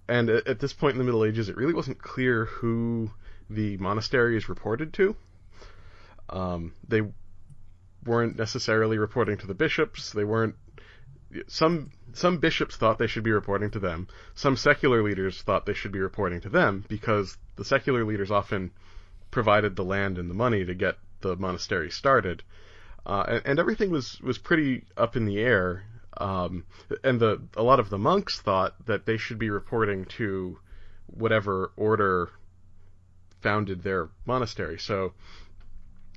And 0.09 0.31
at, 0.31 0.49
at, 0.49 0.59
this 0.59 0.73
point 0.73 0.93
in 0.93 0.99
the 0.99 1.05
Middle 1.05 1.25
Ages, 1.25 1.49
it 1.49 1.57
really 1.57 1.75
wasn't 1.75 2.03
clear 2.03 2.47
who 2.47 3.11
the 3.49 3.77
monasteries 3.77 4.49
reported 4.49 4.93
to. 4.95 5.15
Um, 6.29 6.75
they 6.89 7.03
weren't 8.05 8.37
necessarily 8.37 8.99
reporting 8.99 9.37
to 9.39 9.47
the 9.47 9.55
bishops. 9.55 10.13
They 10.13 10.25
weren't. 10.25 10.57
Some 11.47 11.91
some 12.13 12.39
bishops 12.39 12.77
thought 12.77 12.99
they 12.99 13.07
should 13.07 13.25
be 13.25 13.33
reporting 13.33 13.71
to 13.71 13.79
them. 13.79 14.09
Some 14.35 14.57
secular 14.57 15.03
leaders 15.03 15.41
thought 15.43 15.67
they 15.67 15.75
should 15.75 15.93
be 15.93 16.01
reporting 16.01 16.41
to 16.43 16.49
them 16.49 16.85
because 16.89 17.39
the 17.57 17.65
secular 17.65 18.05
leaders 18.05 18.31
often 18.31 18.71
provided 19.31 19.77
the 19.77 19.85
land 19.85 20.19
and 20.19 20.29
the 20.29 20.35
money 20.35 20.65
to 20.65 20.75
get 20.75 20.99
the 21.21 21.37
monastery 21.37 21.91
started. 21.91 22.43
Uh, 23.07 23.25
and, 23.27 23.43
and, 23.47 23.59
everything 23.59 23.91
was, 23.91 24.21
was 24.21 24.39
pretty 24.39 24.85
up 24.97 25.17
in 25.17 25.25
the 25.25 25.41
air 25.41 25.85
um, 26.19 26.65
and 27.03 27.19
the 27.19 27.43
a 27.57 27.63
lot 27.63 27.81
of 27.81 27.91
the 27.91 27.99
monks 27.99 28.41
thought 28.41 28.75
that 28.87 29.07
they 29.07 29.17
should 29.17 29.39
be 29.39 29.51
reporting 29.51 30.05
to 30.05 30.59
whatever 31.07 31.73
order 31.77 32.31
founded 33.41 33.83
their 33.83 34.11
monastery. 34.25 34.79
So 34.79 35.15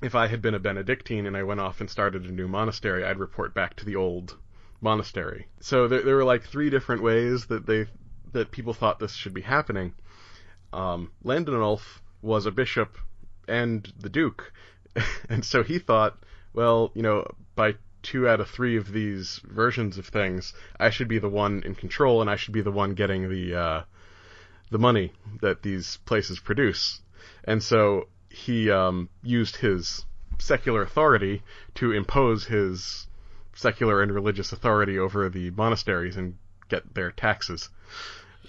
if 0.02 0.14
I 0.14 0.26
had 0.26 0.42
been 0.42 0.54
a 0.54 0.60
Benedictine 0.60 1.26
and 1.26 1.36
I 1.36 1.42
went 1.42 1.60
off 1.60 1.80
and 1.80 1.90
started 1.90 2.24
a 2.24 2.32
new 2.32 2.46
monastery, 2.46 3.04
I'd 3.04 3.18
report 3.18 3.54
back 3.54 3.74
to 3.76 3.84
the 3.84 3.96
old 3.96 4.36
monastery. 4.86 5.48
So 5.58 5.88
there, 5.88 6.02
there 6.02 6.14
were 6.14 6.30
like 6.32 6.44
three 6.44 6.70
different 6.70 7.02
ways 7.02 7.46
that 7.46 7.66
they 7.66 7.86
that 8.32 8.52
people 8.52 8.72
thought 8.72 9.00
this 9.00 9.14
should 9.14 9.34
be 9.34 9.42
happening. 9.42 9.94
Um, 10.72 11.10
was 12.22 12.46
a 12.46 12.50
bishop 12.52 12.96
and 13.48 13.92
the 13.98 14.08
duke, 14.08 14.52
and 15.28 15.44
so 15.44 15.64
he 15.64 15.78
thought, 15.80 16.16
well, 16.54 16.92
you 16.94 17.02
know, 17.02 17.26
by 17.56 17.74
two 18.02 18.28
out 18.28 18.40
of 18.40 18.48
three 18.48 18.76
of 18.76 18.92
these 18.92 19.40
versions 19.44 19.98
of 19.98 20.06
things, 20.06 20.54
I 20.78 20.90
should 20.90 21.08
be 21.08 21.18
the 21.18 21.28
one 21.44 21.62
in 21.64 21.74
control, 21.74 22.20
and 22.20 22.30
I 22.30 22.36
should 22.36 22.54
be 22.54 22.62
the 22.62 22.78
one 22.82 22.94
getting 22.94 23.28
the 23.28 23.44
uh, 23.66 23.82
the 24.70 24.78
money 24.78 25.12
that 25.40 25.62
these 25.62 25.98
places 26.04 26.38
produce. 26.38 27.00
And 27.42 27.60
so 27.60 28.08
he 28.30 28.70
um, 28.70 29.08
used 29.22 29.56
his 29.56 30.06
secular 30.38 30.82
authority 30.82 31.42
to 31.74 31.92
impose 31.92 32.44
his 32.44 33.06
secular 33.56 34.02
and 34.02 34.12
religious 34.12 34.52
authority 34.52 34.98
over 34.98 35.28
the 35.28 35.50
monasteries 35.50 36.16
and 36.16 36.36
get 36.68 36.94
their 36.94 37.10
taxes. 37.10 37.70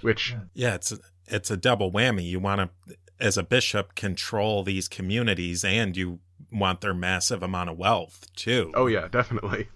Which 0.01 0.35
yeah, 0.53 0.75
it's 0.75 0.91
a, 0.91 0.99
it's 1.25 1.49
a 1.49 1.57
double 1.57 1.91
whammy. 1.91 2.25
You 2.25 2.39
want 2.39 2.69
to, 2.87 2.95
as 3.19 3.37
a 3.37 3.43
bishop, 3.43 3.95
control 3.95 4.63
these 4.63 4.87
communities, 4.87 5.63
and 5.63 5.97
you 5.97 6.19
want 6.51 6.81
their 6.81 6.93
massive 6.93 7.41
amount 7.41 7.69
of 7.69 7.77
wealth 7.77 8.27
too. 8.35 8.71
Oh 8.75 8.87
yeah, 8.87 9.07
definitely. 9.07 9.69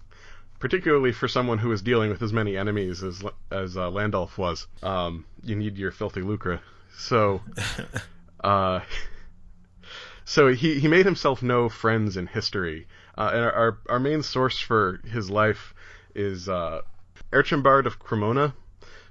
Particularly 0.60 1.10
for 1.10 1.26
someone 1.26 1.58
who 1.58 1.72
is 1.72 1.82
dealing 1.82 2.10
with 2.10 2.22
as 2.22 2.32
many 2.32 2.56
enemies 2.56 3.02
as 3.02 3.24
as 3.50 3.76
uh, 3.76 3.90
Landulf 3.90 4.38
was, 4.38 4.68
um, 4.82 5.24
you 5.42 5.56
need 5.56 5.76
your 5.76 5.90
filthy 5.90 6.22
lucre. 6.22 6.60
So, 6.96 7.40
uh, 8.44 8.80
so 10.24 10.48
he 10.48 10.78
he 10.78 10.86
made 10.86 11.04
himself 11.04 11.42
no 11.42 11.68
friends 11.68 12.16
in 12.16 12.28
history, 12.28 12.86
uh, 13.16 13.30
and 13.32 13.44
our 13.44 13.78
our 13.88 14.00
main 14.00 14.22
source 14.22 14.58
for 14.58 15.00
his 15.04 15.30
life 15.30 15.74
is 16.14 16.48
uh, 16.48 16.82
of 17.32 17.98
Cremona, 17.98 18.54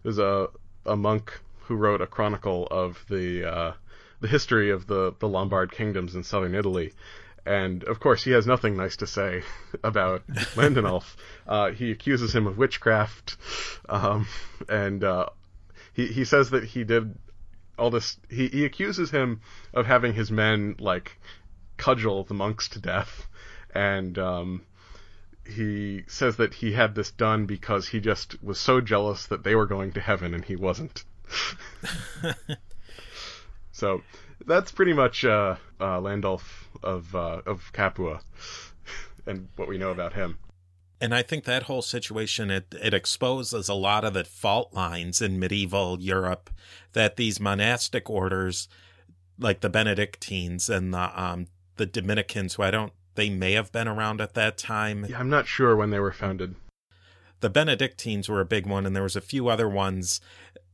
is 0.03 0.19
a 0.19 0.47
a 0.85 0.95
monk 0.95 1.39
who 1.65 1.75
wrote 1.75 2.01
a 2.01 2.07
chronicle 2.07 2.67
of 2.69 3.03
the 3.09 3.49
uh, 3.49 3.73
the 4.19 4.27
history 4.27 4.71
of 4.71 4.87
the 4.87 5.13
the 5.19 5.27
Lombard 5.27 5.71
kingdoms 5.71 6.15
in 6.15 6.23
southern 6.23 6.55
Italy, 6.55 6.93
and 7.45 7.83
of 7.85 7.99
course, 7.99 8.23
he 8.23 8.31
has 8.31 8.45
nothing 8.45 8.77
nice 8.77 8.97
to 8.97 9.07
say 9.07 9.43
about 9.83 10.27
Landulf. 10.55 11.15
Uh, 11.47 11.71
he 11.71 11.91
accuses 11.91 12.33
him 12.33 12.47
of 12.47 12.57
witchcraft, 12.57 13.37
um, 13.89 14.27
and 14.69 15.03
uh, 15.03 15.27
he 15.93 16.07
he 16.07 16.25
says 16.25 16.51
that 16.51 16.63
he 16.63 16.83
did 16.83 17.15
all 17.77 17.89
this. 17.89 18.17
He 18.29 18.47
he 18.47 18.65
accuses 18.65 19.11
him 19.11 19.41
of 19.73 19.85
having 19.85 20.13
his 20.13 20.31
men 20.31 20.75
like 20.79 21.19
cudgel 21.77 22.23
the 22.23 22.35
monks 22.35 22.69
to 22.69 22.79
death, 22.79 23.27
and 23.73 24.17
um, 24.17 24.61
he 25.45 26.03
says 26.07 26.37
that 26.37 26.55
he 26.55 26.73
had 26.73 26.95
this 26.95 27.11
done 27.11 27.45
because 27.45 27.87
he 27.87 27.99
just 27.99 28.41
was 28.43 28.59
so 28.59 28.81
jealous 28.81 29.25
that 29.27 29.43
they 29.43 29.55
were 29.55 29.65
going 29.65 29.91
to 29.93 29.99
heaven 29.99 30.33
and 30.33 30.45
he 30.45 30.55
wasn't. 30.55 31.03
so 33.71 34.01
that's 34.45 34.71
pretty 34.71 34.93
much 34.93 35.25
uh, 35.25 35.55
uh, 35.79 35.99
Landulf 35.99 36.67
of 36.83 37.15
uh, 37.15 37.41
of 37.45 37.71
Capua 37.73 38.21
and 39.25 39.47
what 39.55 39.67
we 39.67 39.77
know 39.77 39.91
about 39.91 40.13
him. 40.13 40.37
And 40.99 41.15
I 41.15 41.23
think 41.23 41.45
that 41.45 41.63
whole 41.63 41.81
situation 41.81 42.51
it 42.51 42.75
it 42.79 42.93
exposes 42.93 43.69
a 43.69 43.73
lot 43.73 44.03
of 44.03 44.13
the 44.13 44.23
fault 44.23 44.73
lines 44.73 45.21
in 45.21 45.39
medieval 45.39 45.99
Europe 45.99 46.49
that 46.93 47.15
these 47.15 47.39
monastic 47.39 48.09
orders, 48.09 48.67
like 49.39 49.61
the 49.61 49.69
Benedictines 49.69 50.69
and 50.69 50.93
the 50.93 51.21
um, 51.21 51.47
the 51.77 51.85
Dominicans, 51.85 52.55
who 52.55 52.63
I 52.63 52.71
don't 52.71 52.93
they 53.15 53.29
may 53.29 53.53
have 53.53 53.71
been 53.71 53.87
around 53.87 54.21
at 54.21 54.33
that 54.33 54.57
time. 54.57 55.05
Yeah, 55.09 55.19
I'm 55.19 55.29
not 55.29 55.47
sure 55.47 55.75
when 55.75 55.89
they 55.89 55.99
were 55.99 56.11
founded. 56.11 56.55
The 57.41 57.49
Benedictines 57.49 58.29
were 58.29 58.41
a 58.41 58.45
big 58.45 58.65
one, 58.65 58.85
and 58.85 58.95
there 58.95 59.03
was 59.03 59.15
a 59.15 59.21
few 59.21 59.47
other 59.47 59.67
ones. 59.67 60.21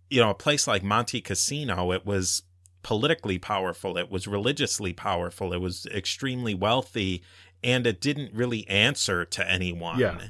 You 0.10 0.22
know, 0.22 0.30
a 0.30 0.36
place 0.36 0.68
like 0.68 0.84
Monte 0.84 1.22
Cassino, 1.22 1.92
it 1.92 2.06
was 2.06 2.44
politically 2.84 3.38
powerful, 3.38 3.98
it 3.98 4.10
was 4.10 4.28
religiously 4.28 4.94
powerful, 4.94 5.52
it 5.52 5.60
was 5.60 5.86
extremely 5.88 6.54
wealthy, 6.54 7.22
and 7.62 7.86
it 7.86 8.00
didn't 8.00 8.34
really 8.34 8.68
answer 8.70 9.26
to 9.26 9.50
anyone. 9.50 10.00
Yeah. 10.00 10.30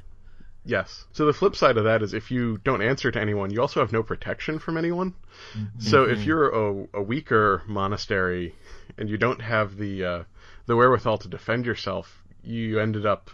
Yes. 0.64 1.06
So 1.12 1.24
the 1.24 1.32
flip 1.32 1.56
side 1.56 1.78
of 1.78 1.84
that 1.84 2.02
is 2.02 2.12
if 2.12 2.30
you 2.30 2.58
don't 2.58 2.82
answer 2.82 3.10
to 3.10 3.20
anyone, 3.20 3.50
you 3.50 3.60
also 3.60 3.80
have 3.80 3.92
no 3.92 4.02
protection 4.02 4.58
from 4.58 4.76
anyone. 4.76 5.14
Mm-hmm. 5.56 5.80
So 5.80 6.04
if 6.04 6.24
you're 6.24 6.48
a, 6.48 6.86
a, 6.94 7.02
weaker 7.02 7.62
monastery 7.66 8.54
and 8.98 9.08
you 9.08 9.16
don't 9.16 9.40
have 9.40 9.76
the 9.76 10.04
uh, 10.04 10.22
the 10.68 10.76
wherewithal 10.76 11.16
to 11.18 11.28
defend 11.28 11.64
yourself, 11.64 12.22
you 12.42 12.78
ended 12.78 13.06
up 13.06 13.30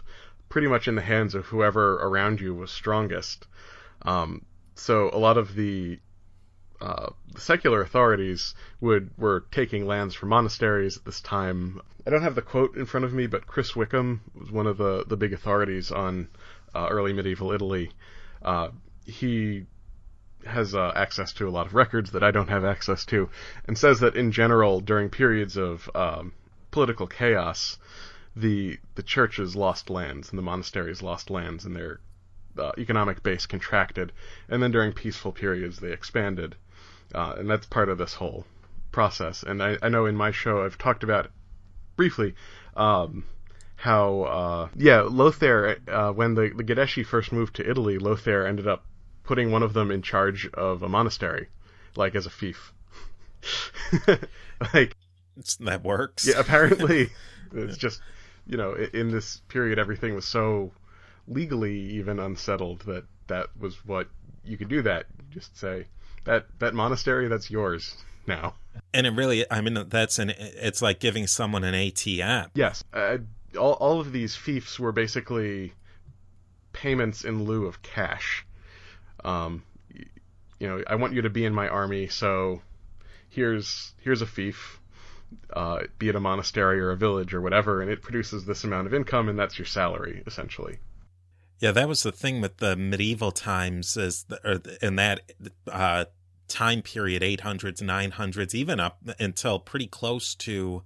pretty 0.47 0.67
much 0.67 0.87
in 0.87 0.95
the 0.95 1.01
hands 1.01 1.35
of 1.35 1.45
whoever 1.45 1.95
around 1.95 2.39
you 2.39 2.55
was 2.55 2.71
strongest. 2.71 3.45
Um, 4.03 4.45
so 4.73 5.09
a 5.11 5.19
lot 5.19 5.37
of 5.37 5.53
the 5.53 5.99
uh, 6.79 7.09
secular 7.37 7.81
authorities 7.81 8.55
would 8.79 9.11
were 9.17 9.45
taking 9.51 9.85
lands 9.85 10.15
from 10.15 10.29
monasteries 10.29 10.95
at 10.97 11.03
this 11.03 11.19
time. 11.19 11.81
I 12.07 12.09
don't 12.09 12.23
have 12.23 12.35
the 12.35 12.41
quote 12.41 12.77
in 12.77 12.85
front 12.85 13.05
of 13.05 13.13
me, 13.13 13.27
but 13.27 13.47
Chris 13.47 13.75
Wickham 13.75 14.21
was 14.33 14.49
one 14.49 14.67
of 14.67 14.77
the, 14.77 15.03
the 15.05 15.17
big 15.17 15.33
authorities 15.33 15.91
on 15.91 16.29
uh, 16.73 16.87
early 16.89 17.11
medieval 17.11 17.51
Italy. 17.51 17.91
Uh, 18.41 18.69
he 19.05 19.65
has 20.45 20.73
uh, 20.73 20.91
access 20.95 21.33
to 21.33 21.49
a 21.49 21.51
lot 21.51 21.65
of 21.65 21.73
records 21.73 22.11
that 22.11 22.23
I 22.23 22.31
don't 22.31 22.49
have 22.49 22.63
access 22.63 23.05
to, 23.07 23.29
and 23.67 23.77
says 23.77 23.99
that 23.99 24.15
in 24.15 24.31
general, 24.31 24.79
during 24.79 25.09
periods 25.09 25.57
of 25.57 25.89
um, 25.95 26.31
political 26.75 27.07
chaos, 27.07 27.77
the 28.35 28.77
the 28.95 29.01
churches 29.01 29.55
lost 29.55 29.89
lands 29.89 30.29
and 30.29 30.37
the 30.37 30.43
monasteries 30.43 31.01
lost 31.01 31.29
lands, 31.29 31.63
and 31.63 31.73
their 31.73 32.01
uh, 32.59 32.73
economic 32.77 33.23
base 33.23 33.45
contracted, 33.45 34.11
and 34.49 34.61
then 34.61 34.71
during 34.71 34.91
peaceful 34.91 35.31
periods 35.31 35.79
they 35.79 35.93
expanded, 35.93 36.53
uh, 37.13 37.33
and 37.37 37.49
that's 37.49 37.65
part 37.65 37.87
of 37.87 37.97
this 37.97 38.15
whole 38.15 38.45
process. 38.91 39.41
And 39.41 39.63
I, 39.63 39.77
I, 39.81 39.87
know 39.87 40.05
in 40.05 40.17
my 40.17 40.31
show 40.31 40.65
I've 40.65 40.77
talked 40.77 41.05
about 41.05 41.31
briefly 41.95 42.35
um, 42.75 43.23
how 43.77 44.23
uh, 44.23 44.67
yeah 44.75 44.99
Lothair 45.03 45.77
uh, 45.87 46.11
when 46.11 46.35
the 46.35 46.51
the 46.53 46.65
Gadeschi 46.65 47.05
first 47.05 47.31
moved 47.31 47.55
to 47.55 47.69
Italy, 47.69 47.97
Lothair 47.97 48.45
ended 48.45 48.67
up 48.67 48.83
putting 49.23 49.49
one 49.49 49.63
of 49.63 49.71
them 49.71 49.91
in 49.91 50.01
charge 50.01 50.49
of 50.53 50.83
a 50.83 50.89
monastery, 50.89 51.47
like 51.95 52.15
as 52.15 52.25
a 52.25 52.29
fief. 52.29 52.73
like 54.73 54.97
it's, 55.37 55.55
that 55.57 55.83
works. 55.83 56.27
Yeah, 56.27 56.39
apparently 56.39 57.09
it's 57.53 57.77
just 57.77 58.01
you 58.47 58.57
know 58.57 58.73
in 58.73 59.11
this 59.11 59.41
period 59.47 59.79
everything 59.79 60.15
was 60.15 60.25
so 60.25 60.71
legally 61.27 61.79
even 61.79 62.19
unsettled 62.19 62.81
that 62.81 63.05
that 63.27 63.47
was 63.59 63.75
what 63.85 64.07
you 64.43 64.57
could 64.57 64.69
do 64.69 64.81
that. 64.83 65.05
Just 65.31 65.57
say 65.57 65.87
that 66.25 66.47
that 66.59 66.73
monastery 66.73 67.27
that's 67.27 67.49
yours 67.49 67.95
now. 68.27 68.55
And 68.93 69.07
it 69.07 69.11
really 69.11 69.49
i 69.51 69.61
mean 69.61 69.85
that's 69.89 70.19
an 70.19 70.33
it's 70.37 70.81
like 70.81 70.99
giving 70.99 71.27
someone 71.27 71.63
an 71.63 71.73
atm 71.73 72.49
yes. 72.53 72.83
Uh, 72.93 73.17
all, 73.57 73.73
all 73.73 73.99
of 74.01 74.11
these 74.11 74.35
fiefs 74.35 74.79
were 74.79 74.91
basically 74.91 75.73
payments 76.73 77.23
in 77.23 77.43
lieu 77.45 77.65
of 77.65 77.81
cash. 77.81 78.45
Um 79.23 79.63
you 80.59 80.67
know 80.67 80.83
i 80.87 80.95
want 80.95 81.13
you 81.13 81.21
to 81.21 81.29
be 81.29 81.45
in 81.45 81.53
my 81.53 81.67
army 81.67 82.07
so 82.07 82.61
here's 83.29 83.93
here's 84.01 84.21
a 84.21 84.25
fief 84.25 84.79
uh, 85.53 85.81
be 85.97 86.09
it 86.09 86.15
a 86.15 86.19
monastery 86.19 86.79
or 86.79 86.91
a 86.91 86.97
village 86.97 87.33
or 87.33 87.41
whatever, 87.41 87.81
and 87.81 87.89
it 87.89 88.01
produces 88.01 88.45
this 88.45 88.63
amount 88.63 88.87
of 88.87 88.93
income, 88.93 89.29
and 89.29 89.37
that's 89.37 89.57
your 89.57 89.65
salary 89.65 90.23
essentially. 90.25 90.77
Yeah, 91.59 91.71
that 91.71 91.87
was 91.87 92.03
the 92.03 92.11
thing 92.11 92.41
with 92.41 92.57
the 92.57 92.75
medieval 92.75 93.31
times, 93.31 93.95
is 93.95 94.23
the, 94.25 94.39
or 94.43 94.61
in 94.81 94.97
that 94.97 95.21
uh, 95.71 96.05
time 96.47 96.81
period, 96.81 97.21
800s, 97.21 97.81
900s, 97.81 98.53
even 98.53 98.79
up 98.79 98.99
until 99.19 99.59
pretty 99.59 99.87
close 99.87 100.35
to 100.35 100.83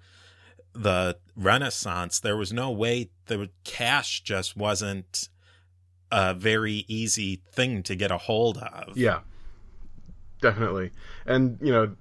the 0.73 1.17
Renaissance. 1.35 2.19
There 2.19 2.37
was 2.37 2.53
no 2.53 2.69
way 2.69 3.09
the 3.25 3.49
cash 3.63 4.21
just 4.21 4.55
wasn't 4.55 5.29
a 6.11 6.33
very 6.33 6.85
easy 6.87 7.41
thing 7.51 7.83
to 7.83 7.95
get 7.95 8.11
a 8.11 8.17
hold 8.17 8.57
of. 8.59 8.95
Yeah, 8.95 9.21
definitely, 10.41 10.91
and 11.25 11.57
you 11.61 11.71
know 11.71 11.95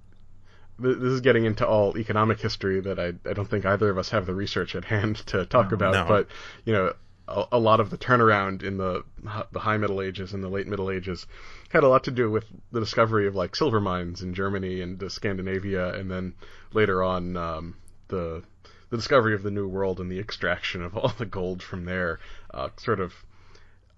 this 0.79 1.13
is 1.13 1.21
getting 1.21 1.45
into 1.45 1.67
all 1.67 1.97
economic 1.99 2.41
history 2.41 2.81
that 2.81 2.99
I, 2.99 3.13
I 3.29 3.33
don't 3.33 3.49
think 3.49 3.67
either 3.67 3.91
of 3.91 3.99
us 3.99 4.11
have 4.11 4.27
the 4.27 4.35
research 4.35 4.75
at 4.75 4.85
hand 4.85 5.17
to 5.27 5.45
talk 5.45 5.71
no, 5.71 5.75
about. 5.75 5.93
No. 5.93 6.05
But 6.07 6.29
you 6.65 6.73
know, 6.73 6.93
a, 7.27 7.45
a, 7.53 7.59
lot 7.59 7.81
of 7.81 7.91
the 7.91 7.99
turnaround 7.99 8.63
in 8.63 8.79
the 8.79 9.05
the 9.53 9.59
High 9.59 9.77
Middle 9.77 10.01
Ages 10.01 10.33
and 10.33 10.43
the 10.43 10.49
Late 10.49 10.67
Middle 10.67 10.91
Ages 10.91 11.27
had 11.71 11.83
a 11.83 11.89
lot 11.89 12.05
to 12.05 12.11
do 12.11 12.31
with 12.31 12.45
the 12.73 12.81
discovery 12.81 13.27
of 13.27 13.35
like 13.35 13.57
silver 13.57 13.81
mines 13.81 14.23
in 14.23 14.35
Germany 14.35 14.81
and 14.81 15.03
Scandinavia, 15.11 15.95
and 15.95 16.11
then 16.11 16.35
later 16.73 17.03
on 17.03 17.37
um, 17.37 17.77
the 18.09 18.43
the 18.91 18.97
discovery 18.97 19.35
of 19.35 19.43
the 19.43 19.51
New 19.51 19.69
World 19.69 20.01
and 20.01 20.11
the 20.11 20.19
extraction 20.19 20.83
of 20.83 20.97
all 20.97 21.13
the 21.19 21.27
gold 21.27 21.63
from 21.63 21.85
there, 21.85 22.21
uh, 22.55 22.69
sort 22.77 23.01
of 23.01 23.13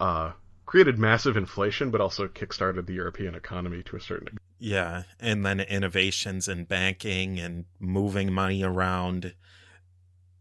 uh, 0.01 0.33
created 0.66 0.99
massive 0.99 1.37
inflation, 1.37 1.91
but 1.91 2.01
also 2.01 2.26
kickstarted 2.26 2.87
the 2.87 2.95
European 2.95 3.35
economy 3.35 3.83
to 3.85 3.97
a 3.97 4.01
certain 4.01 4.28
extent. 4.28 4.50
Yeah, 4.63 5.05
and 5.19 5.45
then 5.45 5.59
innovations 5.59 6.47
in 6.47 6.65
banking 6.65 7.41
and 7.41 7.65
moving 7.79 8.31
money 8.31 8.63
around, 8.63 9.35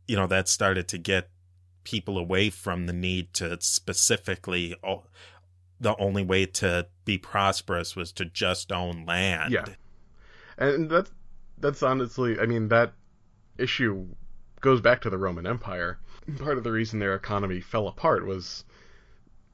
you 0.07 0.17
know, 0.17 0.27
that 0.27 0.49
started 0.49 0.89
to 0.89 0.97
get 0.97 1.29
people 1.85 2.17
away 2.17 2.49
from 2.49 2.85
the 2.85 2.93
need 2.93 3.33
to 3.33 3.57
specifically 3.61 4.75
oh, 4.83 5.05
the 5.79 5.95
only 5.97 6.23
way 6.23 6.45
to 6.45 6.87
be 7.05 7.17
prosperous 7.17 7.95
was 7.95 8.11
to 8.11 8.25
just 8.25 8.73
own 8.73 9.05
land. 9.05 9.53
Yeah. 9.53 9.65
And 10.57 10.89
that's 10.89 11.11
that's 11.57 11.81
honestly, 11.81 12.37
I 12.39 12.45
mean, 12.45 12.67
that 12.67 12.91
issue 13.57 14.05
goes 14.59 14.81
back 14.81 15.01
to 15.01 15.09
the 15.09 15.17
Roman 15.17 15.47
Empire. 15.47 15.97
Part 16.39 16.57
of 16.57 16.65
the 16.65 16.71
reason 16.71 16.99
their 16.99 17.15
economy 17.15 17.61
fell 17.61 17.87
apart 17.87 18.25
was 18.25 18.65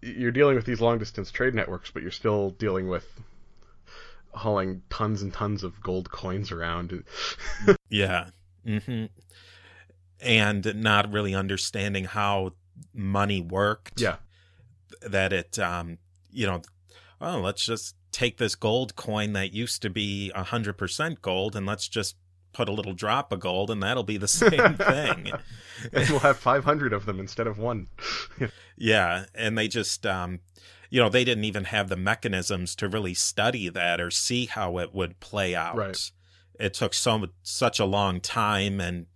you're 0.01 0.31
dealing 0.31 0.55
with 0.55 0.65
these 0.65 0.81
long 0.81 0.97
distance 0.97 1.31
trade 1.31 1.53
networks, 1.53 1.91
but 1.91 2.01
you're 2.01 2.11
still 2.11 2.49
dealing 2.51 2.87
with 2.87 3.07
hauling 4.35 4.81
tons 4.89 5.21
and 5.21 5.33
tons 5.33 5.63
of 5.63 5.81
gold 5.81 6.11
coins 6.11 6.51
around. 6.51 7.03
yeah. 7.89 8.29
Mm-hmm. 8.65 9.05
And 10.19 10.75
not 10.75 11.11
really 11.11 11.35
understanding 11.35 12.05
how 12.05 12.53
money 12.93 13.41
worked. 13.41 14.01
Yeah. 14.01 14.17
That 15.01 15.33
it, 15.33 15.59
um, 15.59 15.97
you 16.31 16.47
know, 16.47 16.61
oh, 17.21 17.39
let's 17.39 17.65
just 17.65 17.95
take 18.11 18.37
this 18.37 18.55
gold 18.55 18.95
coin 18.95 19.33
that 19.33 19.53
used 19.53 19.81
to 19.81 19.89
be 19.89 20.31
100% 20.35 21.21
gold 21.21 21.55
and 21.55 21.65
let's 21.65 21.87
just 21.87 22.15
put 22.53 22.69
a 22.69 22.71
little 22.71 22.93
drop 22.93 23.33
of 23.33 23.41
gold 23.41 23.69
and 23.69 23.83
that'll 23.83 24.03
be 24.03 24.17
the 24.17 24.27
same 24.27 24.75
thing. 24.75 25.31
and 25.93 26.09
we'll 26.09 26.19
have 26.19 26.37
500 26.37 26.93
of 26.93 27.05
them 27.05 27.19
instead 27.19 27.47
of 27.47 27.57
one. 27.57 27.87
yeah. 28.77 29.25
And 29.35 29.57
they 29.57 29.67
just, 29.67 30.05
um, 30.05 30.39
you 30.95 31.01
know, 31.01 31.09
they 31.09 31.25
didn't 31.25 31.43
even 31.43 31.65
have 31.65 31.89
the 31.89 31.97
mechanisms 31.97 32.73
to 32.73 32.87
really 32.87 33.13
study 33.13 33.67
that 33.67 33.99
or 33.99 34.09
see 34.09 34.45
how 34.45 34.77
it 34.77 34.95
would 34.95 35.19
play 35.19 35.53
out. 35.53 35.75
Right. 35.75 36.11
It 36.57 36.73
took 36.73 36.93
so 36.93 37.27
such 37.43 37.81
a 37.81 37.85
long 37.85 38.21
time, 38.21 38.79
and 38.79 39.07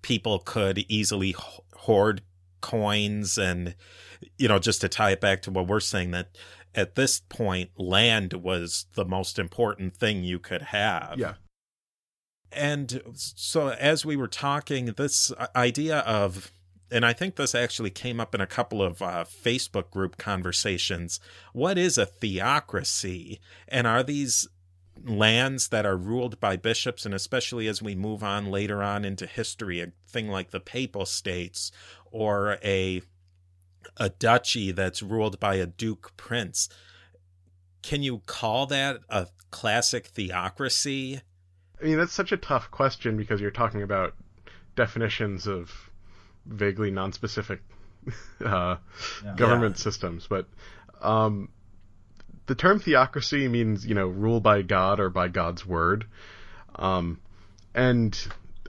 people 0.00 0.38
could 0.38 0.78
easily 0.88 1.36
hoard 1.74 2.22
coins, 2.62 3.36
and 3.36 3.74
you 4.38 4.48
know, 4.48 4.58
just 4.58 4.80
to 4.80 4.88
tie 4.88 5.10
it 5.10 5.20
back 5.20 5.42
to 5.42 5.50
what 5.50 5.66
we're 5.66 5.80
saying 5.80 6.12
that 6.12 6.30
at 6.74 6.94
this 6.94 7.20
point, 7.20 7.72
land 7.76 8.32
was 8.32 8.86
the 8.94 9.04
most 9.04 9.38
important 9.38 9.94
thing 9.94 10.24
you 10.24 10.38
could 10.38 10.62
have. 10.62 11.18
Yeah. 11.18 11.34
And 12.50 13.02
so, 13.12 13.68
as 13.68 14.06
we 14.06 14.16
were 14.16 14.28
talking, 14.28 14.86
this 14.96 15.30
uh, 15.32 15.48
idea 15.54 15.98
of 15.98 16.50
and 16.90 17.04
I 17.04 17.12
think 17.12 17.36
this 17.36 17.54
actually 17.54 17.90
came 17.90 18.20
up 18.20 18.34
in 18.34 18.40
a 18.40 18.46
couple 18.46 18.82
of 18.82 19.02
uh, 19.02 19.24
Facebook 19.24 19.90
group 19.90 20.16
conversations. 20.16 21.20
What 21.52 21.76
is 21.76 21.98
a 21.98 22.06
theocracy? 22.06 23.40
And 23.66 23.86
are 23.86 24.02
these 24.02 24.48
lands 25.04 25.68
that 25.68 25.86
are 25.86 25.96
ruled 25.96 26.40
by 26.40 26.56
bishops, 26.56 27.04
and 27.04 27.14
especially 27.14 27.68
as 27.68 27.82
we 27.82 27.94
move 27.94 28.22
on 28.22 28.50
later 28.50 28.82
on 28.82 29.04
into 29.04 29.26
history, 29.26 29.80
a 29.80 29.92
thing 30.08 30.28
like 30.28 30.50
the 30.50 30.60
Papal 30.60 31.06
States 31.06 31.70
or 32.10 32.58
a 32.64 33.02
a 33.96 34.08
duchy 34.10 34.70
that's 34.70 35.02
ruled 35.02 35.40
by 35.40 35.56
a 35.56 35.66
duke 35.66 36.16
prince? 36.16 36.68
Can 37.82 38.02
you 38.02 38.22
call 38.26 38.66
that 38.66 39.00
a 39.08 39.28
classic 39.50 40.06
theocracy? 40.06 41.20
I 41.80 41.84
mean, 41.84 41.96
that's 41.96 42.12
such 42.12 42.32
a 42.32 42.36
tough 42.36 42.70
question 42.70 43.16
because 43.16 43.40
you're 43.40 43.50
talking 43.50 43.82
about 43.82 44.14
definitions 44.74 45.46
of 45.46 45.87
vaguely 46.48 46.90
non-specific 46.90 47.60
uh, 48.44 48.76
yeah. 49.24 49.34
government 49.36 49.76
yeah. 49.76 49.82
systems, 49.82 50.26
but 50.28 50.46
um, 51.00 51.48
the 52.46 52.54
term 52.54 52.80
theocracy 52.80 53.48
means 53.48 53.86
you 53.86 53.94
know 53.94 54.06
rule 54.06 54.40
by 54.40 54.62
God 54.62 55.00
or 55.00 55.10
by 55.10 55.28
God's 55.28 55.66
word, 55.66 56.06
um, 56.74 57.20
and 57.74 58.18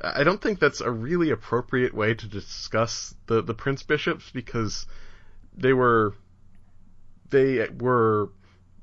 I 0.02 0.24
don't 0.24 0.42
think 0.42 0.60
that's 0.60 0.82
a 0.82 0.92
really 0.92 1.32
appropriate 1.32 1.94
way 1.94 2.14
to 2.14 2.28
discuss 2.28 3.16
the 3.28 3.42
the 3.42 3.54
prince 3.54 3.84
bishops 3.84 4.30
because 4.32 4.86
they 5.56 5.74
were 5.74 6.14
they 7.30 7.68
were 7.70 8.30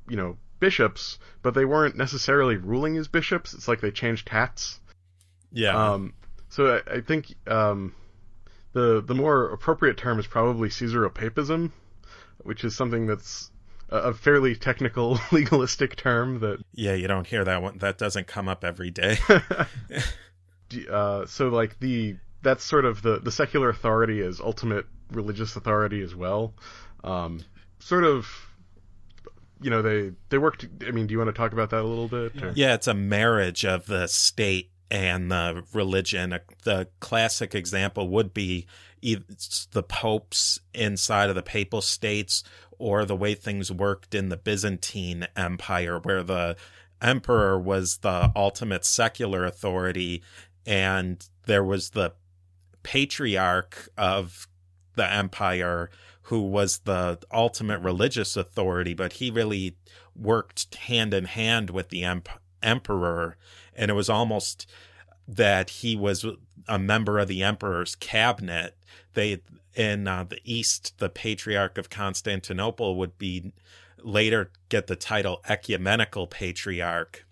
you 0.09 0.17
know 0.17 0.37
bishops, 0.61 1.19
but 1.43 1.55
they 1.55 1.65
weren't 1.65 1.97
necessarily 1.97 2.57
ruling 2.57 2.97
as 2.97 3.09
bishops. 3.09 3.55
It's 3.55 3.69
like 3.69 3.81
they 3.81 3.91
changed 3.91 4.29
hats. 4.29 4.81
Yeah. 5.53 5.93
Um, 5.93 6.15
so 6.49 6.77
I, 6.87 6.97
I 6.97 7.01
think 7.01 7.35
um, 7.47 7.95
the 8.77 9.01
the 9.01 9.15
more 9.15 9.49
appropriate 9.49 9.97
term 9.97 10.19
is 10.19 10.27
probably 10.27 10.69
Caesaropapism, 10.69 11.71
which 12.43 12.63
is 12.63 12.77
something 12.77 13.07
that's 13.07 13.51
a, 13.89 14.13
fairly 14.13 14.55
technical 14.55 15.19
legalistic 15.33 15.97
term 15.97 16.41
that 16.41 16.63
Yeah, 16.75 16.93
you 16.93 17.09
don't 17.09 17.27
hear 17.27 17.43
that 17.43 17.63
one. 17.63 17.79
That 17.79 17.97
doesn't 17.97 18.27
come 18.27 18.51
up 18.51 18.65
every 18.65 18.91
day. 18.91 19.17
uh, 20.91 21.25
so 21.25 21.49
like 21.49 21.81
the 21.81 22.17
that's 22.43 22.65
sort 22.65 22.85
of 22.85 23.01
the 23.01 23.19
the 23.19 23.33
secular 23.33 23.71
authority 23.71 24.21
is 24.21 24.41
ultimate 24.41 24.85
religious 25.11 25.57
authority 25.57 26.03
as 26.03 26.15
well. 26.15 26.53
Um, 27.03 27.41
sort 27.79 28.05
of, 28.05 28.29
you 29.63 29.71
know, 29.71 29.81
they 29.81 30.13
they 30.29 30.37
worked. 30.37 30.67
I 30.87 30.91
mean, 30.91 31.07
do 31.07 31.13
you 31.13 31.19
want 31.19 31.29
to 31.29 31.33
talk 31.33 31.55
about 31.55 31.71
that 31.71 31.81
a 31.81 31.89
little 31.89 32.09
bit? 32.09 32.43
or- 32.43 32.53
Yeah, 32.55 32.75
it's 32.75 32.89
a 32.89 32.95
marriage 32.95 33.65
of 33.65 33.87
the 33.87 34.07
state 34.07 34.71
and 34.91 35.31
the 35.31 35.65
religion. 35.73 36.39
The 36.65 36.89
classic 37.01 37.55
example 37.55 38.09
would 38.09 38.33
be 38.33 38.67
the 39.03 39.83
popes 39.83 40.61
inside 40.75 41.29
of 41.29 41.35
the 41.35 41.43
papal 41.43 41.81
states 41.81 42.43
or 42.79 43.05
the 43.05 43.17
way 43.17 43.35
things 43.35 43.73
worked 43.73 44.15
in 44.15 44.29
the 44.29 44.37
Byzantine 44.37 45.27
Empire, 45.37 45.99
where 45.99 46.23
the 46.23 46.57
emperor 47.01 47.59
was 47.59 47.99
the 47.99 48.33
ultimate 48.35 48.85
secular 48.85 49.45
authority 49.45 50.23
and 50.67 51.29
there 51.47 51.65
was 51.65 51.91
the 51.91 52.13
patriarch 52.83 53.89
of 53.97 54.49
the 54.95 55.11
empire 55.11 55.91
who 56.23 56.43
was 56.43 56.79
the 56.79 57.19
ultimate 57.33 57.81
religious 57.81 58.37
authority, 58.37 58.95
but 58.95 59.15
he 59.15 59.31
really 59.31 59.77
worked 60.15 60.75
hand 60.75 61.15
in 61.15 61.25
hand 61.25 61.71
with 61.71 61.91
the 61.91 62.03
emp- 62.03 62.29
emperor. 62.63 63.37
And 63.77 63.91
it 63.91 63.95
was 63.95 64.09
almost 64.09 64.69
that 65.29 65.71
he 65.71 65.95
was 65.95 66.25
a 66.67 66.79
member 66.79 67.19
of 67.19 67.29
the 67.29 67.43
emperor's 67.43 67.95
cabinet. 67.95 68.77
They, 69.15 69.43
in 69.75 70.09
uh, 70.09 70.25
the 70.25 70.41
East, 70.45 70.99
the 70.99 71.09
patriarch 71.09 71.79
of 71.79 71.91
Constantinople 71.91 72.97
would 72.97 73.19
be 73.19 73.53
later 74.03 74.51
get 74.69 74.87
the 74.87 74.97
title 74.97 75.41
ecumenical 75.49 76.27
patriarch. 76.27 77.25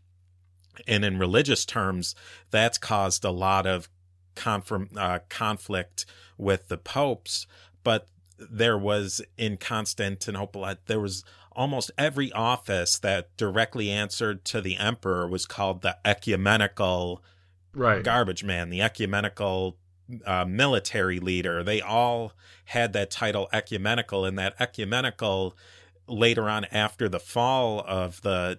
And 0.86 1.04
in 1.04 1.18
religious 1.18 1.64
terms, 1.64 2.14
that's 2.50 2.78
caused 2.78 3.24
a 3.24 3.30
lot 3.30 3.66
of 3.66 3.88
confirm, 4.34 4.90
uh, 4.96 5.20
conflict 5.28 6.04
with 6.36 6.68
the 6.68 6.78
popes. 6.78 7.46
But 7.84 8.08
there 8.38 8.76
was 8.76 9.22
in 9.38 9.56
Constantinople, 9.56 10.64
uh, 10.64 10.74
there 10.86 11.00
was 11.00 11.24
almost 11.54 11.90
every 11.96 12.32
office 12.32 12.98
that 12.98 13.36
directly 13.36 13.90
answered 13.90 14.44
to 14.46 14.60
the 14.60 14.76
emperor 14.76 15.26
was 15.28 15.46
called 15.46 15.82
the 15.82 15.96
ecumenical 16.04 17.22
right. 17.72 18.02
garbage 18.02 18.44
man, 18.44 18.70
the 18.70 18.82
ecumenical 18.82 19.76
uh, 20.26 20.44
military 20.44 21.18
leader. 21.20 21.62
They 21.62 21.80
all 21.80 22.32
had 22.66 22.92
that 22.92 23.10
title 23.10 23.48
ecumenical, 23.52 24.24
and 24.24 24.38
that 24.38 24.54
ecumenical 24.58 25.56
later 26.06 26.48
on, 26.48 26.64
after 26.66 27.08
the 27.08 27.20
fall 27.20 27.84
of 27.86 28.20
the 28.22 28.58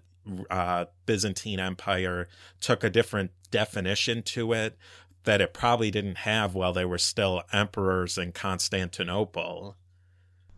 uh, 0.49 0.85
Byzantine 1.05 1.59
Empire, 1.59 2.27
took 2.59 2.83
a 2.83 2.89
different 2.89 3.31
definition 3.51 4.23
to 4.23 4.53
it 4.53 4.77
that 5.23 5.41
it 5.41 5.53
probably 5.53 5.91
didn't 5.91 6.19
have 6.19 6.53
while 6.53 6.73
they 6.73 6.85
were 6.85 6.99
still 6.99 7.43
emperors 7.51 8.17
in 8.17 8.31
Constantinople. 8.31 9.75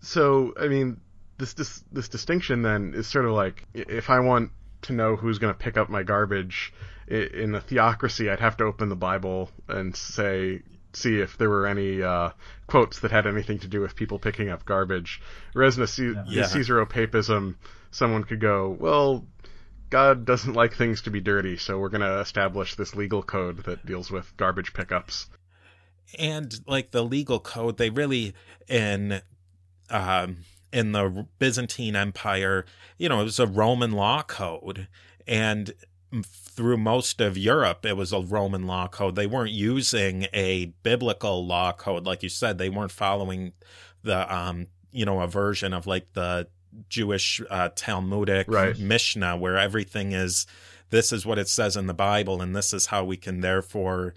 So, 0.01 0.53
I 0.59 0.67
mean, 0.67 0.99
this 1.37 1.53
this 1.53 1.83
this 1.91 2.09
distinction 2.09 2.61
then 2.61 2.93
is 2.95 3.07
sort 3.07 3.25
of 3.25 3.31
like 3.31 3.63
if 3.73 4.09
I 4.09 4.19
want 4.19 4.51
to 4.83 4.93
know 4.93 5.15
who's 5.15 5.39
going 5.39 5.53
to 5.53 5.57
pick 5.59 5.77
up 5.77 5.89
my 5.89 6.03
garbage 6.03 6.73
in 7.07 7.55
a 7.55 7.61
theocracy, 7.61 8.29
I'd 8.29 8.39
have 8.39 8.57
to 8.57 8.65
open 8.65 8.89
the 8.89 8.95
Bible 8.95 9.49
and 9.67 9.95
say 9.95 10.61
see 10.93 11.19
if 11.19 11.37
there 11.37 11.49
were 11.49 11.67
any 11.67 12.01
uh, 12.01 12.29
quotes 12.65 12.99
that 13.01 13.11
had 13.11 13.27
anything 13.27 13.59
to 13.59 13.67
do 13.67 13.81
with 13.81 13.95
people 13.95 14.19
picking 14.19 14.49
up 14.49 14.65
garbage. 14.65 15.21
Whereas 15.53 15.77
in 15.77 15.83
a 15.83 15.87
Ce- 15.87 15.99
Yeah. 16.27 16.43
Caesaropapism, 16.43 17.55
someone 17.91 18.23
could 18.23 18.39
go, 18.41 18.75
well, 18.79 19.25
God 19.89 20.25
doesn't 20.25 20.53
like 20.53 20.73
things 20.75 21.03
to 21.03 21.11
be 21.11 21.21
dirty, 21.21 21.57
so 21.57 21.77
we're 21.79 21.89
going 21.89 22.01
to 22.01 22.19
establish 22.19 22.75
this 22.75 22.95
legal 22.95 23.21
code 23.23 23.63
that 23.65 23.85
deals 23.85 24.09
with 24.11 24.35
garbage 24.37 24.73
pickups. 24.73 25.27
and 26.17 26.59
like 26.67 26.91
the 26.91 27.03
legal 27.03 27.39
code 27.39 27.77
they 27.77 27.89
really 27.89 28.33
in 28.67 29.21
um 29.89 30.37
in 30.77 30.91
the 30.91 31.25
byzantine 31.39 31.95
empire 31.95 32.65
you 32.97 33.09
know 33.09 33.19
it 33.21 33.23
was 33.23 33.39
a 33.39 33.47
roman 33.47 33.91
law 33.91 34.21
code. 34.23 34.87
And 35.27 35.73
through 36.23 36.77
most 36.77 37.19
of 37.19 37.37
europe 37.37 37.85
it 37.85 37.97
was 37.97 38.13
a 38.13 38.19
roman 38.21 38.65
law 38.65 38.87
code. 38.87 39.15
They 39.15 39.27
weren't 39.27 39.51
using 39.51 40.27
a 40.33 40.67
biblical 40.83 41.45
law 41.45 41.71
code. 41.73 42.05
Like 42.05 42.23
you 42.23 42.29
said 42.29 42.57
they 42.57 42.69
weren't 42.69 42.91
following 42.91 43.53
the 44.03 44.19
um 44.33 44.67
you 44.91 45.05
know 45.05 45.19
a 45.21 45.27
version 45.27 45.73
of 45.73 45.87
like 45.87 46.13
the 46.13 46.47
jewish 46.89 47.41
uh, 47.49 47.69
talmudic 47.75 48.45
Right. 48.47 48.77
mishnah 48.77 49.35
where 49.35 49.57
everything 49.57 50.11
is 50.11 50.45
this 50.91 51.11
is 51.11 51.25
what 51.25 51.39
it 51.39 51.49
says 51.49 51.75
in 51.75 51.87
the 51.87 51.93
bible 51.93 52.41
and 52.41 52.55
this 52.55 52.71
is 52.71 52.85
how 52.87 53.03
we 53.03 53.17
can 53.17 53.41
therefore 53.41 54.13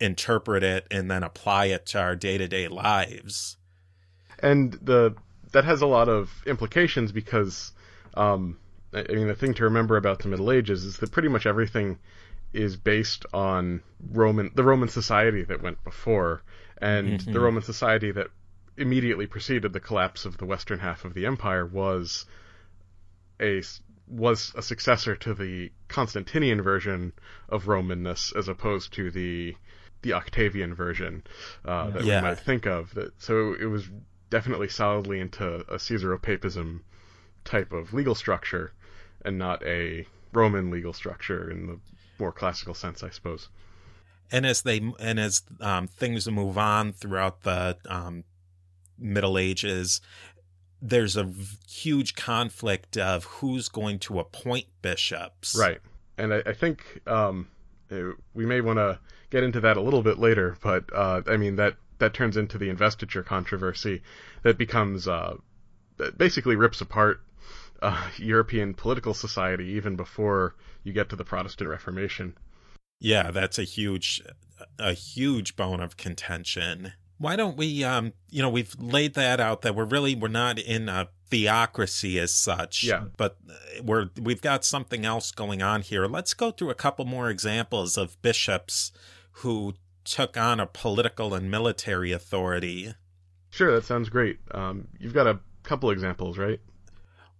interpret 0.00 0.62
it 0.62 0.86
and 0.90 1.10
then 1.10 1.22
apply 1.22 1.66
it 1.66 1.84
to 1.86 2.00
our 2.00 2.16
day-to-day 2.16 2.68
lives. 2.68 3.58
And 4.38 4.72
the 4.80 5.14
that 5.52 5.64
has 5.64 5.82
a 5.82 5.86
lot 5.86 6.08
of 6.08 6.30
implications 6.46 7.12
because 7.12 7.72
um, 8.14 8.58
I 8.92 9.04
I 9.08 9.12
mean 9.12 9.28
the 9.28 9.34
thing 9.34 9.54
to 9.54 9.64
remember 9.64 9.96
about 9.96 10.20
the 10.20 10.28
Middle 10.28 10.50
Ages 10.50 10.84
is 10.84 10.98
that 10.98 11.12
pretty 11.12 11.28
much 11.28 11.46
everything 11.46 11.98
is 12.52 12.76
based 12.76 13.26
on 13.32 13.82
Roman 14.12 14.50
the 14.54 14.64
Roman 14.64 14.88
society 14.88 15.42
that 15.44 15.62
went 15.62 15.82
before 15.84 16.42
and 16.78 17.20
the 17.20 17.40
Roman 17.40 17.62
society 17.62 18.10
that 18.12 18.28
immediately 18.76 19.26
preceded 19.26 19.72
the 19.72 19.80
collapse 19.80 20.24
of 20.24 20.38
the 20.38 20.46
western 20.46 20.78
half 20.78 21.04
of 21.04 21.14
the 21.14 21.26
empire 21.26 21.66
was 21.66 22.24
a 23.40 23.62
was 24.08 24.52
a 24.56 24.62
successor 24.62 25.14
to 25.14 25.34
the 25.34 25.70
Constantinian 25.88 26.62
version 26.62 27.12
of 27.48 27.64
Romanness 27.66 28.34
as 28.36 28.48
opposed 28.48 28.92
to 28.94 29.10
the 29.10 29.54
the 30.02 30.14
Octavian 30.14 30.74
version 30.74 31.22
uh, 31.64 31.90
that 31.90 32.04
Yeah. 32.04 32.22
we 32.22 32.28
might 32.28 32.38
think 32.38 32.66
of. 32.66 32.94
That 32.94 33.12
so 33.22 33.54
it 33.54 33.66
was 33.66 33.88
definitely 34.30 34.68
solidly 34.68 35.20
into 35.20 35.46
a 35.68 35.76
Caesaropapism 35.76 36.80
type 37.44 37.72
of 37.72 37.92
legal 37.92 38.14
structure, 38.14 38.72
and 39.24 39.38
not 39.38 39.62
a 39.66 40.06
Roman 40.32 40.70
legal 40.70 40.92
structure 40.92 41.50
in 41.50 41.66
the 41.66 41.78
more 42.18 42.32
classical 42.32 42.74
sense, 42.74 43.02
I 43.02 43.10
suppose. 43.10 43.48
and 44.30 44.46
as 44.46 44.62
they 44.62 44.80
and 45.00 45.18
as 45.18 45.42
um, 45.60 45.86
things 45.88 46.28
move 46.30 46.56
on 46.56 46.92
throughout 46.92 47.42
the 47.42 47.76
um, 47.88 48.24
middle 48.98 49.38
ages 49.38 50.00
there's 50.82 51.16
a 51.16 51.30
huge 51.68 52.14
conflict 52.14 52.96
of 52.96 53.24
who's 53.24 53.68
going 53.68 53.98
to 53.98 54.18
appoint 54.18 54.66
bishops 54.82 55.56
Right, 55.58 55.80
and 56.16 56.32
I, 56.32 56.42
I 56.46 56.52
think 56.52 57.00
um, 57.06 57.48
we 58.34 58.46
may 58.46 58.60
want 58.60 58.78
to 58.78 58.98
get 59.30 59.42
into 59.42 59.60
that 59.60 59.76
a 59.76 59.80
little 59.80 60.02
bit 60.02 60.18
later, 60.18 60.56
but 60.62 60.84
uh, 60.94 61.22
I 61.26 61.36
mean 61.36 61.56
that 61.56 61.76
that 62.00 62.14
turns 62.14 62.36
into 62.36 62.58
the 62.58 62.68
investiture 62.68 63.22
controversy 63.22 64.02
that 64.42 64.58
becomes 64.58 65.06
uh, 65.06 65.36
that 65.98 66.18
basically 66.18 66.56
rips 66.56 66.80
apart 66.80 67.20
uh, 67.82 68.08
European 68.16 68.74
political 68.74 69.14
society 69.14 69.66
even 69.66 69.96
before 69.96 70.54
you 70.82 70.92
get 70.92 71.08
to 71.10 71.16
the 71.16 71.24
Protestant 71.24 71.70
Reformation. 71.70 72.36
Yeah, 72.98 73.30
that's 73.30 73.58
a 73.58 73.64
huge 73.64 74.22
a 74.78 74.92
huge 74.92 75.56
bone 75.56 75.80
of 75.80 75.96
contention. 75.96 76.92
Why 77.18 77.36
don't 77.36 77.56
we 77.56 77.84
um 77.84 78.12
you 78.30 78.42
know, 78.42 78.50
we've 78.50 78.74
laid 78.78 79.14
that 79.14 79.40
out 79.40 79.62
that 79.62 79.74
we're 79.74 79.84
really 79.84 80.14
we're 80.14 80.28
not 80.28 80.58
in 80.58 80.88
a 80.88 81.08
theocracy 81.30 82.18
as 82.18 82.34
such. 82.34 82.84
Yeah. 82.84 83.04
But 83.16 83.38
we're 83.82 84.10
we've 84.20 84.42
got 84.42 84.64
something 84.64 85.04
else 85.06 85.30
going 85.30 85.62
on 85.62 85.82
here. 85.82 86.06
Let's 86.06 86.34
go 86.34 86.50
through 86.50 86.70
a 86.70 86.74
couple 86.74 87.04
more 87.04 87.30
examples 87.30 87.96
of 87.96 88.20
bishops 88.20 88.92
who 89.32 89.74
took 90.10 90.36
on 90.36 90.60
a 90.60 90.66
political 90.66 91.34
and 91.34 91.50
military 91.50 92.12
authority. 92.12 92.94
Sure, 93.50 93.72
that 93.72 93.84
sounds 93.84 94.08
great. 94.08 94.38
Um, 94.52 94.88
you've 94.98 95.14
got 95.14 95.26
a 95.26 95.40
couple 95.62 95.90
examples, 95.90 96.38
right? 96.38 96.60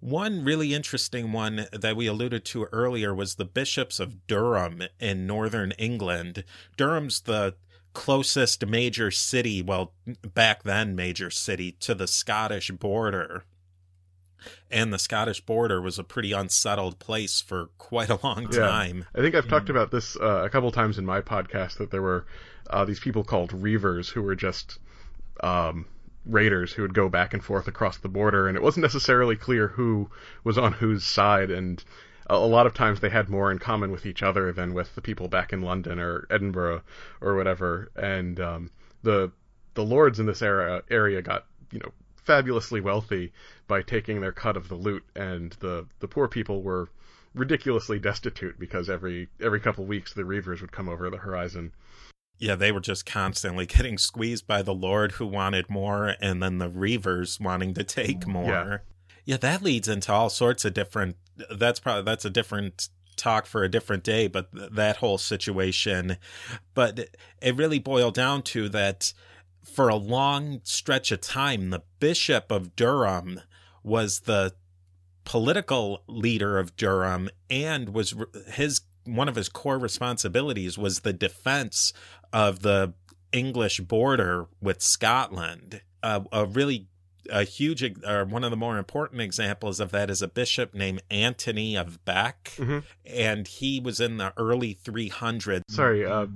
One 0.00 0.44
really 0.44 0.72
interesting 0.72 1.30
one 1.32 1.66
that 1.72 1.96
we 1.96 2.06
alluded 2.06 2.44
to 2.46 2.64
earlier 2.72 3.14
was 3.14 3.34
the 3.34 3.44
bishops 3.44 4.00
of 4.00 4.26
Durham 4.26 4.82
in 4.98 5.26
northern 5.26 5.72
England. 5.72 6.44
Durham's 6.76 7.20
the 7.20 7.54
closest 7.92 8.64
major 8.66 9.10
city, 9.10 9.60
well, 9.62 9.92
back 10.34 10.62
then 10.62 10.96
major 10.96 11.30
city, 11.30 11.72
to 11.80 11.94
the 11.94 12.06
Scottish 12.06 12.70
border. 12.70 13.44
And 14.70 14.92
the 14.92 14.98
Scottish 14.98 15.42
border 15.42 15.82
was 15.82 15.98
a 15.98 16.04
pretty 16.04 16.32
unsettled 16.32 16.98
place 16.98 17.42
for 17.42 17.66
quite 17.76 18.08
a 18.08 18.18
long 18.22 18.48
time. 18.48 18.98
Yeah. 18.98 19.20
I 19.20 19.22
think 19.22 19.34
I've 19.34 19.48
talked 19.48 19.68
about 19.68 19.90
this 19.90 20.16
uh, 20.16 20.42
a 20.44 20.48
couple 20.48 20.70
times 20.72 20.98
in 20.98 21.04
my 21.04 21.20
podcast 21.20 21.76
that 21.76 21.90
there 21.90 22.00
were 22.00 22.24
uh, 22.70 22.84
these 22.84 23.00
people 23.00 23.24
called 23.24 23.50
reavers 23.50 24.08
who 24.10 24.22
were 24.22 24.36
just 24.36 24.78
um, 25.42 25.86
raiders 26.24 26.72
who 26.72 26.82
would 26.82 26.94
go 26.94 27.08
back 27.08 27.34
and 27.34 27.44
forth 27.44 27.68
across 27.68 27.98
the 27.98 28.08
border, 28.08 28.48
and 28.48 28.56
it 28.56 28.62
wasn't 28.62 28.82
necessarily 28.82 29.36
clear 29.36 29.68
who 29.68 30.10
was 30.44 30.58
on 30.58 30.72
whose 30.72 31.04
side. 31.04 31.50
And 31.50 31.82
a, 32.28 32.34
a 32.34 32.36
lot 32.36 32.66
of 32.66 32.74
times 32.74 33.00
they 33.00 33.10
had 33.10 33.28
more 33.28 33.50
in 33.50 33.58
common 33.58 33.90
with 33.90 34.06
each 34.06 34.22
other 34.22 34.52
than 34.52 34.74
with 34.74 34.94
the 34.94 35.02
people 35.02 35.28
back 35.28 35.52
in 35.52 35.62
London 35.62 35.98
or 35.98 36.26
Edinburgh 36.30 36.82
or 37.20 37.36
whatever. 37.36 37.90
And 37.96 38.38
um, 38.40 38.70
the 39.02 39.32
the 39.74 39.84
lords 39.84 40.20
in 40.20 40.26
this 40.26 40.42
era 40.42 40.82
area 40.90 41.22
got 41.22 41.46
you 41.72 41.80
know 41.80 41.92
fabulously 42.16 42.80
wealthy 42.80 43.32
by 43.66 43.82
taking 43.82 44.20
their 44.20 44.32
cut 44.32 44.56
of 44.56 44.68
the 44.68 44.74
loot, 44.74 45.04
and 45.16 45.52
the 45.60 45.86
the 46.00 46.08
poor 46.08 46.28
people 46.28 46.62
were 46.62 46.88
ridiculously 47.34 47.98
destitute 47.98 48.58
because 48.58 48.90
every 48.90 49.28
every 49.40 49.60
couple 49.60 49.84
weeks 49.84 50.12
the 50.12 50.22
reavers 50.22 50.60
would 50.60 50.72
come 50.72 50.88
over 50.88 51.10
the 51.10 51.16
horizon. 51.16 51.72
Yeah, 52.40 52.56
they 52.56 52.72
were 52.72 52.80
just 52.80 53.06
constantly 53.06 53.66
getting 53.66 53.98
squeezed 53.98 54.46
by 54.46 54.62
the 54.62 54.74
Lord 54.74 55.12
who 55.12 55.26
wanted 55.26 55.70
more, 55.70 56.16
and 56.20 56.42
then 56.42 56.58
the 56.58 56.70
reavers 56.70 57.40
wanting 57.40 57.74
to 57.74 57.84
take 57.84 58.20
mm, 58.20 58.32
more. 58.32 58.44
Yeah. 58.46 58.78
yeah, 59.24 59.36
that 59.36 59.62
leads 59.62 59.86
into 59.86 60.12
all 60.12 60.30
sorts 60.30 60.64
of 60.64 60.74
different. 60.74 61.16
That's 61.54 61.78
probably 61.78 62.02
that's 62.02 62.24
a 62.24 62.30
different 62.30 62.88
talk 63.16 63.46
for 63.46 63.62
a 63.62 63.68
different 63.68 64.02
day, 64.02 64.26
but 64.26 64.50
th- 64.52 64.70
that 64.72 64.96
whole 64.96 65.18
situation. 65.18 66.16
But 66.74 67.10
it 67.40 67.56
really 67.56 67.78
boiled 67.78 68.14
down 68.14 68.42
to 68.44 68.68
that 68.70 69.12
for 69.62 69.88
a 69.88 69.96
long 69.96 70.60
stretch 70.64 71.12
of 71.12 71.20
time, 71.20 71.70
the 71.70 71.82
Bishop 71.98 72.50
of 72.50 72.74
Durham 72.74 73.40
was 73.82 74.20
the 74.20 74.54
political 75.24 76.02
leader 76.06 76.58
of 76.58 76.76
Durham 76.76 77.28
and 77.48 77.90
was 77.90 78.14
his 78.48 78.80
one 79.14 79.28
of 79.28 79.34
his 79.36 79.48
core 79.48 79.78
responsibilities 79.78 80.78
was 80.78 81.00
the 81.00 81.12
defense 81.12 81.92
of 82.32 82.60
the 82.60 82.94
English 83.32 83.80
border 83.80 84.46
with 84.60 84.82
Scotland. 84.82 85.82
Uh, 86.02 86.20
a 86.32 86.46
really 86.46 86.88
a 87.30 87.44
huge 87.44 87.82
or 88.06 88.24
one 88.24 88.44
of 88.44 88.50
the 88.50 88.56
more 88.56 88.78
important 88.78 89.20
examples 89.20 89.80
of 89.80 89.90
that 89.92 90.10
is 90.10 90.22
a 90.22 90.28
bishop 90.28 90.74
named 90.74 91.02
Anthony 91.10 91.76
of 91.76 92.04
Bek, 92.04 92.52
mm-hmm. 92.56 92.78
and 93.06 93.46
he 93.46 93.80
was 93.80 94.00
in 94.00 94.16
the 94.16 94.32
early 94.36 94.74
300s. 94.74 95.62
Sorry, 95.68 96.04
uh, 96.04 96.26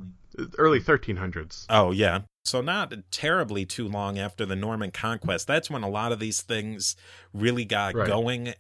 early 0.59 0.81
1300s. 0.81 1.67
Oh 1.69 1.91
yeah, 1.91 2.21
so 2.45 2.61
not 2.61 2.93
terribly 3.11 3.65
too 3.65 3.89
long 3.89 4.19
after 4.19 4.45
the 4.45 4.57
Norman 4.57 4.91
conquest. 4.91 5.47
That's 5.47 5.71
when 5.71 5.83
a 5.83 5.89
lot 5.89 6.13
of 6.13 6.19
these 6.19 6.43
things 6.43 6.97
really 7.33 7.65
got 7.65 7.95
Right. 7.95 8.07
going. 8.07 8.55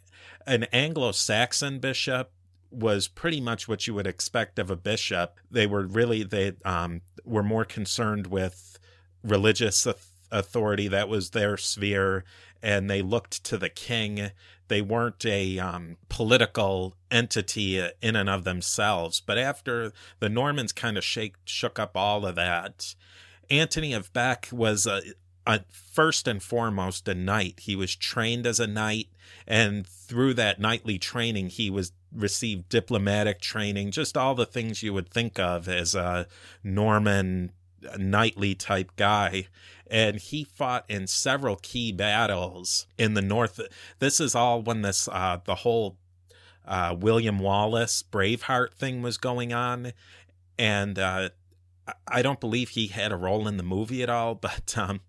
An 0.46 0.64
Anglo-Saxon 0.64 1.78
bishop 1.78 2.30
was 2.74 3.08
pretty 3.08 3.40
much 3.40 3.68
what 3.68 3.86
you 3.86 3.94
would 3.94 4.06
expect 4.06 4.58
of 4.58 4.70
a 4.70 4.76
bishop. 4.76 5.38
They 5.50 5.66
were 5.66 5.86
really 5.86 6.22
they 6.22 6.52
um, 6.64 7.02
were 7.24 7.42
more 7.42 7.64
concerned 7.64 8.26
with 8.28 8.78
religious 9.22 9.86
authority. 10.30 10.88
That 10.88 11.08
was 11.08 11.30
their 11.30 11.56
sphere, 11.56 12.24
and 12.62 12.90
they 12.90 13.02
looked 13.02 13.44
to 13.44 13.58
the 13.58 13.68
king. 13.68 14.30
They 14.68 14.82
weren't 14.82 15.24
a 15.26 15.58
um, 15.58 15.98
political 16.08 16.96
entity 17.10 17.78
in 18.00 18.16
and 18.16 18.28
of 18.28 18.44
themselves. 18.44 19.20
But 19.20 19.38
after 19.38 19.92
the 20.20 20.28
Normans 20.28 20.72
kind 20.72 20.96
of 20.96 21.04
shake, 21.04 21.36
shook 21.44 21.78
up 21.78 21.96
all 21.96 22.26
of 22.26 22.34
that, 22.36 22.94
Antony 23.50 23.92
of 23.92 24.12
Bek 24.12 24.48
was 24.50 24.86
a 24.86 25.02
first 25.70 26.26
and 26.26 26.42
foremost 26.42 27.06
a 27.08 27.14
knight. 27.14 27.60
He 27.60 27.76
was 27.76 27.94
trained 27.94 28.46
as 28.46 28.60
a 28.60 28.66
knight, 28.66 29.08
and 29.46 29.86
through 29.86 30.34
that 30.34 30.60
knightly 30.60 30.98
training, 30.98 31.50
he 31.50 31.70
was 31.70 31.92
received 32.14 32.68
diplomatic 32.68 33.40
training, 33.40 33.90
just 33.90 34.16
all 34.16 34.34
the 34.34 34.46
things 34.46 34.82
you 34.82 34.92
would 34.94 35.10
think 35.10 35.38
of 35.38 35.68
as 35.68 35.94
a 35.94 36.26
Norman 36.62 37.52
knightly 37.98 38.54
type 38.54 38.92
guy. 38.96 39.48
And 39.90 40.18
he 40.18 40.44
fought 40.44 40.84
in 40.88 41.06
several 41.06 41.56
key 41.56 41.92
battles 41.92 42.86
in 42.96 43.14
the 43.14 43.22
north. 43.22 43.60
This 43.98 44.18
is 44.20 44.34
all 44.34 44.62
when 44.62 44.82
this 44.82 45.08
uh, 45.08 45.38
the 45.44 45.56
whole 45.56 45.98
uh, 46.66 46.96
William 46.98 47.38
Wallace 47.38 48.02
Braveheart 48.02 48.72
thing 48.72 49.02
was 49.02 49.18
going 49.18 49.52
on, 49.52 49.92
and 50.58 50.98
uh, 50.98 51.28
I- 52.08 52.22
don't 52.22 52.40
believe 52.40 52.70
he 52.70 52.86
had 52.86 53.12
a 53.12 53.16
role 53.16 53.46
in 53.46 53.58
the 53.58 53.62
movie 53.62 54.02
at 54.02 54.08
all. 54.08 54.34
But 54.40 54.76
um, 54.78 55.00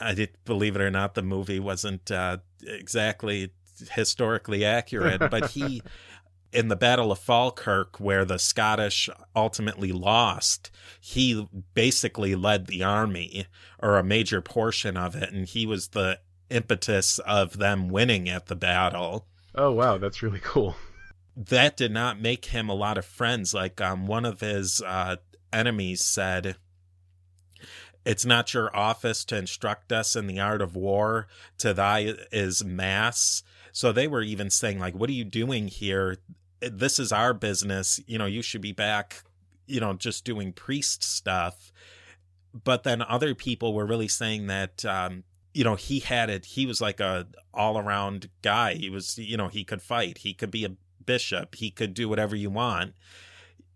I 0.00 0.14
did 0.14 0.30
believe 0.44 0.76
it 0.76 0.82
or 0.82 0.90
not, 0.90 1.14
the 1.14 1.22
movie 1.22 1.58
wasn't 1.60 2.10
uh, 2.12 2.38
exactly 2.64 3.50
historically 3.92 4.64
accurate. 4.64 5.30
but 5.30 5.50
he, 5.50 5.82
in 6.52 6.68
the 6.68 6.76
Battle 6.76 7.12
of 7.12 7.18
Falkirk, 7.18 8.00
where 8.00 8.24
the 8.24 8.38
Scottish 8.38 9.08
ultimately 9.34 9.92
lost, 9.92 10.70
he 11.00 11.48
basically 11.74 12.34
led 12.34 12.66
the 12.66 12.82
army 12.82 13.46
or 13.78 13.98
a 13.98 14.04
major 14.04 14.40
portion 14.40 14.96
of 14.96 15.14
it, 15.14 15.32
and 15.32 15.46
he 15.46 15.66
was 15.66 15.88
the 15.88 16.20
impetus 16.50 17.18
of 17.20 17.58
them 17.58 17.88
winning 17.88 18.28
at 18.28 18.46
the 18.46 18.56
battle 18.56 19.26
Oh 19.54 19.72
wow, 19.72 19.98
that's 19.98 20.22
really 20.22 20.40
cool. 20.42 20.76
that 21.36 21.76
did 21.76 21.92
not 21.92 22.20
make 22.20 22.46
him 22.46 22.68
a 22.68 22.74
lot 22.74 22.98
of 22.98 23.04
friends. 23.04 23.54
Like 23.54 23.80
um, 23.80 24.06
one 24.06 24.24
of 24.24 24.40
his 24.40 24.80
uh, 24.84 25.16
enemies 25.52 26.04
said, 26.04 26.56
"It's 28.04 28.24
not 28.24 28.54
your 28.54 28.74
office 28.76 29.24
to 29.26 29.36
instruct 29.36 29.92
us 29.92 30.14
in 30.14 30.26
the 30.26 30.40
art 30.40 30.62
of 30.62 30.76
war. 30.76 31.26
To 31.58 31.74
thy 31.74 32.14
is 32.30 32.64
mass." 32.64 33.42
So 33.72 33.92
they 33.92 34.08
were 34.08 34.22
even 34.22 34.50
saying, 34.50 34.78
like, 34.78 34.94
"What 34.94 35.10
are 35.10 35.14
you 35.14 35.24
doing 35.24 35.68
here? 35.68 36.18
This 36.60 36.98
is 36.98 37.12
our 37.12 37.34
business. 37.34 38.00
You 38.06 38.18
know, 38.18 38.26
you 38.26 38.42
should 38.42 38.60
be 38.60 38.72
back. 38.72 39.22
You 39.66 39.80
know, 39.80 39.94
just 39.94 40.24
doing 40.24 40.52
priest 40.52 41.02
stuff." 41.02 41.72
But 42.52 42.82
then 42.82 43.02
other 43.02 43.34
people 43.34 43.74
were 43.74 43.86
really 43.86 44.08
saying 44.08 44.48
that. 44.48 44.84
Um, 44.84 45.24
you 45.52 45.64
know 45.64 45.74
he 45.74 46.00
had 46.00 46.30
it 46.30 46.44
he 46.44 46.66
was 46.66 46.80
like 46.80 47.00
a 47.00 47.26
all 47.52 47.78
around 47.78 48.28
guy 48.42 48.74
he 48.74 48.90
was 48.90 49.18
you 49.18 49.36
know 49.36 49.48
he 49.48 49.64
could 49.64 49.82
fight 49.82 50.18
he 50.18 50.32
could 50.32 50.50
be 50.50 50.64
a 50.64 50.76
bishop 51.04 51.56
he 51.56 51.70
could 51.70 51.94
do 51.94 52.08
whatever 52.08 52.36
you 52.36 52.50
want 52.50 52.94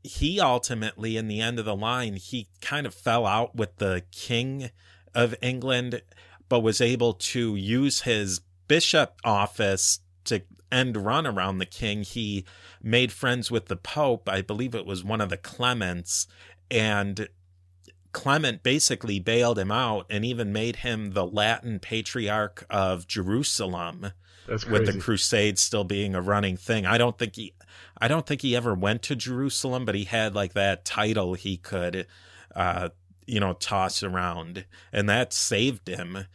he 0.02 0.40
ultimately 0.40 1.16
in 1.16 1.28
the 1.28 1.40
end 1.40 1.58
of 1.58 1.64
the 1.64 1.74
line 1.74 2.14
he 2.14 2.48
kind 2.60 2.86
of 2.86 2.94
fell 2.94 3.26
out 3.26 3.56
with 3.56 3.76
the 3.78 4.02
king 4.12 4.70
of 5.14 5.34
england 5.42 6.02
but 6.48 6.60
was 6.60 6.80
able 6.80 7.14
to 7.14 7.56
use 7.56 8.02
his 8.02 8.40
bishop 8.68 9.18
office 9.24 10.00
to 10.24 10.42
end 10.74 10.96
run 10.96 11.26
around 11.26 11.58
the 11.58 11.66
king 11.66 12.02
he 12.02 12.44
made 12.82 13.12
friends 13.12 13.50
with 13.50 13.66
the 13.66 13.76
pope 13.76 14.28
i 14.28 14.42
believe 14.42 14.74
it 14.74 14.86
was 14.86 15.04
one 15.04 15.20
of 15.20 15.30
the 15.30 15.36
clements 15.36 16.26
and 16.70 17.28
Clement 18.14 18.62
basically 18.62 19.18
bailed 19.18 19.58
him 19.58 19.70
out 19.70 20.06
and 20.08 20.24
even 20.24 20.52
made 20.52 20.76
him 20.76 21.12
the 21.12 21.26
Latin 21.26 21.80
patriarch 21.80 22.64
of 22.70 23.06
Jerusalem 23.06 24.12
That's 24.46 24.64
with 24.64 24.86
the 24.86 24.98
crusades 24.98 25.60
still 25.60 25.84
being 25.84 26.14
a 26.14 26.22
running 26.22 26.56
thing. 26.56 26.86
I 26.86 26.96
don't 26.96 27.18
think 27.18 27.34
he 27.34 27.52
I 28.00 28.08
don't 28.08 28.24
think 28.24 28.40
he 28.40 28.56
ever 28.56 28.72
went 28.72 29.02
to 29.02 29.16
Jerusalem, 29.16 29.84
but 29.84 29.94
he 29.96 30.04
had 30.04 30.34
like 30.34 30.54
that 30.54 30.84
title 30.84 31.34
he 31.34 31.56
could 31.58 32.06
uh 32.54 32.90
you 33.26 33.40
know 33.40 33.52
toss 33.54 34.02
around 34.02 34.64
and 34.92 35.08
that 35.08 35.32
saved 35.32 35.88
him. 35.88 36.26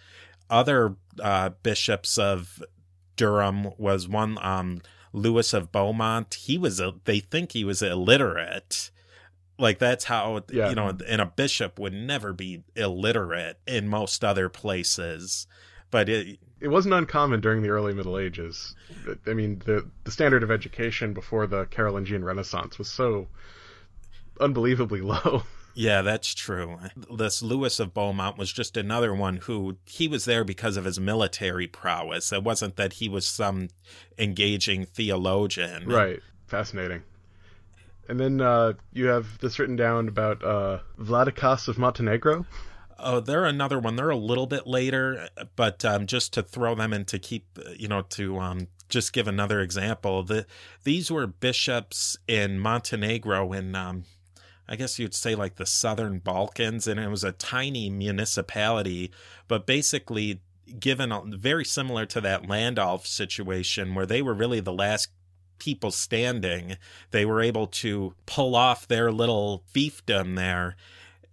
Other 0.50 0.98
uh 1.24 1.52
bishops 1.64 2.18
of 2.18 2.62
Durham 3.20 3.72
was 3.78 4.08
one 4.08 4.38
um 4.42 4.82
Lewis 5.12 5.54
of 5.54 5.72
Beaumont. 5.74 6.34
He 6.36 6.58
was 6.58 6.80
a 6.80 6.94
they 7.04 7.20
think 7.20 7.52
he 7.52 7.66
was 7.66 7.82
illiterate. 7.82 8.92
Like 9.58 9.78
that's 9.78 10.06
how 10.06 10.42
Yeah. 10.50 10.70
you 10.70 10.76
know, 10.76 10.98
and 11.06 11.20
a 11.20 11.26
bishop 11.26 11.78
would 11.80 11.92
never 11.94 12.32
be 12.32 12.64
illiterate 12.76 13.60
in 13.68 13.90
most 13.90 14.24
other 14.24 14.48
places. 14.48 15.48
But 15.92 16.08
it, 16.08 16.40
it 16.62 16.68
wasn't 16.70 16.94
uncommon 16.94 17.42
during 17.42 17.62
the 17.62 17.70
early 17.70 17.94
Middle 17.94 18.18
Ages. 18.18 18.74
I 19.28 19.34
mean, 19.34 19.62
the 19.66 19.90
the 20.06 20.12
standard 20.12 20.44
of 20.44 20.52
education 20.52 21.14
before 21.14 21.46
the 21.48 21.66
Carolingian 21.66 22.24
Renaissance 22.24 22.78
was 22.80 22.90
so 22.90 23.28
unbelievably 24.40 25.02
low. 25.14 25.44
Yeah, 25.80 26.02
that's 26.02 26.34
true. 26.34 26.78
This 27.10 27.42
Lewis 27.42 27.80
of 27.80 27.94
Beaumont 27.94 28.38
was 28.38 28.52
just 28.52 28.76
another 28.76 29.16
one 29.16 29.38
who 29.38 29.78
he 29.86 30.10
was 30.10 30.26
there 30.26 30.44
because 30.44 30.76
of 30.76 30.84
his 30.84 31.00
military 31.00 31.68
prowess. 31.68 32.34
It 32.34 32.44
wasn't 32.44 32.76
that 32.76 32.94
he 32.94 33.08
was 33.08 33.26
some 33.26 33.70
engaging 34.18 34.84
theologian. 34.84 35.88
right. 35.88 36.20
Fascinating. 36.48 37.04
And 38.10 38.20
then 38.20 38.42
uh, 38.42 38.74
you 38.92 39.06
have 39.06 39.40
this 39.40 39.58
written 39.58 39.78
down 39.78 40.10
about 40.10 40.44
uh, 40.44 40.80
Vladikas 41.00 41.70
of 41.70 41.78
Montenegro. 41.78 42.46
Oh, 42.98 43.22
they're 43.22 43.46
another 43.46 43.80
one. 43.80 43.96
They're 43.96 44.10
a 44.10 44.18
little 44.18 44.48
bit 44.48 44.68
later, 44.68 45.30
but 45.56 45.86
um, 45.86 46.08
just 46.08 46.34
to 46.34 46.44
throw 46.44 46.76
them 46.76 46.92
in 46.92 47.06
to 47.06 47.20
keep, 47.20 47.58
you 47.78 47.88
know, 47.88 48.02
to 48.02 48.38
um, 48.40 48.68
just 48.90 49.14
give 49.14 49.30
another 49.30 49.62
example, 49.62 50.24
the 50.24 50.46
these 50.84 51.10
were 51.10 51.26
bishops 51.26 52.18
in 52.28 52.60
Montenegro 52.60 53.54
in, 53.54 53.76
um, 53.76 54.04
I 54.70 54.76
guess 54.76 55.00
you'd 55.00 55.16
say 55.16 55.36
like 55.36 55.56
the 55.56 55.66
southern 55.66 56.20
Balkans, 56.20 56.88
and 56.88 57.00
it 57.00 57.10
was 57.10 57.24
a 57.24 57.32
tiny 57.32 57.90
municipality, 57.90 59.12
but 59.48 59.66
basically 59.66 60.42
given 60.80 61.12
very 61.38 61.66
similar 61.66 62.06
to 62.06 62.22
that 62.22 62.44
Landulf 62.44 63.08
situation 63.08 63.96
where 63.96 64.06
they 64.06 64.22
were 64.22 64.36
really 64.36 64.60
the 64.60 64.72
last 64.72 65.10
people 65.58 65.92
standing. 65.92 66.78
They 67.10 67.26
were 67.26 67.42
able 67.42 67.68
to 67.68 68.14
pull 68.28 68.56
off 68.56 68.88
their 68.88 69.12
little 69.12 69.64
fiefdom 69.74 70.36
there 70.36 70.76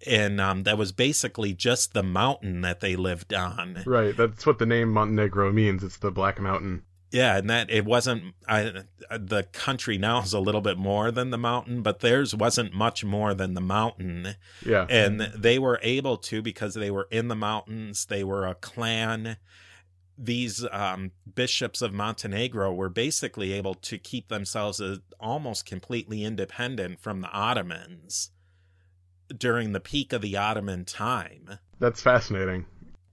and 0.04 0.40
um, 0.40 0.64
that 0.64 0.76
was 0.76 0.92
basically 0.92 1.54
just 1.54 1.94
the 1.94 2.02
mountain 2.02 2.60
that 2.60 2.80
they 2.80 2.96
lived 2.96 3.32
on. 3.32 3.82
Right. 3.86 4.16
That's 4.16 4.44
what 4.44 4.58
the 4.58 4.66
name 4.66 4.92
Montenegro 4.92 5.52
means. 5.52 5.82
It's 5.82 5.98
the 5.98 6.10
Black 6.10 6.40
Mountain. 6.40 6.82
Yeah, 7.16 7.38
and 7.38 7.48
that 7.48 7.70
it 7.70 7.86
wasn't. 7.86 8.34
I, 8.46 8.82
the 9.08 9.44
country 9.44 9.96
now 9.96 10.20
is 10.20 10.34
a 10.34 10.38
little 10.38 10.60
bit 10.60 10.76
more 10.76 11.10
than 11.10 11.30
the 11.30 11.38
mountain, 11.38 11.80
but 11.80 12.00
theirs 12.00 12.34
wasn't 12.34 12.74
much 12.74 13.06
more 13.06 13.32
than 13.32 13.54
the 13.54 13.62
mountain. 13.62 14.34
Yeah, 14.64 14.86
and 14.90 15.20
they 15.34 15.58
were 15.58 15.80
able 15.82 16.18
to 16.18 16.42
because 16.42 16.74
they 16.74 16.90
were 16.90 17.08
in 17.10 17.28
the 17.28 17.34
mountains. 17.34 18.04
They 18.04 18.22
were 18.22 18.46
a 18.46 18.54
clan. 18.54 19.38
These 20.18 20.66
um, 20.70 21.12
bishops 21.34 21.80
of 21.80 21.94
Montenegro 21.94 22.74
were 22.74 22.90
basically 22.90 23.54
able 23.54 23.74
to 23.74 23.96
keep 23.96 24.28
themselves 24.28 24.78
as 24.78 24.98
almost 25.18 25.64
completely 25.64 26.22
independent 26.22 27.00
from 27.00 27.22
the 27.22 27.30
Ottomans 27.30 28.30
during 29.34 29.72
the 29.72 29.80
peak 29.80 30.12
of 30.12 30.20
the 30.20 30.36
Ottoman 30.36 30.84
time. 30.84 31.58
That's 31.78 32.02
fascinating 32.02 32.66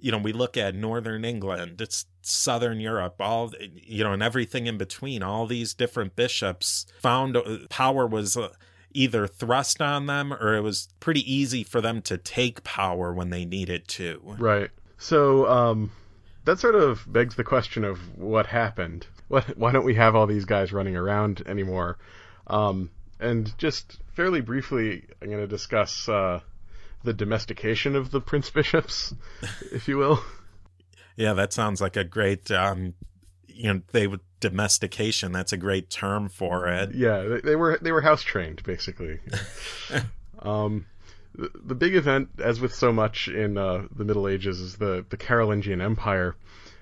you 0.04 0.12
know, 0.12 0.18
we 0.18 0.34
look 0.34 0.58
at 0.58 0.76
northern 0.76 1.24
England, 1.24 1.80
it's 1.80 2.06
southern 2.22 2.82
Europe, 2.82 3.16
all, 3.22 3.54
you 3.74 4.04
know, 4.04 4.12
and 4.12 4.22
everything 4.22 4.68
in 4.68 4.78
between, 4.78 5.24
all 5.24 5.48
these 5.48 5.74
different 5.74 6.18
bishops 6.18 6.86
found 7.00 7.38
uh, 7.38 7.60
power 7.70 8.06
was 8.06 8.36
uh, 8.36 8.50
either 8.94 9.28
thrust 9.28 9.82
on 9.82 10.06
them 10.08 10.34
or 10.34 10.56
it 10.56 10.60
was 10.60 10.90
pretty 11.00 11.22
easy 11.34 11.64
for 11.64 11.80
them 11.80 12.02
to 12.02 12.18
take 12.18 12.66
power 12.66 13.14
when 13.14 13.30
they 13.30 13.46
needed 13.46 13.88
to. 13.88 14.20
Right. 14.38 14.72
So, 14.98 15.48
um, 15.48 15.90
that 16.44 16.60
sort 16.60 16.76
of 16.76 17.06
begs 17.08 17.36
the 17.36 17.46
question 17.46 17.86
of 17.86 18.18
what 18.18 18.48
happened. 18.48 19.08
What, 19.30 19.58
why 19.58 19.72
don't 19.72 19.86
we 19.86 19.96
have 19.96 20.18
all 20.18 20.28
these 20.28 20.44
guys 20.44 20.74
running 20.74 20.98
around 20.98 21.44
anymore? 21.46 21.98
Um, 22.48 22.90
and 23.22 23.58
just 23.58 24.00
fairly 24.12 24.42
briefly, 24.42 25.06
I'm 25.22 25.30
going 25.30 25.40
to 25.40 25.48
discuss 25.48 26.10
uh, 26.10 26.42
the 27.04 27.14
domestication 27.14 27.96
of 27.96 28.12
the 28.12 28.22
prince 28.22 28.50
bishops, 28.50 29.14
if 29.72 29.88
you 29.88 29.98
will. 29.98 30.20
Yeah, 31.16 31.34
that 31.34 31.54
sounds 31.54 31.82
like 31.82 31.96
a 31.96 32.04
great, 32.04 32.50
um, 32.52 32.94
you 33.48 33.74
know, 33.74 33.82
they 33.92 34.08
would 34.08 34.22
domestication. 34.44 35.32
That's 35.32 35.54
a 35.54 35.58
great 35.58 35.90
term 35.90 36.30
for 36.30 36.68
it. 36.68 36.94
Yeah, 36.94 37.22
they, 37.22 37.42
they 37.42 37.56
were 37.56 37.80
they 37.82 37.92
were 37.92 38.02
house 38.02 38.22
trained 38.22 38.62
basically. 38.64 39.20
um, 40.40 40.86
the, 41.34 41.50
the, 41.64 41.76
big 41.76 41.96
event, 41.96 42.30
as 42.40 42.60
with 42.60 42.76
so 42.76 42.92
much 42.92 43.28
in 43.28 43.58
uh, 43.58 43.88
the 43.96 44.04
Middle 44.04 44.28
Ages, 44.28 44.60
is 44.60 44.76
the 44.76 45.06
the 45.10 45.18
Carolingian 45.18 45.82
Empire, 45.82 46.36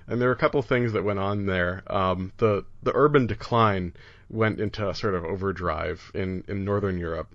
and 0.06 0.20
there 0.20 0.28
are 0.28 0.32
a 0.32 0.36
couple 0.36 0.60
things 0.62 0.92
that 0.92 1.04
went 1.04 1.20
on 1.20 1.46
there. 1.46 1.82
Um, 1.86 2.32
the 2.38 2.64
the 2.82 2.92
urban 2.94 3.26
decline 3.26 3.94
went 4.28 4.60
into 4.60 4.92
sort 4.94 5.14
of 5.14 5.24
overdrive 5.24 6.10
in 6.14 6.44
in 6.48 6.64
northern 6.64 6.98
Europe, 6.98 7.34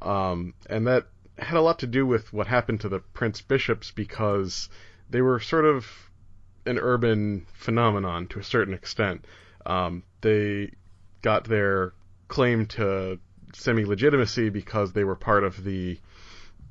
um, 0.00 0.54
and 0.70 0.86
that 0.86 1.06
had 1.38 1.56
a 1.56 1.60
lot 1.60 1.80
to 1.80 1.86
do 1.86 2.06
with 2.06 2.32
what 2.32 2.46
happened 2.46 2.80
to 2.80 2.88
the 2.88 3.00
prince 3.00 3.40
bishops 3.40 3.90
because 3.90 4.68
they 5.10 5.20
were 5.20 5.40
sort 5.40 5.64
of 5.64 5.86
an 6.64 6.78
urban 6.78 7.46
phenomenon 7.52 8.26
to 8.28 8.38
a 8.38 8.44
certain 8.44 8.74
extent. 8.74 9.24
Um, 9.64 10.02
they 10.20 10.72
got 11.22 11.44
their 11.44 11.92
claim 12.28 12.66
to 12.66 13.18
semi 13.54 13.84
legitimacy 13.84 14.50
because 14.50 14.92
they 14.92 15.04
were 15.04 15.16
part 15.16 15.44
of 15.44 15.64
the 15.64 15.98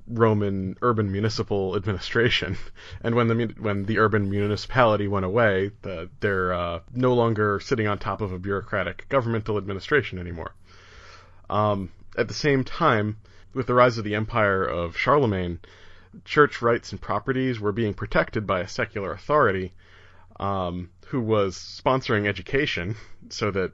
Roman 0.07 0.77
urban 0.81 1.11
municipal 1.11 1.75
administration, 1.75 2.57
and 3.01 3.15
when 3.15 3.27
the 3.27 3.53
when 3.57 3.85
the 3.85 3.97
urban 3.97 4.29
municipality 4.29 5.07
went 5.07 5.25
away, 5.25 5.71
the, 5.81 6.09
they're 6.19 6.53
uh, 6.53 6.79
no 6.93 7.13
longer 7.13 7.59
sitting 7.59 7.87
on 7.87 7.97
top 7.97 8.21
of 8.21 8.31
a 8.31 8.37
bureaucratic 8.37 9.07
governmental 9.09 9.57
administration 9.57 10.19
anymore. 10.19 10.53
Um, 11.49 11.91
at 12.17 12.27
the 12.27 12.35
same 12.35 12.63
time, 12.63 13.17
with 13.55 13.67
the 13.67 13.73
rise 13.73 13.97
of 13.97 14.03
the 14.03 14.15
empire 14.15 14.63
of 14.63 14.97
Charlemagne, 14.97 15.59
church 16.25 16.61
rights 16.61 16.91
and 16.91 16.99
properties 16.99 17.59
were 17.59 17.71
being 17.71 17.93
protected 17.93 18.45
by 18.45 18.59
a 18.59 18.67
secular 18.67 19.13
authority 19.13 19.73
um, 20.39 20.89
who 21.07 21.21
was 21.21 21.55
sponsoring 21.55 22.27
education 22.27 22.95
so 23.29 23.49
that 23.51 23.71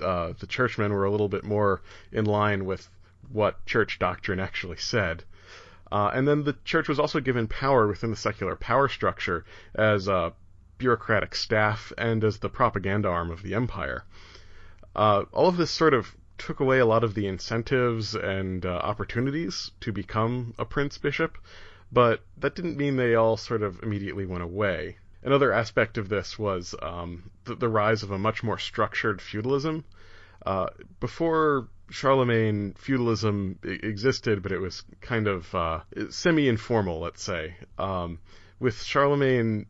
uh, 0.00 0.32
the 0.40 0.46
churchmen 0.48 0.92
were 0.92 1.04
a 1.04 1.10
little 1.10 1.28
bit 1.28 1.44
more 1.44 1.80
in 2.10 2.24
line 2.24 2.64
with 2.64 2.90
what 3.30 3.64
church 3.64 4.00
doctrine 4.00 4.40
actually 4.40 4.76
said. 4.76 5.22
Uh, 5.92 6.10
and 6.12 6.26
then 6.26 6.42
the 6.42 6.56
church 6.64 6.88
was 6.88 6.98
also 6.98 7.20
given 7.20 7.46
power 7.46 7.86
within 7.86 8.10
the 8.10 8.16
secular 8.16 8.56
power 8.56 8.88
structure 8.88 9.44
as 9.76 10.08
a 10.08 10.32
bureaucratic 10.76 11.36
staff 11.36 11.92
and 11.96 12.24
as 12.24 12.38
the 12.38 12.48
propaganda 12.48 13.08
arm 13.08 13.30
of 13.30 13.42
the 13.42 13.54
empire. 13.54 14.02
Uh, 14.96 15.22
all 15.32 15.46
of 15.46 15.56
this 15.56 15.70
sort 15.70 15.94
of 15.94 16.16
took 16.38 16.60
away 16.60 16.78
a 16.78 16.86
lot 16.86 17.04
of 17.04 17.14
the 17.14 17.26
incentives 17.26 18.14
and 18.14 18.66
uh, 18.66 18.70
opportunities 18.70 19.70
to 19.80 19.92
become 19.92 20.54
a 20.58 20.64
prince 20.64 20.98
bishop, 20.98 21.38
but 21.92 22.20
that 22.38 22.54
didn't 22.54 22.76
mean 22.76 22.96
they 22.96 23.14
all 23.14 23.36
sort 23.36 23.62
of 23.62 23.82
immediately 23.82 24.26
went 24.26 24.42
away. 24.42 24.96
Another 25.22 25.52
aspect 25.52 25.96
of 25.96 26.08
this 26.08 26.38
was 26.38 26.74
um, 26.82 27.30
the, 27.44 27.54
the, 27.54 27.68
rise 27.68 28.02
of 28.02 28.10
a 28.10 28.18
much 28.18 28.42
more 28.42 28.58
structured 28.58 29.22
feudalism. 29.22 29.84
Uh, 30.44 30.66
before 31.00 31.68
Charlemagne, 31.88 32.74
feudalism 32.76 33.58
existed, 33.62 34.42
but 34.42 34.52
it 34.52 34.58
was 34.58 34.82
kind 35.00 35.26
of 35.26 35.54
uh, 35.54 35.80
semi-informal, 36.10 37.00
let's 37.00 37.22
say. 37.22 37.56
Um, 37.78 38.18
with 38.58 38.82
Charlemagne, 38.82 39.66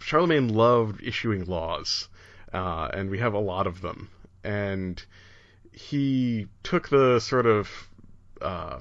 Charlemagne 0.00 0.48
loved 0.48 1.02
issuing 1.02 1.44
laws, 1.44 2.08
uh, 2.52 2.88
and 2.94 3.10
we 3.10 3.18
have 3.18 3.34
a 3.34 3.38
lot 3.38 3.66
of 3.66 3.80
them. 3.80 4.08
And 4.42 5.04
he 5.72 6.46
took 6.62 6.88
the 6.88 7.20
sort 7.20 7.46
of 7.46 7.70
uh, 8.40 8.78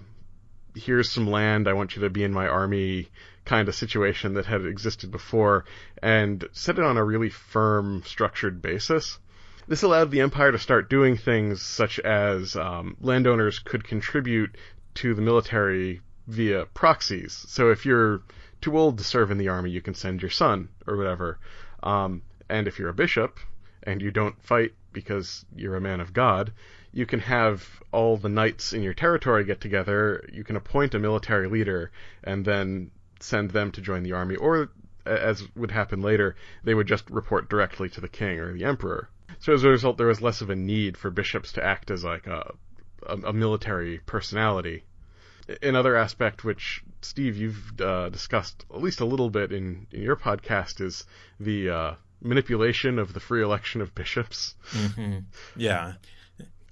here's 0.75 1.11
some 1.11 1.27
land, 1.27 1.67
I 1.67 1.73
want 1.73 1.95
you 1.95 2.01
to 2.03 2.09
be 2.09 2.23
in 2.23 2.33
my 2.33 2.47
army 2.47 3.09
kind 3.45 3.67
of 3.67 3.75
situation 3.75 4.35
that 4.35 4.45
had 4.45 4.65
existed 4.65 5.11
before, 5.11 5.65
and 6.01 6.47
set 6.51 6.77
it 6.77 6.85
on 6.85 6.97
a 6.97 7.03
really 7.03 7.29
firm, 7.29 8.03
structured 8.05 8.61
basis. 8.61 9.19
This 9.67 9.83
allowed 9.83 10.11
the 10.11 10.21
empire 10.21 10.51
to 10.51 10.59
start 10.59 10.89
doing 10.89 11.17
things 11.17 11.61
such 11.61 11.99
as 11.99 12.55
um, 12.55 12.97
landowners 13.01 13.59
could 13.59 13.83
contribute 13.83 14.55
to 14.95 15.13
the 15.13 15.21
military 15.21 16.01
via 16.27 16.65
proxies. 16.65 17.45
So 17.47 17.71
if 17.71 17.85
you're 17.85 18.21
too 18.61 18.77
old 18.77 18.97
to 18.97 19.03
serve 19.03 19.31
in 19.31 19.37
the 19.37 19.47
army, 19.47 19.71
you 19.71 19.81
can 19.81 19.93
send 19.93 20.21
your 20.21 20.31
son 20.31 20.69
or 20.87 20.97
whatever. 20.97 21.39
Um, 21.81 22.23
and 22.49 22.67
if 22.67 22.79
you're 22.79 22.89
a 22.89 22.93
bishop 22.93 23.39
and 23.83 24.01
you 24.01 24.11
don't 24.11 24.41
fight 24.43 24.73
because 24.91 25.45
you're 25.55 25.75
a 25.75 25.81
man 25.81 26.01
of 26.01 26.13
God, 26.13 26.51
you 26.91 27.05
can 27.05 27.19
have 27.19 27.67
all 27.91 28.17
the 28.17 28.29
knights 28.29 28.73
in 28.73 28.83
your 28.83 28.93
territory 28.93 29.43
get 29.43 29.61
together, 29.61 30.27
you 30.31 30.43
can 30.43 30.55
appoint 30.55 30.95
a 30.95 30.99
military 30.99 31.47
leader, 31.47 31.91
and 32.23 32.45
then 32.45 32.91
send 33.19 33.51
them 33.51 33.71
to 33.71 33.81
join 33.81 34.03
the 34.03 34.13
army, 34.13 34.35
or, 34.35 34.69
as 35.05 35.43
would 35.55 35.71
happen 35.71 36.01
later, 36.01 36.35
they 36.63 36.73
would 36.73 36.87
just 36.87 37.09
report 37.09 37.49
directly 37.49 37.89
to 37.89 38.01
the 38.01 38.07
king 38.07 38.39
or 38.39 38.53
the 38.53 38.65
emperor. 38.65 39.09
So 39.39 39.53
as 39.53 39.63
a 39.63 39.69
result, 39.69 39.97
there 39.97 40.07
was 40.07 40.21
less 40.21 40.41
of 40.41 40.49
a 40.49 40.55
need 40.55 40.97
for 40.97 41.09
bishops 41.09 41.53
to 41.53 41.63
act 41.63 41.91
as 41.91 42.03
like 42.03 42.27
a, 42.27 42.53
a, 43.05 43.17
a 43.17 43.33
military 43.33 43.99
personality. 43.99 44.83
Another 45.63 45.95
aspect 45.95 46.43
which 46.43 46.83
Steve 47.01 47.37
you've 47.37 47.79
uh, 47.81 48.09
discussed 48.09 48.65
at 48.73 48.81
least 48.81 48.99
a 48.99 49.05
little 49.05 49.29
bit 49.29 49.51
in, 49.51 49.87
in 49.91 50.01
your 50.01 50.15
podcast 50.15 50.81
is 50.81 51.05
the 51.39 51.69
uh, 51.69 51.93
manipulation 52.21 52.99
of 52.99 53.13
the 53.13 53.19
free 53.19 53.41
election 53.41 53.81
of 53.81 53.95
bishops. 53.95 54.55
Mm-hmm. 54.71 55.19
Yeah, 55.55 55.93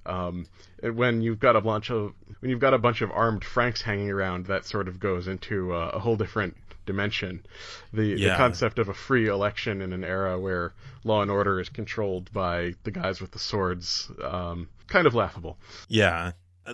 um, 0.07 0.47
when 0.81 1.21
you've 1.21 1.39
got 1.39 1.55
a 1.55 1.61
bunch 1.61 1.89
of 1.91 2.13
when 2.39 2.49
you've 2.49 2.59
got 2.59 2.73
a 2.73 2.77
bunch 2.77 3.01
of 3.01 3.11
armed 3.11 3.43
Franks 3.43 3.81
hanging 3.81 4.09
around, 4.09 4.45
that 4.47 4.65
sort 4.65 4.87
of 4.87 4.99
goes 4.99 5.27
into 5.27 5.73
a, 5.75 5.89
a 5.89 5.99
whole 5.99 6.15
different 6.15 6.55
dimension. 6.85 7.45
The, 7.93 8.05
yeah. 8.05 8.29
the 8.29 8.35
concept 8.37 8.79
of 8.79 8.89
a 8.89 8.93
free 8.93 9.27
election 9.27 9.81
in 9.81 9.93
an 9.93 10.03
era 10.03 10.39
where 10.39 10.73
law 11.03 11.21
and 11.21 11.29
order 11.29 11.59
is 11.59 11.69
controlled 11.69 12.31
by 12.33 12.73
the 12.83 12.91
guys 12.91 13.21
with 13.21 13.31
the 13.31 13.39
swords, 13.39 14.09
um, 14.23 14.69
kind 14.87 15.05
of 15.05 15.13
laughable. 15.13 15.57
Yeah, 15.87 16.31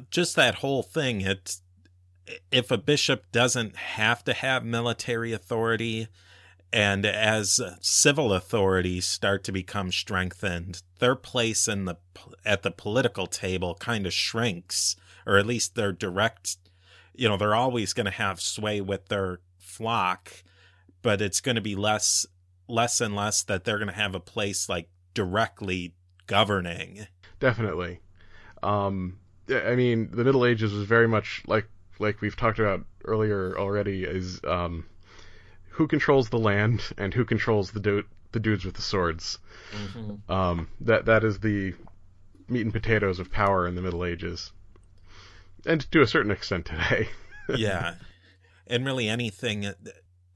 just 0.10 0.36
that 0.38 0.56
whole 0.56 0.84
thing. 0.84 1.22
It's 1.22 1.62
if 2.52 2.72
a 2.72 2.78
bishop 2.78 3.32
doesn't 3.32 3.76
have 3.76 4.24
to 4.24 4.34
have 4.34 4.64
military 4.64 5.34
authority, 5.34 6.08
and 6.74 7.06
as 7.06 7.62
civil 7.82 8.34
authorities 8.34 9.06
start 9.06 9.44
to 9.44 9.52
become 9.52 9.92
strengthened, 9.92 10.82
their 10.98 11.16
place 11.16 11.68
in 11.68 11.86
the 11.86 11.98
at 12.44 12.64
the 12.64 12.72
political 12.72 13.28
table 13.28 13.76
kind 13.76 14.08
of 14.08 14.14
shrinks, 14.14 14.96
or 15.28 15.38
at 15.38 15.46
least 15.46 15.76
their 15.76 15.92
direct, 15.92 16.58
you 17.14 17.30
know, 17.30 17.38
they're 17.38 17.54
always 17.54 17.94
going 17.94 18.06
to 18.06 18.12
have 18.12 18.42
sway 18.42 18.82
with 18.82 19.08
their 19.08 19.40
flock, 19.60 20.44
but 21.04 21.22
it's 21.22 21.42
going 21.42 21.56
to 21.56 21.62
be 21.62 21.76
less 21.76 22.26
less 22.68 23.00
and 23.00 23.16
less 23.16 23.44
that 23.44 23.66
they're 23.66 23.78
going 23.78 23.88
to 23.88 23.94
have 23.94 24.16
a 24.16 24.20
place 24.20 24.68
like 24.68 24.90
directly 25.14 25.94
governing. 26.26 27.06
Definitely. 27.40 28.00
Um, 28.64 29.20
I 29.48 29.76
mean, 29.76 30.10
the 30.12 30.24
Middle 30.24 30.44
Ages 30.44 30.74
was 30.74 30.88
very 30.88 31.08
much 31.08 31.44
like 31.46 31.68
like 32.00 32.20
we've 32.20 32.36
talked 32.36 32.58
about 32.58 32.84
earlier 33.06 33.56
already 33.60 34.06
is 34.06 34.42
um, 34.48 34.86
who 35.74 35.88
controls 35.88 36.30
the 36.30 36.40
land 36.40 36.82
and 36.98 37.14
who 37.14 37.26
controls 37.26 37.72
the 37.72 37.80
du- 37.80 38.06
the 38.32 38.40
dudes 38.40 38.66
with 38.66 38.76
the 38.76 38.82
swords. 38.82 39.40
Mm-hmm. 39.72 40.32
Um, 40.32 40.68
that 40.82 41.06
that 41.06 41.24
is 41.24 41.40
the 41.40 41.74
meat 42.48 42.62
and 42.62 42.74
potatoes 42.74 43.20
of 43.20 43.32
power 43.32 43.68
in 43.68 43.76
the 43.76 43.82
Middle 43.82 44.06
Ages, 44.06 44.52
and 45.66 45.82
to 45.92 46.02
a 46.02 46.08
certain 46.08 46.32
extent 46.32 46.66
today. 46.66 47.10
yeah, 47.56 47.96
and 48.68 48.86
really 48.86 49.10
anything 49.10 49.72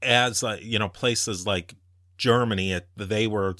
as 0.02 0.42
uh, 0.42 0.58
you 0.60 0.78
know 0.78 0.88
places 0.88 1.46
like 1.46 1.74
Germany, 2.16 2.72
it, 2.72 2.88
they 2.96 3.26
were 3.26 3.54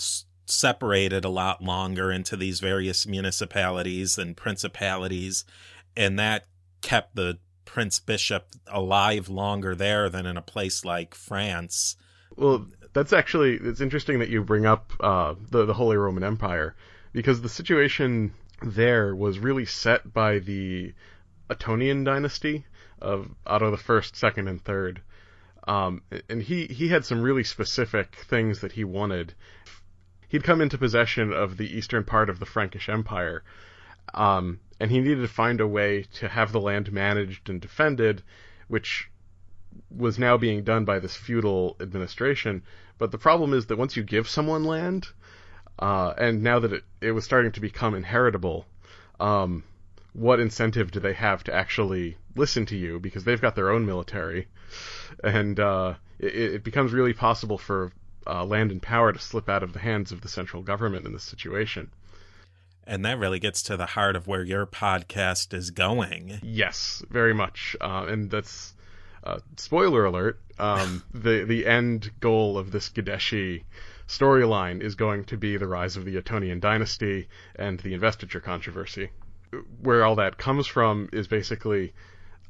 separated 0.47 1.25
a 1.25 1.29
lot 1.29 1.63
longer 1.63 2.11
into 2.11 2.37
these 2.37 2.59
various 2.59 3.07
municipalities 3.07 4.19
and 4.19 4.37
principalities, 4.37 5.45
and 5.97 6.19
that 6.19 6.47
kept 6.83 7.15
the 7.15 7.39
prince 7.69 8.01
bishop 8.01 8.47
alive 8.67 9.29
longer 9.29 9.75
there 9.75 10.09
than 10.09 10.25
in 10.25 10.39
a 10.39 10.43
place 10.43 10.85
like 10.85 11.15
France. 11.15 11.97
Well, 12.35 12.67
that's 12.95 13.13
actually 13.13 13.57
it's 13.57 13.83
interesting 13.83 14.21
that 14.21 14.31
you 14.31 14.43
bring 14.43 14.65
up 14.65 14.93
uh, 15.01 15.35
the 15.51 15.67
the 15.67 15.75
Holy 15.75 15.99
Roman 15.99 16.25
Empire 16.25 16.75
because 17.13 17.43
the 17.43 17.49
situation 17.49 18.33
there 18.63 19.15
was 19.15 19.39
really 19.39 19.67
set 19.67 20.13
by 20.13 20.39
the 20.39 20.95
Ottonian 21.51 22.05
dynasty 22.05 22.65
of 23.01 23.29
Otto 23.47 23.71
the 23.71 23.77
First, 23.77 24.17
Second, 24.17 24.49
and 24.49 24.65
Third. 24.65 25.03
Um, 25.67 26.03
and 26.31 26.43
he, 26.43 26.67
he 26.67 26.89
had 26.89 27.05
some 27.05 27.21
really 27.21 27.45
specific 27.45 28.17
things 28.17 28.61
that 28.61 28.73
he 28.73 28.85
wanted. 28.85 29.35
He'd 30.29 30.43
come 30.43 30.61
into 30.63 30.79
possession 30.79 31.33
of 31.33 31.57
the 31.59 31.77
eastern 31.77 32.05
part 32.05 32.31
of 32.31 32.39
the 32.41 32.47
Frankish 32.47 32.89
Empire, 32.89 33.45
um, 34.15 34.61
and 34.81 34.91
he 34.91 35.01
needed 35.01 35.23
to 35.23 35.29
find 35.29 35.61
a 35.61 35.67
way 35.67 36.05
to 36.15 36.29
have 36.29 36.53
the 36.53 36.61
land 36.61 36.93
managed 36.93 37.49
and 37.49 37.61
defended, 37.61 38.23
which 38.69 39.11
was 39.91 40.19
now 40.19 40.37
being 40.37 40.63
done 40.63 40.85
by 40.85 40.99
this 40.99 41.17
feudal 41.17 41.77
administration. 41.81 42.63
But 42.99 43.11
the 43.11 43.19
problem 43.19 43.53
is 43.53 43.67
that 43.67 43.79
once 43.79 43.97
you 43.97 44.03
give 44.03 44.29
someone 44.29 44.65
land, 44.65 45.09
uh, 45.79 46.15
and 46.19 46.43
now 46.43 46.59
that 46.59 46.73
it, 46.73 46.85
it 47.01 47.13
was 47.13 47.25
starting 47.25 47.53
to 47.53 47.61
become 47.61 47.95
inheritable, 47.95 48.67
um, 49.21 49.65
what 50.13 50.41
incentive 50.41 50.91
do 50.91 51.01
they 51.01 51.13
have 51.13 51.45
to 51.45 51.55
actually 51.55 52.17
listen 52.35 52.67
to 52.67 52.77
you 52.77 52.99
because 52.99 53.25
they've 53.25 53.41
got 53.41 53.55
their 53.55 53.71
own 53.71 53.87
military, 53.87 54.49
and 55.23 55.61
uh, 55.61 55.95
it, 56.19 56.35
it, 56.35 56.65
becomes 56.65 56.93
really 56.93 57.13
possible 57.13 57.59
for 57.59 57.93
uh, 58.27 58.45
land 58.45 58.71
and 58.71 58.83
power 58.83 59.13
to 59.13 59.19
slip 59.19 59.49
out 59.49 59.63
of 59.63 59.73
the 59.73 59.79
hands 59.79 60.11
of 60.11 60.21
the 60.21 60.29
central 60.29 60.63
government 60.63 61.07
in 61.07 61.13
this 61.13 61.23
situation. 61.23 61.91
And 62.89 63.05
that 63.05 63.19
really 63.19 63.39
gets 63.39 63.63
to 63.65 63.77
the 63.77 63.87
heart 63.87 64.17
of 64.17 64.27
where 64.27 64.43
your 64.43 64.67
podcast 64.67 65.55
is 65.55 65.71
going. 65.71 66.41
Yes, 66.43 67.05
very 67.11 67.35
much, 67.35 67.77
uh, 67.81 68.07
and 68.09 68.31
that's 68.31 68.75
uh, 69.23 69.39
spoiler 69.57 70.07
alert. 70.07 70.41
Um, 70.59 71.05
the 71.15 71.45
the 71.45 71.67
end 71.67 72.11
goal 72.19 72.59
of 72.59 72.73
this 72.73 72.89
Gudeshi 72.89 73.63
storyline 74.09 74.81
is 74.81 74.95
going 74.97 75.25
to 75.25 75.37
be 75.37 75.57
the 75.57 75.69
rise 75.69 75.97
of 75.97 76.05
the 76.05 76.17
Ottonian 76.17 76.61
dynasty 76.61 77.29
and 77.55 77.79
the 77.81 77.95
investiture 77.95 78.41
controversy 78.41 79.11
where 79.81 80.05
all 80.05 80.17
that 80.17 80.39
comes 80.39 80.67
from 80.67 81.09
is 81.13 81.27
basically 81.27 81.93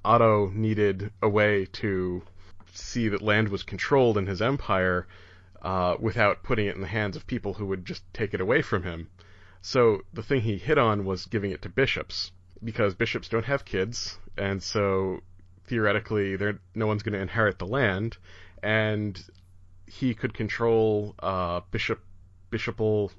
Otto 0.04 0.50
needed 0.54 1.10
a 1.22 1.28
way 1.28 1.66
to 1.66 2.22
see 2.72 3.08
that 3.08 3.22
land 3.22 3.48
was 3.48 3.62
controlled 3.62 4.18
in 4.18 4.26
his 4.26 4.42
empire 4.42 5.06
uh, 5.62 5.96
without 5.98 6.42
putting 6.42 6.66
it 6.66 6.74
in 6.74 6.80
the 6.80 6.88
hands 6.88 7.16
of 7.16 7.26
people 7.26 7.54
who 7.54 7.66
would 7.66 7.84
just 7.84 8.02
take 8.12 8.34
it 8.34 8.40
away 8.40 8.62
from 8.62 8.82
him. 8.82 9.08
So 9.60 10.02
the 10.12 10.22
thing 10.22 10.42
he 10.42 10.58
hit 10.58 10.78
on 10.78 11.04
was 11.04 11.26
giving 11.26 11.50
it 11.50 11.62
to 11.62 11.68
bishops 11.68 12.32
because 12.62 12.94
bishops 12.94 13.28
don't 13.28 13.44
have 13.44 13.64
kids, 13.64 14.18
and 14.36 14.62
so 14.62 15.20
theoretically, 15.66 16.36
there 16.36 16.60
no 16.74 16.86
one's 16.86 17.02
going 17.02 17.14
to 17.14 17.20
inherit 17.20 17.58
the 17.58 17.66
land, 17.66 18.16
and 18.62 19.20
he 19.86 20.14
could 20.14 20.34
control 20.34 21.14
uh, 21.18 21.60
bishop 21.70 22.00
bishopal. 22.50 23.10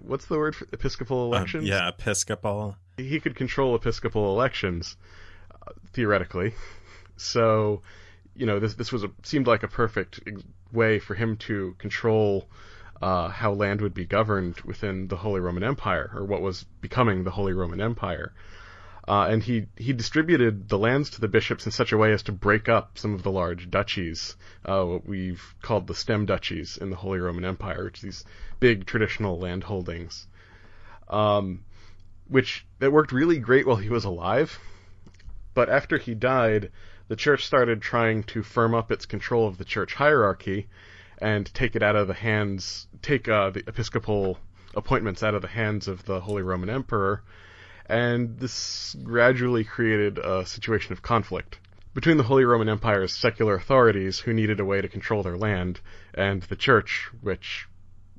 What's 0.00 0.26
the 0.26 0.38
word 0.38 0.56
for 0.56 0.66
episcopal 0.72 1.26
um, 1.26 1.32
elections? 1.34 1.64
yeah, 1.64 1.88
episcopal 1.88 2.76
he 2.96 3.20
could 3.20 3.34
control 3.34 3.74
episcopal 3.74 4.32
elections 4.32 4.96
uh, 5.50 5.72
theoretically. 5.92 6.54
So, 7.16 7.82
you 8.34 8.46
know, 8.46 8.58
this 8.58 8.74
this 8.74 8.92
was 8.92 9.04
a, 9.04 9.10
seemed 9.22 9.46
like 9.46 9.62
a 9.62 9.68
perfect 9.68 10.20
way 10.72 10.98
for 10.98 11.14
him 11.14 11.36
to 11.36 11.74
control 11.78 12.48
uh, 13.02 13.28
how 13.28 13.52
land 13.52 13.80
would 13.80 13.94
be 13.94 14.04
governed 14.04 14.60
within 14.60 15.08
the 15.08 15.16
Holy 15.16 15.40
Roman 15.40 15.62
Empire, 15.62 16.10
or 16.14 16.24
what 16.24 16.42
was 16.42 16.64
becoming 16.80 17.24
the 17.24 17.30
Holy 17.30 17.52
Roman 17.52 17.80
Empire. 17.80 18.32
Uh, 19.06 19.26
and 19.28 19.42
he 19.42 19.66
he 19.76 19.92
distributed 19.92 20.68
the 20.68 20.78
lands 20.78 21.10
to 21.10 21.20
the 21.20 21.28
bishops 21.28 21.66
in 21.66 21.72
such 21.72 21.92
a 21.92 21.98
way 21.98 22.12
as 22.12 22.22
to 22.22 22.32
break 22.32 22.70
up 22.70 22.96
some 22.96 23.12
of 23.12 23.22
the 23.22 23.30
large 23.30 23.70
duchies, 23.70 24.34
uh, 24.64 24.82
what 24.82 25.06
we've 25.06 25.54
called 25.60 25.86
the 25.86 25.94
stem 25.94 26.24
duchies 26.24 26.78
in 26.78 26.88
the 26.88 26.96
Holy 26.96 27.18
Roman 27.18 27.44
Empire, 27.44 27.84
which 27.84 28.00
these 28.00 28.24
big 28.60 28.86
traditional 28.86 29.38
land 29.38 29.64
holdings. 29.64 30.26
Um, 31.08 31.64
which 32.28 32.64
that 32.78 32.92
worked 32.92 33.12
really 33.12 33.38
great 33.38 33.66
while 33.66 33.76
he 33.76 33.90
was 33.90 34.04
alive. 34.04 34.58
But 35.52 35.68
after 35.68 35.98
he 35.98 36.14
died, 36.14 36.72
the 37.08 37.16
church 37.16 37.44
started 37.44 37.82
trying 37.82 38.22
to 38.24 38.42
firm 38.42 38.74
up 38.74 38.90
its 38.90 39.04
control 39.04 39.46
of 39.46 39.58
the 39.58 39.64
church 39.66 39.92
hierarchy 39.92 40.68
and 41.18 41.52
take 41.54 41.76
it 41.76 41.82
out 41.82 41.96
of 41.96 42.08
the 42.08 42.14
hands, 42.14 42.86
take 43.02 43.28
uh, 43.28 43.50
the 43.50 43.64
episcopal 43.66 44.38
appointments 44.74 45.22
out 45.22 45.34
of 45.34 45.42
the 45.42 45.48
hands 45.48 45.88
of 45.88 46.04
the 46.04 46.20
Holy 46.20 46.42
Roman 46.42 46.70
Emperor, 46.70 47.22
and 47.86 48.38
this 48.38 48.96
gradually 49.02 49.64
created 49.64 50.18
a 50.18 50.44
situation 50.46 50.92
of 50.92 51.02
conflict 51.02 51.58
between 51.94 52.16
the 52.16 52.24
Holy 52.24 52.44
Roman 52.44 52.68
Empire's 52.68 53.12
secular 53.12 53.54
authorities, 53.54 54.18
who 54.18 54.32
needed 54.32 54.58
a 54.58 54.64
way 54.64 54.80
to 54.80 54.88
control 54.88 55.22
their 55.22 55.36
land, 55.36 55.80
and 56.12 56.42
the 56.42 56.56
Church, 56.56 57.08
which 57.20 57.68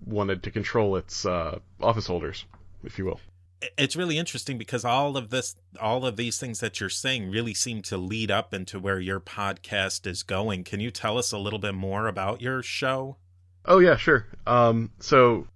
wanted 0.05 0.43
to 0.43 0.51
control 0.51 0.95
its 0.95 1.25
uh, 1.25 1.59
office 1.81 2.07
holders, 2.07 2.45
if 2.83 2.97
you 2.97 3.05
will 3.05 3.19
it's 3.78 3.95
really 3.95 4.18
interesting 4.18 4.58
because 4.58 4.86
all 4.86 5.18
of 5.18 5.30
this 5.30 5.56
all 5.80 6.06
of 6.06 6.18
these 6.18 6.39
things 6.39 6.60
that 6.60 6.80
you're 6.80 6.89
saying 6.89 7.30
really 7.30 7.53
seem 7.53 7.82
to 7.84 7.97
lead 7.97 8.32
up 8.32 8.53
into 8.53 8.80
where 8.80 8.99
your 8.99 9.20
podcast 9.20 10.06
is 10.06 10.24
going. 10.24 10.64
Can 10.64 10.80
you 10.80 10.91
tell 10.91 11.18
us 11.18 11.32
a 11.32 11.38
little 11.38 11.60
bit 11.60 11.76
more 11.76 12.08
about 12.08 12.41
your 12.41 12.62
show? 12.62 13.18
Oh 13.66 13.80
yeah 13.80 13.97
sure. 13.97 14.28
Um, 14.45 14.91
so 14.99 15.47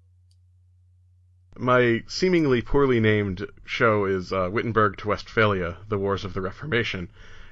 my 1.58 2.04
seemingly 2.08 2.62
poorly 2.62 3.00
named 3.00 3.46
show 3.66 4.06
is 4.06 4.32
uh, 4.32 4.50
wittenberg 4.52 4.98
to 4.98 5.10
westphalia 5.10 5.78
the 5.90 5.98
wars 5.98 6.24
of 6.24 6.34
the 6.34 6.42
reformation. 6.42 7.10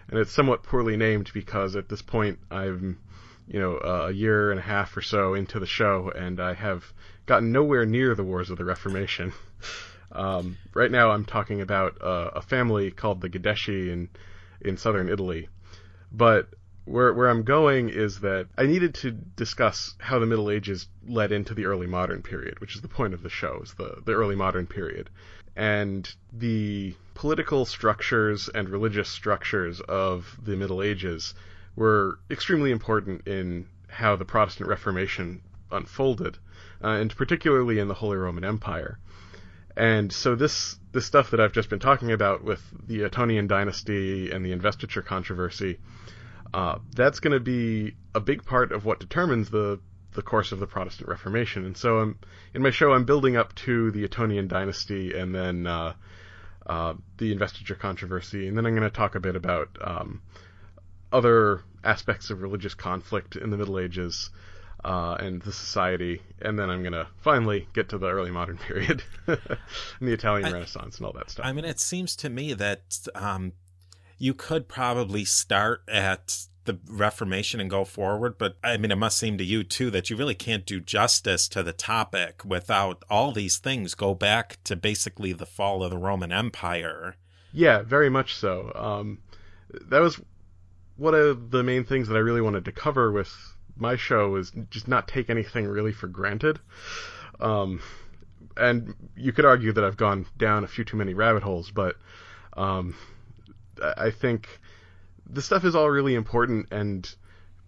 And 0.10 0.20
it's 0.20 0.32
somewhat 0.32 0.64
poorly 0.64 0.96
named 0.96 1.32
because 1.34 1.76
at 1.76 1.90
this 1.90 2.02
point 2.02 2.40
i'm 2.50 3.00
you 3.48 3.60
know 3.60 3.78
uh, 3.78 4.08
a 4.08 4.12
year 4.12 4.52
and 4.52 4.60
a 4.60 4.64
half 4.64 4.96
or 4.96 5.02
so 5.02 5.34
into 5.34 5.60
the 5.60 5.66
show 5.66 6.12
and 6.16 6.40
i 6.40 6.54
have 6.54 6.94
gotten 7.26 7.52
nowhere 7.52 7.86
near 7.86 8.16
the 8.16 8.24
wars 8.24 8.50
of 8.50 8.58
the 8.58 8.66
reformation 8.66 9.34
Um, 10.12 10.58
right 10.74 10.92
now, 10.92 11.12
I'm 11.12 11.26
talking 11.26 11.62
about 11.62 12.02
uh, 12.02 12.32
a 12.36 12.42
family 12.42 12.92
called 12.92 13.22
the 13.22 13.30
Gudeshi 13.30 13.90
in 13.90 14.10
in 14.62 14.78
southern 14.78 15.10
Italy. 15.10 15.50
But 16.12 16.50
where 16.86 17.14
where 17.14 17.30
I'm 17.30 17.44
going 17.44 17.90
is 17.90 18.22
that 18.22 18.48
I 18.58 18.66
needed 18.66 18.94
to 18.96 19.12
discuss 19.12 19.96
how 20.00 20.20
the 20.20 20.26
Middle 20.26 20.50
Ages 20.50 20.88
led 21.06 21.32
into 21.32 21.54
the 21.54 21.66
early 21.66 21.88
modern 21.88 22.22
period, 22.22 22.60
which 22.60 22.76
is 22.76 22.82
the 22.82 22.88
point 22.88 23.14
of 23.14 23.24
the 23.24 23.30
show, 23.30 23.60
is 23.62 23.74
the 23.74 24.02
the 24.06 24.14
early 24.14 24.36
modern 24.36 24.68
period, 24.68 25.10
and 25.56 26.10
the 26.32 26.96
political 27.14 27.66
structures 27.66 28.48
and 28.48 28.70
religious 28.70 29.10
structures 29.10 29.82
of 29.82 30.40
the 30.42 30.56
Middle 30.56 30.82
Ages 30.82 31.34
were 31.76 32.20
extremely 32.32 32.72
important 32.72 33.28
in 33.28 33.68
how 33.90 34.16
the 34.16 34.26
Protestant 34.26 34.70
Reformation 34.70 35.42
unfolded, 35.72 36.38
uh, 36.84 36.88
and 36.88 37.16
particularly 37.16 37.80
in 37.80 37.88
the 37.88 37.94
Holy 37.94 38.18
Roman 38.18 38.46
Empire. 38.46 38.98
And 39.78 40.12
so 40.12 40.34
this 40.34 40.80
this 40.92 41.06
stuff 41.06 41.30
that 41.30 41.40
I've 41.40 41.54
just 41.54 41.70
been 41.70 41.80
talking 41.80 42.12
about 42.12 42.44
with 42.44 42.62
the 42.88 43.02
Ottonian 43.02 43.48
dynasty 43.48 44.32
and 44.32 44.44
the 44.44 44.52
investiture 44.52 45.04
controversy, 45.04 45.78
uh, 46.52 46.80
that's 46.96 47.20
going 47.20 47.34
to 47.34 47.40
be 47.40 47.96
a 48.16 48.20
big 48.20 48.44
part 48.44 48.72
of 48.72 48.86
what 48.86 49.00
determines 49.00 49.52
the 49.52 49.80
the 50.14 50.24
course 50.24 50.52
of 50.52 50.60
the 50.60 50.66
Protestant 50.66 51.08
Reformation. 51.08 51.64
And 51.64 51.78
so 51.78 52.00
I'm 52.00 52.18
in 52.56 52.64
my 52.64 52.72
show 52.72 52.92
I'm 52.92 53.06
building 53.06 53.38
up 53.38 53.54
to 53.68 53.92
the 53.92 54.08
Ottonian 54.08 54.48
dynasty 54.48 55.14
and 55.14 55.36
then 55.36 55.68
uh, 55.68 55.94
uh, 56.66 56.96
the 57.20 57.32
investiture 57.32 57.76
controversy, 57.76 58.48
and 58.48 58.58
then 58.58 58.66
I'm 58.66 58.76
going 58.76 58.82
to 58.82 58.90
talk 58.90 59.14
a 59.14 59.20
bit 59.20 59.36
about 59.36 59.78
um, 59.80 60.24
other 61.14 61.62
aspects 61.84 62.32
of 62.32 62.42
religious 62.42 62.74
conflict 62.74 63.36
in 63.36 63.52
the 63.52 63.58
Middle 63.58 63.78
Ages 63.78 64.32
uh, 64.84 65.18
and 65.20 65.42
the 65.42 65.52
society, 65.52 66.22
and 66.42 66.58
then 66.58 66.70
I'm 66.70 66.84
gonna 66.84 67.08
finally 67.22 67.68
get 67.74 67.90
to 67.90 67.98
the 67.98 68.08
early 68.08 68.32
modern 68.32 68.58
period 68.68 69.04
and 69.28 69.40
the 70.02 70.14
Italian 70.14 70.48
I, 70.48 70.52
Renaissance 70.52 70.98
and 70.98 71.06
all 71.06 71.14
that 71.14 71.30
stuff. 71.30 71.46
I 71.46 71.52
mean, 71.52 71.66
it 71.66 71.80
seems 71.80 72.16
to 72.18 72.30
me 72.30 72.54
that 72.54 73.08
um, 73.16 73.54
you 74.18 74.34
could 74.34 74.68
probably 74.68 75.26
start 75.26 75.84
at 75.88 76.48
the 76.66 76.78
Reformation 76.88 77.60
and 77.60 77.70
go 77.70 77.86
forward, 77.86 78.38
but 78.38 78.58
I 78.64 78.78
mean, 78.78 78.92
it 78.92 78.98
must 78.98 79.18
seem 79.18 79.38
to 79.38 79.44
you 79.44 79.64
too 79.64 79.90
that 79.92 80.10
you 80.10 80.16
really 80.16 80.36
can't 80.36 80.66
do 80.66 80.80
justice 80.80 81.48
to 81.50 81.64
the 81.64 81.74
topic 81.74 82.44
without 82.46 83.04
all 83.10 83.32
these 83.32 83.58
things 83.58 83.96
go 83.96 84.14
back 84.14 84.60
to 84.66 84.76
basically 84.76 85.34
the 85.34 85.46
fall 85.46 85.82
of 85.84 85.92
the 85.92 85.98
Roman 85.98 86.32
Empire. 86.32 87.16
Yeah, 87.54 87.82
very 87.82 88.10
much 88.10 88.36
so. 88.36 88.72
Um, 88.76 89.20
that 89.90 90.00
was 90.00 90.20
one 90.98 91.16
of 91.16 91.52
the 91.52 91.64
main 91.64 91.86
things 91.86 92.08
that 92.10 92.16
I 92.16 92.20
really 92.20 92.42
wanted 92.42 92.66
to 92.66 92.72
cover 92.72 93.12
with 93.12 93.34
my 93.80 93.96
show 93.96 94.36
is 94.36 94.52
just 94.70 94.88
not 94.88 95.08
take 95.08 95.30
anything 95.30 95.68
really 95.68 95.94
for 95.94 96.08
granted. 96.08 96.60
Um, 97.40 97.82
and 98.56 98.96
you 99.16 99.32
could 99.32 99.46
argue 99.46 99.74
that 99.74 99.84
I've 99.84 99.98
gone 99.98 100.26
down 100.38 100.64
a 100.64 100.68
few 100.68 100.84
too 100.84 100.98
many 100.98 101.14
rabbit 101.14 101.44
holes, 101.44 101.72
but 101.72 101.96
um, 102.56 102.96
I 103.82 104.12
think 104.12 104.48
this 105.30 105.46
stuff 105.46 105.64
is 105.64 105.76
all 105.76 105.90
really 105.90 106.16
important 106.16 106.68
and 106.72 107.08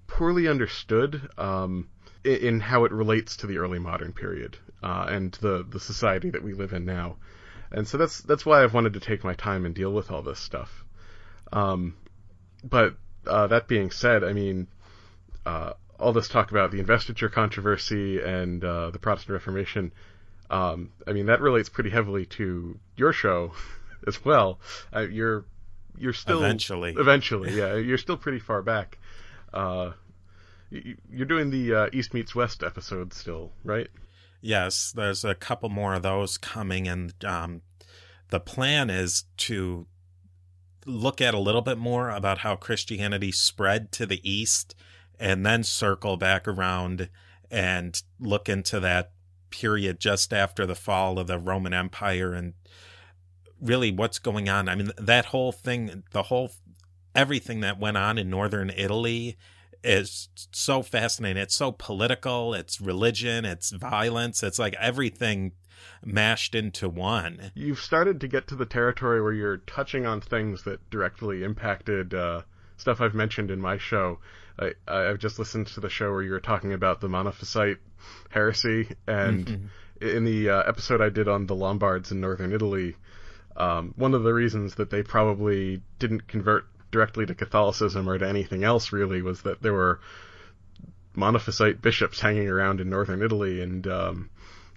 poorly 0.07 0.47
understood. 0.47 1.29
Um, 1.37 1.89
in 2.23 2.59
how 2.59 2.85
it 2.85 2.91
relates 2.91 3.37
to 3.37 3.47
the 3.47 3.57
early 3.57 3.79
modern 3.79 4.11
period 4.11 4.57
uh, 4.83 5.05
and 5.09 5.31
the 5.33 5.65
the 5.67 5.79
society 5.79 6.29
that 6.29 6.43
we 6.43 6.53
live 6.53 6.73
in 6.73 6.85
now. 6.85 7.15
And 7.71 7.87
so 7.87 7.97
that's 7.97 8.21
that's 8.21 8.45
why 8.45 8.63
I've 8.63 8.73
wanted 8.73 8.93
to 8.93 8.99
take 8.99 9.23
my 9.23 9.33
time 9.33 9.65
and 9.65 9.73
deal 9.73 9.91
with 9.91 10.11
all 10.11 10.21
this 10.21 10.39
stuff. 10.39 10.83
Um, 11.53 11.95
but 12.63 12.95
uh, 13.25 13.47
that 13.47 13.67
being 13.67 13.91
said, 13.91 14.23
I 14.23 14.33
mean, 14.33 14.67
uh, 15.45 15.73
all 15.99 16.13
this 16.13 16.27
talk 16.27 16.51
about 16.51 16.71
the 16.71 16.79
investiture 16.79 17.29
controversy 17.29 18.21
and 18.21 18.63
uh, 18.63 18.89
the 18.89 18.99
Protestant 18.99 19.33
Reformation, 19.33 19.91
um, 20.49 20.91
I 21.05 21.13
mean, 21.13 21.27
that 21.27 21.41
relates 21.41 21.69
pretty 21.69 21.89
heavily 21.89 22.25
to 22.27 22.79
your 22.95 23.13
show 23.13 23.53
as 24.07 24.23
well. 24.23 24.59
Uh, 24.95 25.01
you're 25.01 25.45
you're 25.97 26.13
still 26.13 26.39
eventually 26.39 26.95
eventually 26.97 27.53
yeah 27.57 27.75
you're 27.75 27.97
still 27.97 28.17
pretty 28.17 28.39
far 28.39 28.61
back. 28.61 28.97
Uh, 29.53 29.91
you're 30.69 31.25
doing 31.25 31.49
the 31.49 31.73
uh, 31.73 31.89
East 31.91 32.13
meets 32.13 32.35
West 32.35 32.63
episode 32.63 33.11
still, 33.13 33.51
right? 33.63 33.87
Yes, 34.41 34.93
there's 34.95 35.25
a 35.25 35.35
couple 35.35 35.69
more 35.69 35.95
of 35.95 36.03
those 36.03 36.37
coming, 36.37 36.87
and 36.87 37.13
um, 37.25 37.61
the 38.29 38.39
plan 38.39 38.89
is 38.89 39.25
to 39.37 39.87
look 40.85 41.21
at 41.21 41.33
a 41.33 41.39
little 41.39 41.61
bit 41.61 41.77
more 41.77 42.09
about 42.09 42.39
how 42.39 42.55
Christianity 42.55 43.31
spread 43.31 43.91
to 43.93 44.05
the 44.05 44.21
East 44.29 44.75
and 45.19 45.45
then 45.45 45.63
circle 45.63 46.17
back 46.17 46.47
around 46.47 47.09
and 47.51 48.01
look 48.19 48.47
into 48.47 48.79
that 48.79 49.11
period 49.49 49.99
just 49.99 50.33
after 50.33 50.65
the 50.65 50.75
fall 50.75 51.19
of 51.19 51.27
the 51.27 51.39
Roman 51.39 51.73
Empire 51.73 52.33
and 52.33 52.53
really 53.61 53.91
what's 53.91 54.19
going 54.19 54.47
on. 54.47 54.69
I 54.69 54.75
mean, 54.75 54.91
that 54.97 55.25
whole 55.25 55.51
thing, 55.51 56.03
the 56.11 56.23
whole, 56.23 56.51
everything 57.13 57.59
that 57.61 57.79
went 57.79 57.97
on 57.97 58.17
in 58.17 58.29
northern 58.29 58.69
Italy 58.69 59.37
is 59.83 60.29
so 60.51 60.81
fascinating. 60.81 61.41
It's 61.41 61.55
so 61.55 61.71
political, 61.71 62.53
it's 62.53 62.79
religion, 62.79 63.45
it's 63.45 63.71
violence, 63.71 64.43
it's 64.43 64.59
like 64.59 64.75
everything 64.79 65.53
mashed 66.03 66.55
into 66.55 66.89
one. 66.89 67.51
You've 67.55 67.79
started 67.79 68.21
to 68.21 68.27
get 68.27 68.47
to 68.47 68.55
the 68.55 68.65
territory 68.65 69.21
where 69.21 69.33
you're 69.33 69.57
touching 69.57 70.05
on 70.05 70.21
things 70.21 70.63
that 70.63 70.89
directly 70.89 71.43
impacted 71.43 72.13
uh, 72.13 72.41
stuff 72.77 73.01
I've 73.01 73.13
mentioned 73.13 73.51
in 73.51 73.59
my 73.59 73.77
show. 73.77 74.19
I, 74.59 74.73
I've 74.87 75.19
just 75.19 75.39
listened 75.39 75.67
to 75.67 75.79
the 75.79 75.89
show 75.89 76.11
where 76.11 76.21
you 76.21 76.31
were 76.31 76.39
talking 76.39 76.73
about 76.73 77.01
the 77.01 77.07
Monophysite 77.07 77.77
heresy, 78.29 78.89
and 79.07 79.45
mm-hmm. 79.45 80.07
in 80.07 80.25
the 80.25 80.49
uh, 80.49 80.63
episode 80.63 81.01
I 81.01 81.09
did 81.09 81.27
on 81.27 81.45
the 81.45 81.55
Lombards 81.55 82.11
in 82.11 82.19
northern 82.19 82.51
Italy, 82.51 82.95
um, 83.55 83.93
one 83.95 84.13
of 84.13 84.23
the 84.23 84.33
reasons 84.33 84.75
that 84.75 84.89
they 84.89 85.03
probably 85.03 85.81
didn't 85.97 86.27
convert 86.27 86.65
directly 86.91 87.25
to 87.25 87.35
Catholicism 87.35 88.09
or 88.09 88.17
to 88.17 88.27
anything 88.27 88.63
else 88.63 88.91
really 88.91 89.21
was 89.21 89.41
that 89.43 89.61
there 89.61 89.73
were 89.73 89.99
Monophysite 91.15 91.81
bishops 91.81 92.19
hanging 92.19 92.47
around 92.47 92.81
in 92.81 92.89
northern 92.89 93.21
Italy, 93.21 93.61
and 93.61 93.85
um, 93.87 94.29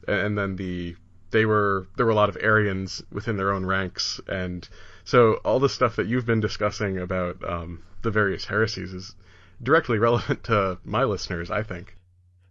and 0.09 0.37
then 0.37 0.57
the 0.57 0.97
they 1.31 1.47
were 1.47 1.87
there 1.97 2.07
were 2.07 2.13
a 2.13 2.17
lot 2.17 2.29
of 2.29 2.37
Arians 2.41 3.03
within 3.11 3.37
their 3.37 3.53
own 3.53 3.65
ranks, 3.65 4.21
and 4.29 4.69
so 5.05 5.35
all 5.45 5.61
the 5.61 5.69
stuff 5.69 5.97
that 5.97 6.07
you've 6.07 6.27
been 6.27 6.41
discussing 6.41 6.99
about 6.99 7.43
um, 7.49 7.83
the 8.03 8.11
various 8.11 8.45
heresies 8.45 8.93
is 8.93 9.15
directly 9.63 9.99
relevant 9.99 10.45
to 10.45 10.79
my 10.85 11.05
listeners. 11.05 11.51
I 11.51 11.63
think. 11.63 11.97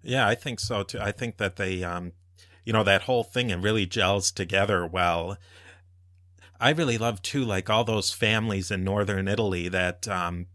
Yeah, 0.03 0.27
I 0.27 0.35
think 0.35 0.59
so 0.59 0.83
too. 0.83 0.99
I 0.99 1.11
think 1.11 1.37
that 1.37 1.57
they, 1.57 1.83
um, 1.83 2.13
you 2.65 2.73
know, 2.73 2.83
that 2.83 3.03
whole 3.03 3.23
thing 3.23 3.49
it 3.49 3.57
really 3.57 3.85
gels 3.85 4.31
together 4.31 4.85
well. 4.85 5.37
I 6.59 6.71
really 6.71 6.97
love 6.97 7.21
too, 7.21 7.43
like 7.43 7.69
all 7.69 7.83
those 7.83 8.11
families 8.11 8.69
in 8.71 8.83
northern 8.83 9.27
Italy 9.27 9.67
that 9.69 10.07
um, 10.07 10.47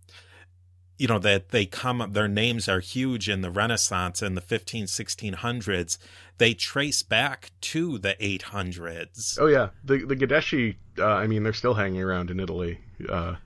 you 0.98 1.06
know 1.06 1.18
that 1.18 1.50
they 1.50 1.66
come 1.66 2.10
their 2.12 2.28
names 2.28 2.68
are 2.68 2.80
huge 2.80 3.28
in 3.28 3.40
the 3.40 3.50
renaissance 3.50 4.22
in 4.22 4.34
the 4.34 4.40
15 4.40 4.86
1600s 4.86 5.98
they 6.38 6.54
trace 6.54 7.02
back 7.02 7.50
to 7.60 7.98
the 7.98 8.14
800s 8.20 9.38
oh 9.40 9.46
yeah 9.46 9.68
the 9.84 9.98
the 9.98 10.16
gadeschi 10.16 10.76
uh, 10.98 11.04
i 11.06 11.26
mean 11.26 11.42
they're 11.42 11.52
still 11.52 11.74
hanging 11.74 12.02
around 12.02 12.30
in 12.30 12.40
italy 12.40 12.78
uh, 13.08 13.36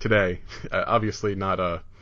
today 0.00 0.40
uh, 0.72 0.84
obviously 0.86 1.34
not 1.34 1.60
uh, 1.60 1.78
as 1.78 1.93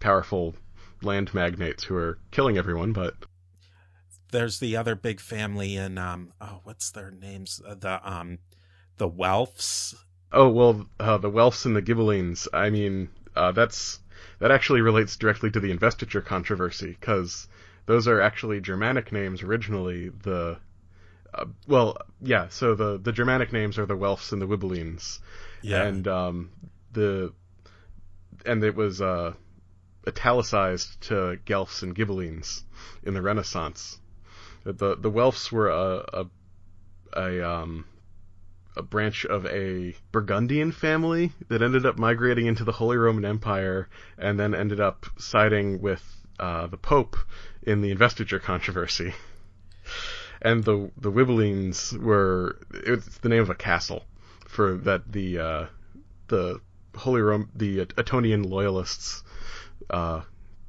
powerful 0.00 0.54
land 1.02 1.32
magnates 1.32 1.84
who 1.84 1.96
are 1.96 2.18
killing 2.30 2.58
everyone 2.58 2.92
but 2.92 3.14
there's 4.30 4.58
the 4.58 4.76
other 4.76 4.94
big 4.94 5.20
family 5.20 5.76
in 5.76 5.96
um 5.96 6.32
oh 6.40 6.60
what's 6.64 6.90
their 6.90 7.10
names 7.10 7.60
uh, 7.66 7.74
the 7.74 8.00
um 8.08 8.38
the 8.98 9.08
Welfs. 9.08 9.94
Oh 10.32 10.48
well, 10.48 10.86
uh, 11.00 11.16
the 11.16 11.30
Welfs 11.30 11.64
and 11.64 11.74
the 11.74 11.82
Ghibellines. 11.82 12.46
I 12.52 12.68
mean, 12.68 13.08
uh, 13.34 13.52
that's 13.52 14.00
that 14.40 14.50
actually 14.50 14.82
relates 14.82 15.16
directly 15.16 15.50
to 15.52 15.60
the 15.60 15.70
investiture 15.70 16.20
controversy 16.20 16.96
because 17.00 17.48
those 17.86 18.06
are 18.06 18.20
actually 18.20 18.60
Germanic 18.60 19.10
names 19.10 19.42
originally. 19.42 20.10
The 20.10 20.58
uh, 21.32 21.46
well, 21.66 21.96
yeah. 22.20 22.48
So 22.50 22.74
the 22.74 22.98
the 22.98 23.12
Germanic 23.12 23.52
names 23.52 23.78
are 23.78 23.86
the 23.86 23.96
Welfs 23.96 24.32
and 24.32 24.42
the 24.42 24.46
Wibellines. 24.46 25.20
Yeah. 25.62 25.84
And 25.84 26.06
um, 26.06 26.50
the 26.92 27.32
and 28.44 28.62
it 28.62 28.74
was 28.74 29.00
uh, 29.00 29.32
italicized 30.08 31.00
to 31.02 31.38
Guelphs 31.44 31.82
and 31.82 31.94
Ghibellines 31.94 32.64
in 33.02 33.14
the 33.14 33.22
Renaissance. 33.22 34.00
The 34.64 34.96
the 34.96 35.10
Welfs 35.10 35.52
were 35.52 35.68
a 35.68 36.04
a, 36.12 36.26
a 37.16 37.48
um, 37.48 37.84
a 38.76 38.82
branch 38.82 39.24
of 39.24 39.44
a 39.46 39.94
Burgundian 40.12 40.72
family 40.72 41.32
that 41.48 41.62
ended 41.62 41.84
up 41.84 41.98
migrating 41.98 42.46
into 42.46 42.64
the 42.64 42.72
Holy 42.72 42.96
Roman 42.96 43.24
Empire 43.24 43.88
and 44.16 44.38
then 44.38 44.54
ended 44.54 44.80
up 44.80 45.06
siding 45.18 45.80
with 45.80 46.02
uh, 46.38 46.66
the 46.68 46.76
Pope 46.76 47.16
in 47.62 47.80
the 47.80 47.90
investiture 47.90 48.38
controversy. 48.38 49.14
And 50.40 50.64
the 50.64 50.90
the 50.96 51.10
Wibellines 51.10 51.98
were 51.98 52.58
it's 52.70 53.18
the 53.18 53.28
name 53.28 53.42
of 53.42 53.50
a 53.50 53.56
castle 53.56 54.04
for 54.46 54.76
that 54.78 55.10
the 55.10 55.38
uh, 55.38 55.66
the 56.28 56.60
Holy 56.94 57.20
Rome 57.20 57.50
the 57.54 57.86
Ottonian 57.86 58.48
loyalists 58.48 59.24
uh, 59.90 60.22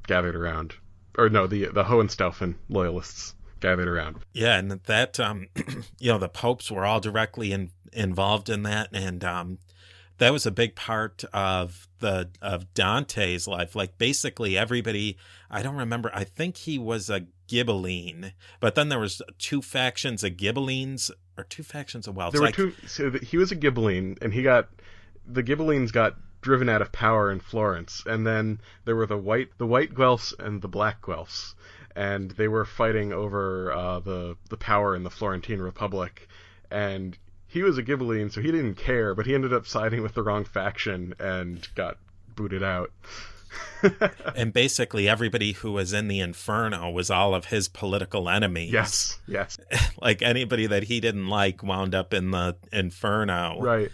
gathered 0.06 0.36
around, 0.36 0.74
or 1.16 1.28
no, 1.28 1.46
the 1.46 1.66
the 1.66 1.84
Hohenstaufen 1.84 2.54
loyalists 2.68 3.34
gathered 3.60 3.88
around. 3.88 4.18
Yeah, 4.32 4.58
and 4.58 4.70
that 4.70 5.20
um, 5.20 5.48
you 5.98 6.10
know 6.10 6.18
the 6.18 6.28
popes 6.28 6.70
were 6.70 6.84
all 6.84 7.00
directly 7.00 7.52
in, 7.52 7.70
involved 7.92 8.48
in 8.48 8.62
that, 8.64 8.88
and 8.92 9.22
um, 9.24 9.58
that 10.18 10.32
was 10.32 10.46
a 10.46 10.50
big 10.50 10.74
part 10.74 11.24
of 11.32 11.88
the 12.00 12.30
of 12.42 12.72
Dante's 12.74 13.46
life. 13.46 13.74
Like 13.74 13.98
basically 13.98 14.56
everybody, 14.56 15.16
I 15.50 15.62
don't 15.62 15.76
remember. 15.76 16.10
I 16.14 16.24
think 16.24 16.56
he 16.58 16.78
was 16.78 17.10
a 17.10 17.26
Ghibelline, 17.48 18.32
but 18.60 18.74
then 18.74 18.88
there 18.88 18.98
was 18.98 19.22
two 19.38 19.62
factions 19.62 20.22
of 20.22 20.32
Ghibellines 20.32 21.10
or 21.36 21.44
two 21.44 21.62
factions 21.62 22.06
of 22.06 22.14
Welfs. 22.14 22.32
There 22.32 22.40
were 22.40 22.48
like, 22.48 22.54
two. 22.54 22.74
So 22.86 23.10
he 23.10 23.36
was 23.36 23.50
a 23.50 23.56
Ghibelline, 23.56 24.22
and 24.22 24.32
he 24.32 24.42
got 24.42 24.68
the 25.26 25.42
Ghibellines 25.42 25.92
got 25.92 26.16
driven 26.40 26.68
out 26.68 26.82
of 26.82 26.92
power 26.92 27.30
in 27.30 27.40
Florence, 27.40 28.02
and 28.06 28.26
then 28.26 28.60
there 28.84 28.96
were 28.96 29.06
the 29.06 29.18
white 29.18 29.56
the 29.58 29.66
white 29.66 29.94
Guelphs 29.94 30.32
and 30.38 30.62
the 30.62 30.68
black 30.68 31.02
Guelphs, 31.02 31.54
and 31.94 32.30
they 32.32 32.48
were 32.48 32.64
fighting 32.64 33.12
over 33.12 33.72
uh, 33.72 34.00
the 34.00 34.36
the 34.48 34.56
power 34.56 34.94
in 34.94 35.02
the 35.02 35.10
Florentine 35.10 35.60
Republic, 35.60 36.28
and 36.70 37.18
he 37.46 37.62
was 37.62 37.78
a 37.78 37.82
Ghibelline, 37.82 38.32
so 38.32 38.40
he 38.40 38.52
didn't 38.52 38.76
care, 38.76 39.14
but 39.14 39.26
he 39.26 39.34
ended 39.34 39.52
up 39.52 39.66
siding 39.66 40.02
with 40.02 40.14
the 40.14 40.22
wrong 40.22 40.44
faction 40.44 41.14
and 41.18 41.66
got 41.74 41.98
booted 42.36 42.62
out. 42.62 42.92
and 44.36 44.52
basically, 44.52 45.08
everybody 45.08 45.52
who 45.52 45.72
was 45.72 45.92
in 45.92 46.06
the 46.06 46.20
Inferno 46.20 46.90
was 46.90 47.10
all 47.10 47.34
of 47.34 47.46
his 47.46 47.68
political 47.68 48.28
enemies. 48.28 48.72
Yes, 48.72 49.18
yes. 49.26 49.58
like 50.00 50.22
anybody 50.22 50.66
that 50.66 50.84
he 50.84 51.00
didn't 51.00 51.28
like 51.28 51.62
wound 51.62 51.94
up 51.94 52.14
in 52.14 52.30
the 52.30 52.56
Inferno. 52.72 53.58
Right. 53.60 53.90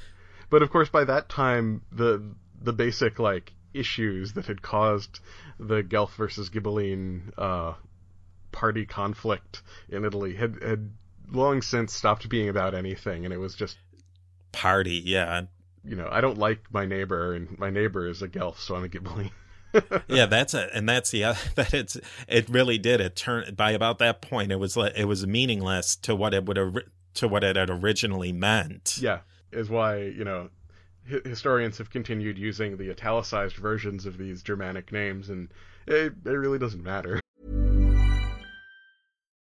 But 0.50 0.62
of 0.62 0.70
course, 0.70 0.88
by 0.88 1.04
that 1.04 1.28
time, 1.28 1.82
the 1.92 2.34
the 2.60 2.72
basic 2.72 3.18
like 3.18 3.52
issues 3.74 4.32
that 4.34 4.46
had 4.46 4.62
caused 4.62 5.20
the 5.58 5.82
Guelph 5.82 6.14
versus 6.16 6.50
Ghibelline 6.50 7.32
uh, 7.36 7.74
party 8.52 8.86
conflict 8.86 9.62
in 9.88 10.04
Italy 10.04 10.34
had 10.34 10.62
had 10.62 10.90
long 11.30 11.62
since 11.62 11.92
stopped 11.92 12.28
being 12.28 12.48
about 12.48 12.74
anything, 12.74 13.24
and 13.24 13.34
it 13.34 13.38
was 13.38 13.54
just 13.54 13.76
party. 14.52 15.02
Yeah, 15.04 15.42
you 15.84 15.96
know, 15.96 16.08
I 16.10 16.20
don't 16.20 16.38
like 16.38 16.72
my 16.72 16.86
neighbor, 16.86 17.34
and 17.34 17.58
my 17.58 17.70
neighbor 17.70 18.06
is 18.08 18.22
a 18.22 18.28
Guelph, 18.28 18.60
so 18.60 18.76
I'm 18.76 18.84
a 18.84 18.88
Ghibelline. 18.88 19.30
yeah, 20.08 20.26
that's 20.26 20.54
it, 20.54 20.70
and 20.72 20.88
that's 20.88 21.10
the 21.10 21.22
that 21.54 21.74
it's 21.74 21.96
it 22.28 22.48
really 22.48 22.78
did 22.78 23.00
it 23.00 23.16
turned 23.16 23.56
by 23.56 23.72
about 23.72 23.98
that 23.98 24.22
point 24.22 24.52
it 24.52 24.56
was 24.56 24.76
like 24.76 24.92
it 24.96 25.04
was 25.06 25.26
meaningless 25.26 25.96
to 25.96 26.14
what 26.14 26.34
it 26.34 26.44
would 26.46 26.56
have 26.56 26.76
to 27.14 27.28
what 27.28 27.44
it 27.44 27.56
had 27.56 27.70
originally 27.70 28.32
meant. 28.32 28.98
Yeah, 29.00 29.20
is 29.52 29.70
why 29.70 30.02
you 30.02 30.24
know 30.24 30.50
historians 31.04 31.78
have 31.78 31.90
continued 31.90 32.36
using 32.38 32.76
the 32.76 32.90
italicized 32.90 33.56
versions 33.56 34.06
of 34.06 34.18
these 34.18 34.42
Germanic 34.42 34.92
names, 34.92 35.30
and 35.30 35.48
it, 35.86 36.14
it 36.24 36.30
really 36.30 36.58
doesn't 36.58 36.82
matter. 36.82 37.20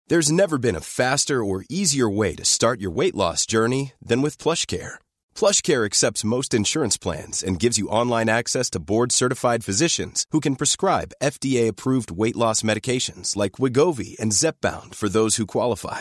There's 0.06 0.32
never 0.32 0.56
been 0.56 0.76
a 0.76 0.80
faster 0.80 1.44
or 1.44 1.64
easier 1.68 2.08
way 2.08 2.34
to 2.36 2.44
start 2.44 2.80
your 2.80 2.90
weight 2.90 3.14
loss 3.14 3.44
journey 3.44 3.92
than 4.00 4.22
with 4.22 4.38
PlushCare 4.38 4.98
PlushCare 5.38 5.86
accepts 5.86 6.24
most 6.24 6.52
insurance 6.52 6.98
plans 6.98 7.44
and 7.44 7.60
gives 7.60 7.78
you 7.78 7.86
online 7.86 8.28
access 8.28 8.68
to 8.70 8.80
board-certified 8.80 9.62
physicians 9.62 10.26
who 10.32 10.40
can 10.40 10.56
prescribe 10.56 11.12
FDA-approved 11.22 12.10
weight 12.10 12.34
loss 12.34 12.62
medications 12.62 13.36
like 13.36 13.60
Wegovy 13.60 14.18
and 14.18 14.32
Zepbound 14.32 14.96
for 14.96 15.08
those 15.08 15.36
who 15.36 15.46
qualify. 15.46 16.00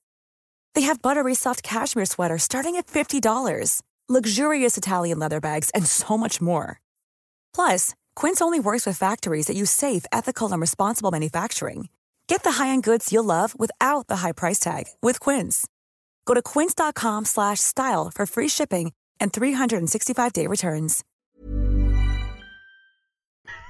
They 0.73 0.81
have 0.81 1.01
buttery 1.01 1.35
soft 1.35 1.61
cashmere 1.61 2.05
sweaters 2.05 2.43
starting 2.43 2.75
at 2.77 2.87
$50, 2.87 3.81
luxurious 4.09 4.77
Italian 4.77 5.19
leather 5.19 5.39
bags, 5.39 5.69
and 5.75 5.85
so 5.85 6.17
much 6.17 6.41
more. 6.41 6.81
Plus, 7.53 7.93
Quince 8.15 8.41
only 8.41 8.59
works 8.59 8.87
with 8.87 8.97
factories 8.97 9.45
that 9.45 9.55
use 9.55 9.71
safe, 9.71 10.05
ethical, 10.11 10.51
and 10.51 10.59
responsible 10.59 11.11
manufacturing. 11.11 11.89
Get 12.27 12.43
the 12.43 12.53
high-end 12.53 12.83
goods 12.83 13.11
you'll 13.11 13.25
love 13.25 13.53
without 13.59 14.07
the 14.07 14.17
high 14.17 14.31
price 14.31 14.59
tag 14.59 14.85
with 15.01 15.19
Quince. 15.19 15.67
Go 16.25 16.33
to 16.33 16.41
quince.com 16.41 17.25
slash 17.25 17.59
style 17.59 18.09
for 18.09 18.25
free 18.25 18.47
shipping 18.47 18.93
and 19.19 19.33
365-day 19.33 20.47
returns. 20.47 21.03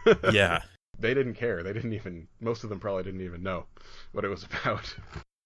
yeah. 0.32 0.62
They 1.00 1.16
didn't 1.16 1.34
care. 1.34 1.64
They 1.64 1.74
didn't 1.74 1.94
even. 1.94 2.28
Most 2.40 2.64
of 2.64 2.70
them 2.70 2.80
probably 2.80 3.02
didn't 3.04 3.22
even 3.22 3.42
know 3.42 3.66
what 4.12 4.24
it 4.24 4.30
was 4.30 4.44
about. 4.44 4.96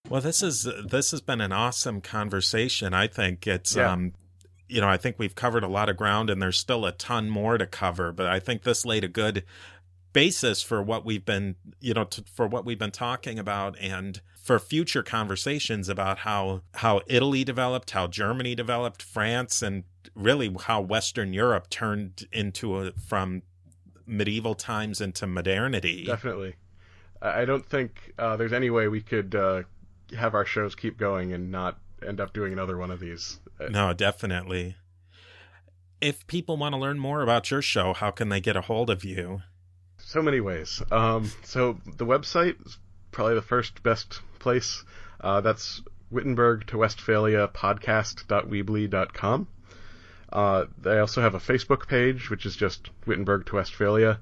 Well, 0.09 0.21
this 0.21 0.43
is 0.43 0.67
this 0.87 1.11
has 1.11 1.21
been 1.21 1.41
an 1.41 1.51
awesome 1.51 2.01
conversation. 2.01 2.93
I 2.93 3.07
think 3.07 3.47
it's 3.47 3.75
Yeah. 3.75 3.91
um 3.91 4.13
you 4.67 4.81
know, 4.81 4.89
I 4.89 4.97
think 4.97 5.19
we've 5.19 5.35
covered 5.35 5.63
a 5.63 5.67
lot 5.67 5.89
of 5.89 5.97
ground 5.97 6.29
and 6.31 6.41
there's 6.41 6.57
still 6.57 6.85
a 6.85 6.91
ton 6.91 7.29
more 7.29 7.55
to 7.57 7.67
cover, 7.67 8.11
but 8.11 8.25
I 8.25 8.39
think 8.39 8.63
this 8.63 8.83
laid 8.83 9.03
a 9.03 9.07
good 9.07 9.43
basis 10.11 10.63
for 10.63 10.81
what 10.81 11.05
we've 11.05 11.23
been, 11.23 11.55
you 11.79 11.93
know, 11.93 12.05
to, 12.05 12.23
for 12.33 12.47
what 12.47 12.65
we've 12.65 12.79
been 12.79 12.89
talking 12.89 13.37
about 13.37 13.77
and 13.79 14.21
for 14.41 14.57
future 14.57 15.03
conversations 15.03 15.87
about 15.89 16.19
how 16.19 16.61
how 16.75 17.01
Italy 17.07 17.43
developed, 17.43 17.91
how 17.91 18.07
Germany 18.07 18.55
developed, 18.55 19.03
France 19.03 19.61
and 19.61 19.83
really 20.15 20.55
how 20.61 20.81
Western 20.81 21.33
Europe 21.33 21.69
turned 21.69 22.27
into 22.31 22.77
a 22.79 22.91
from 22.93 23.43
medieval 24.07 24.55
times 24.55 25.01
into 25.01 25.27
modernity. 25.27 26.05
Definitely. 26.05 26.55
I 27.21 27.41
I 27.41 27.45
don't 27.45 27.65
think 27.65 28.13
uh, 28.17 28.35
there's 28.35 28.53
any 28.53 28.69
way 28.69 28.87
we 28.87 29.01
could 29.01 29.35
uh, 29.35 29.63
have 30.17 30.33
our 30.33 30.45
shows 30.45 30.75
keep 30.75 30.97
going 30.97 31.33
and 31.33 31.51
not 31.51 31.77
end 32.05 32.19
up 32.19 32.33
doing 32.33 32.53
another 32.53 32.77
one 32.77 32.91
of 32.91 32.99
these. 32.99 33.39
No, 33.69 33.93
definitely. 33.93 34.75
If 36.01 36.27
people 36.27 36.57
want 36.57 36.73
to 36.73 36.79
learn 36.79 36.99
more 36.99 37.21
about 37.21 37.49
your 37.49 37.61
show, 37.61 37.93
how 37.93 38.11
can 38.11 38.29
they 38.29 38.41
get 38.41 38.55
a 38.55 38.61
hold 38.61 38.89
of 38.89 39.03
you? 39.03 39.41
So 39.97 40.21
many 40.21 40.39
ways. 40.39 40.81
Um, 40.91 41.31
so 41.43 41.79
the 41.97 42.05
website 42.05 42.63
is 42.65 42.77
probably 43.11 43.35
the 43.35 43.41
first 43.41 43.81
best 43.81 44.21
place. 44.39 44.83
Uh, 45.21 45.41
that's 45.41 45.81
Wittenberg 46.11 46.67
to 46.67 46.77
Westphalia 46.77 47.47
podcast.weebly.com. 47.47 49.47
Uh, 50.31 50.65
they 50.81 50.99
also 50.99 51.21
have 51.21 51.33
a 51.33 51.39
Facebook 51.39 51.87
page, 51.87 52.29
which 52.29 52.45
is 52.45 52.55
just 52.55 52.89
Wittenberg 53.05 53.45
to 53.47 53.55
Westphalia. 53.55 54.19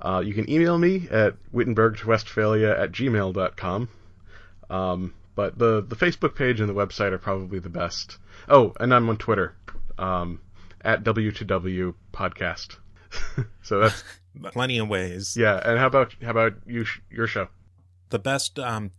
Uh, 0.00 0.22
you 0.24 0.34
can 0.34 0.50
email 0.50 0.78
me 0.78 1.06
at 1.10 1.34
Wittenberg 1.52 1.98
to 1.98 2.08
Westphalia 2.08 2.78
at 2.78 2.92
gmail.com. 2.92 3.88
Um, 4.70 5.14
but 5.34 5.58
the, 5.58 5.82
the 5.82 5.96
Facebook 5.96 6.36
page 6.36 6.60
and 6.60 6.68
the 6.68 6.74
website 6.74 7.10
are 7.12 7.18
probably 7.18 7.58
the 7.58 7.68
best. 7.68 8.18
Oh, 8.48 8.72
and 8.78 8.94
I'm 8.94 9.08
on 9.08 9.16
Twitter 9.16 9.56
um, 9.98 10.40
at 10.82 11.02
W2W 11.04 11.94
podcast. 12.12 12.76
so 13.62 13.80
that's 13.80 14.04
Plenty 14.52 14.78
of 14.78 14.88
ways. 14.88 15.36
yeah. 15.36 15.60
And 15.64 15.78
how 15.78 15.86
about 15.86 16.14
how 16.22 16.30
about 16.30 16.54
you 16.66 16.84
sh- 16.84 17.00
your 17.10 17.26
show? 17.28 17.48
The 18.10 18.18
best, 18.18 18.58
um, 18.58 18.90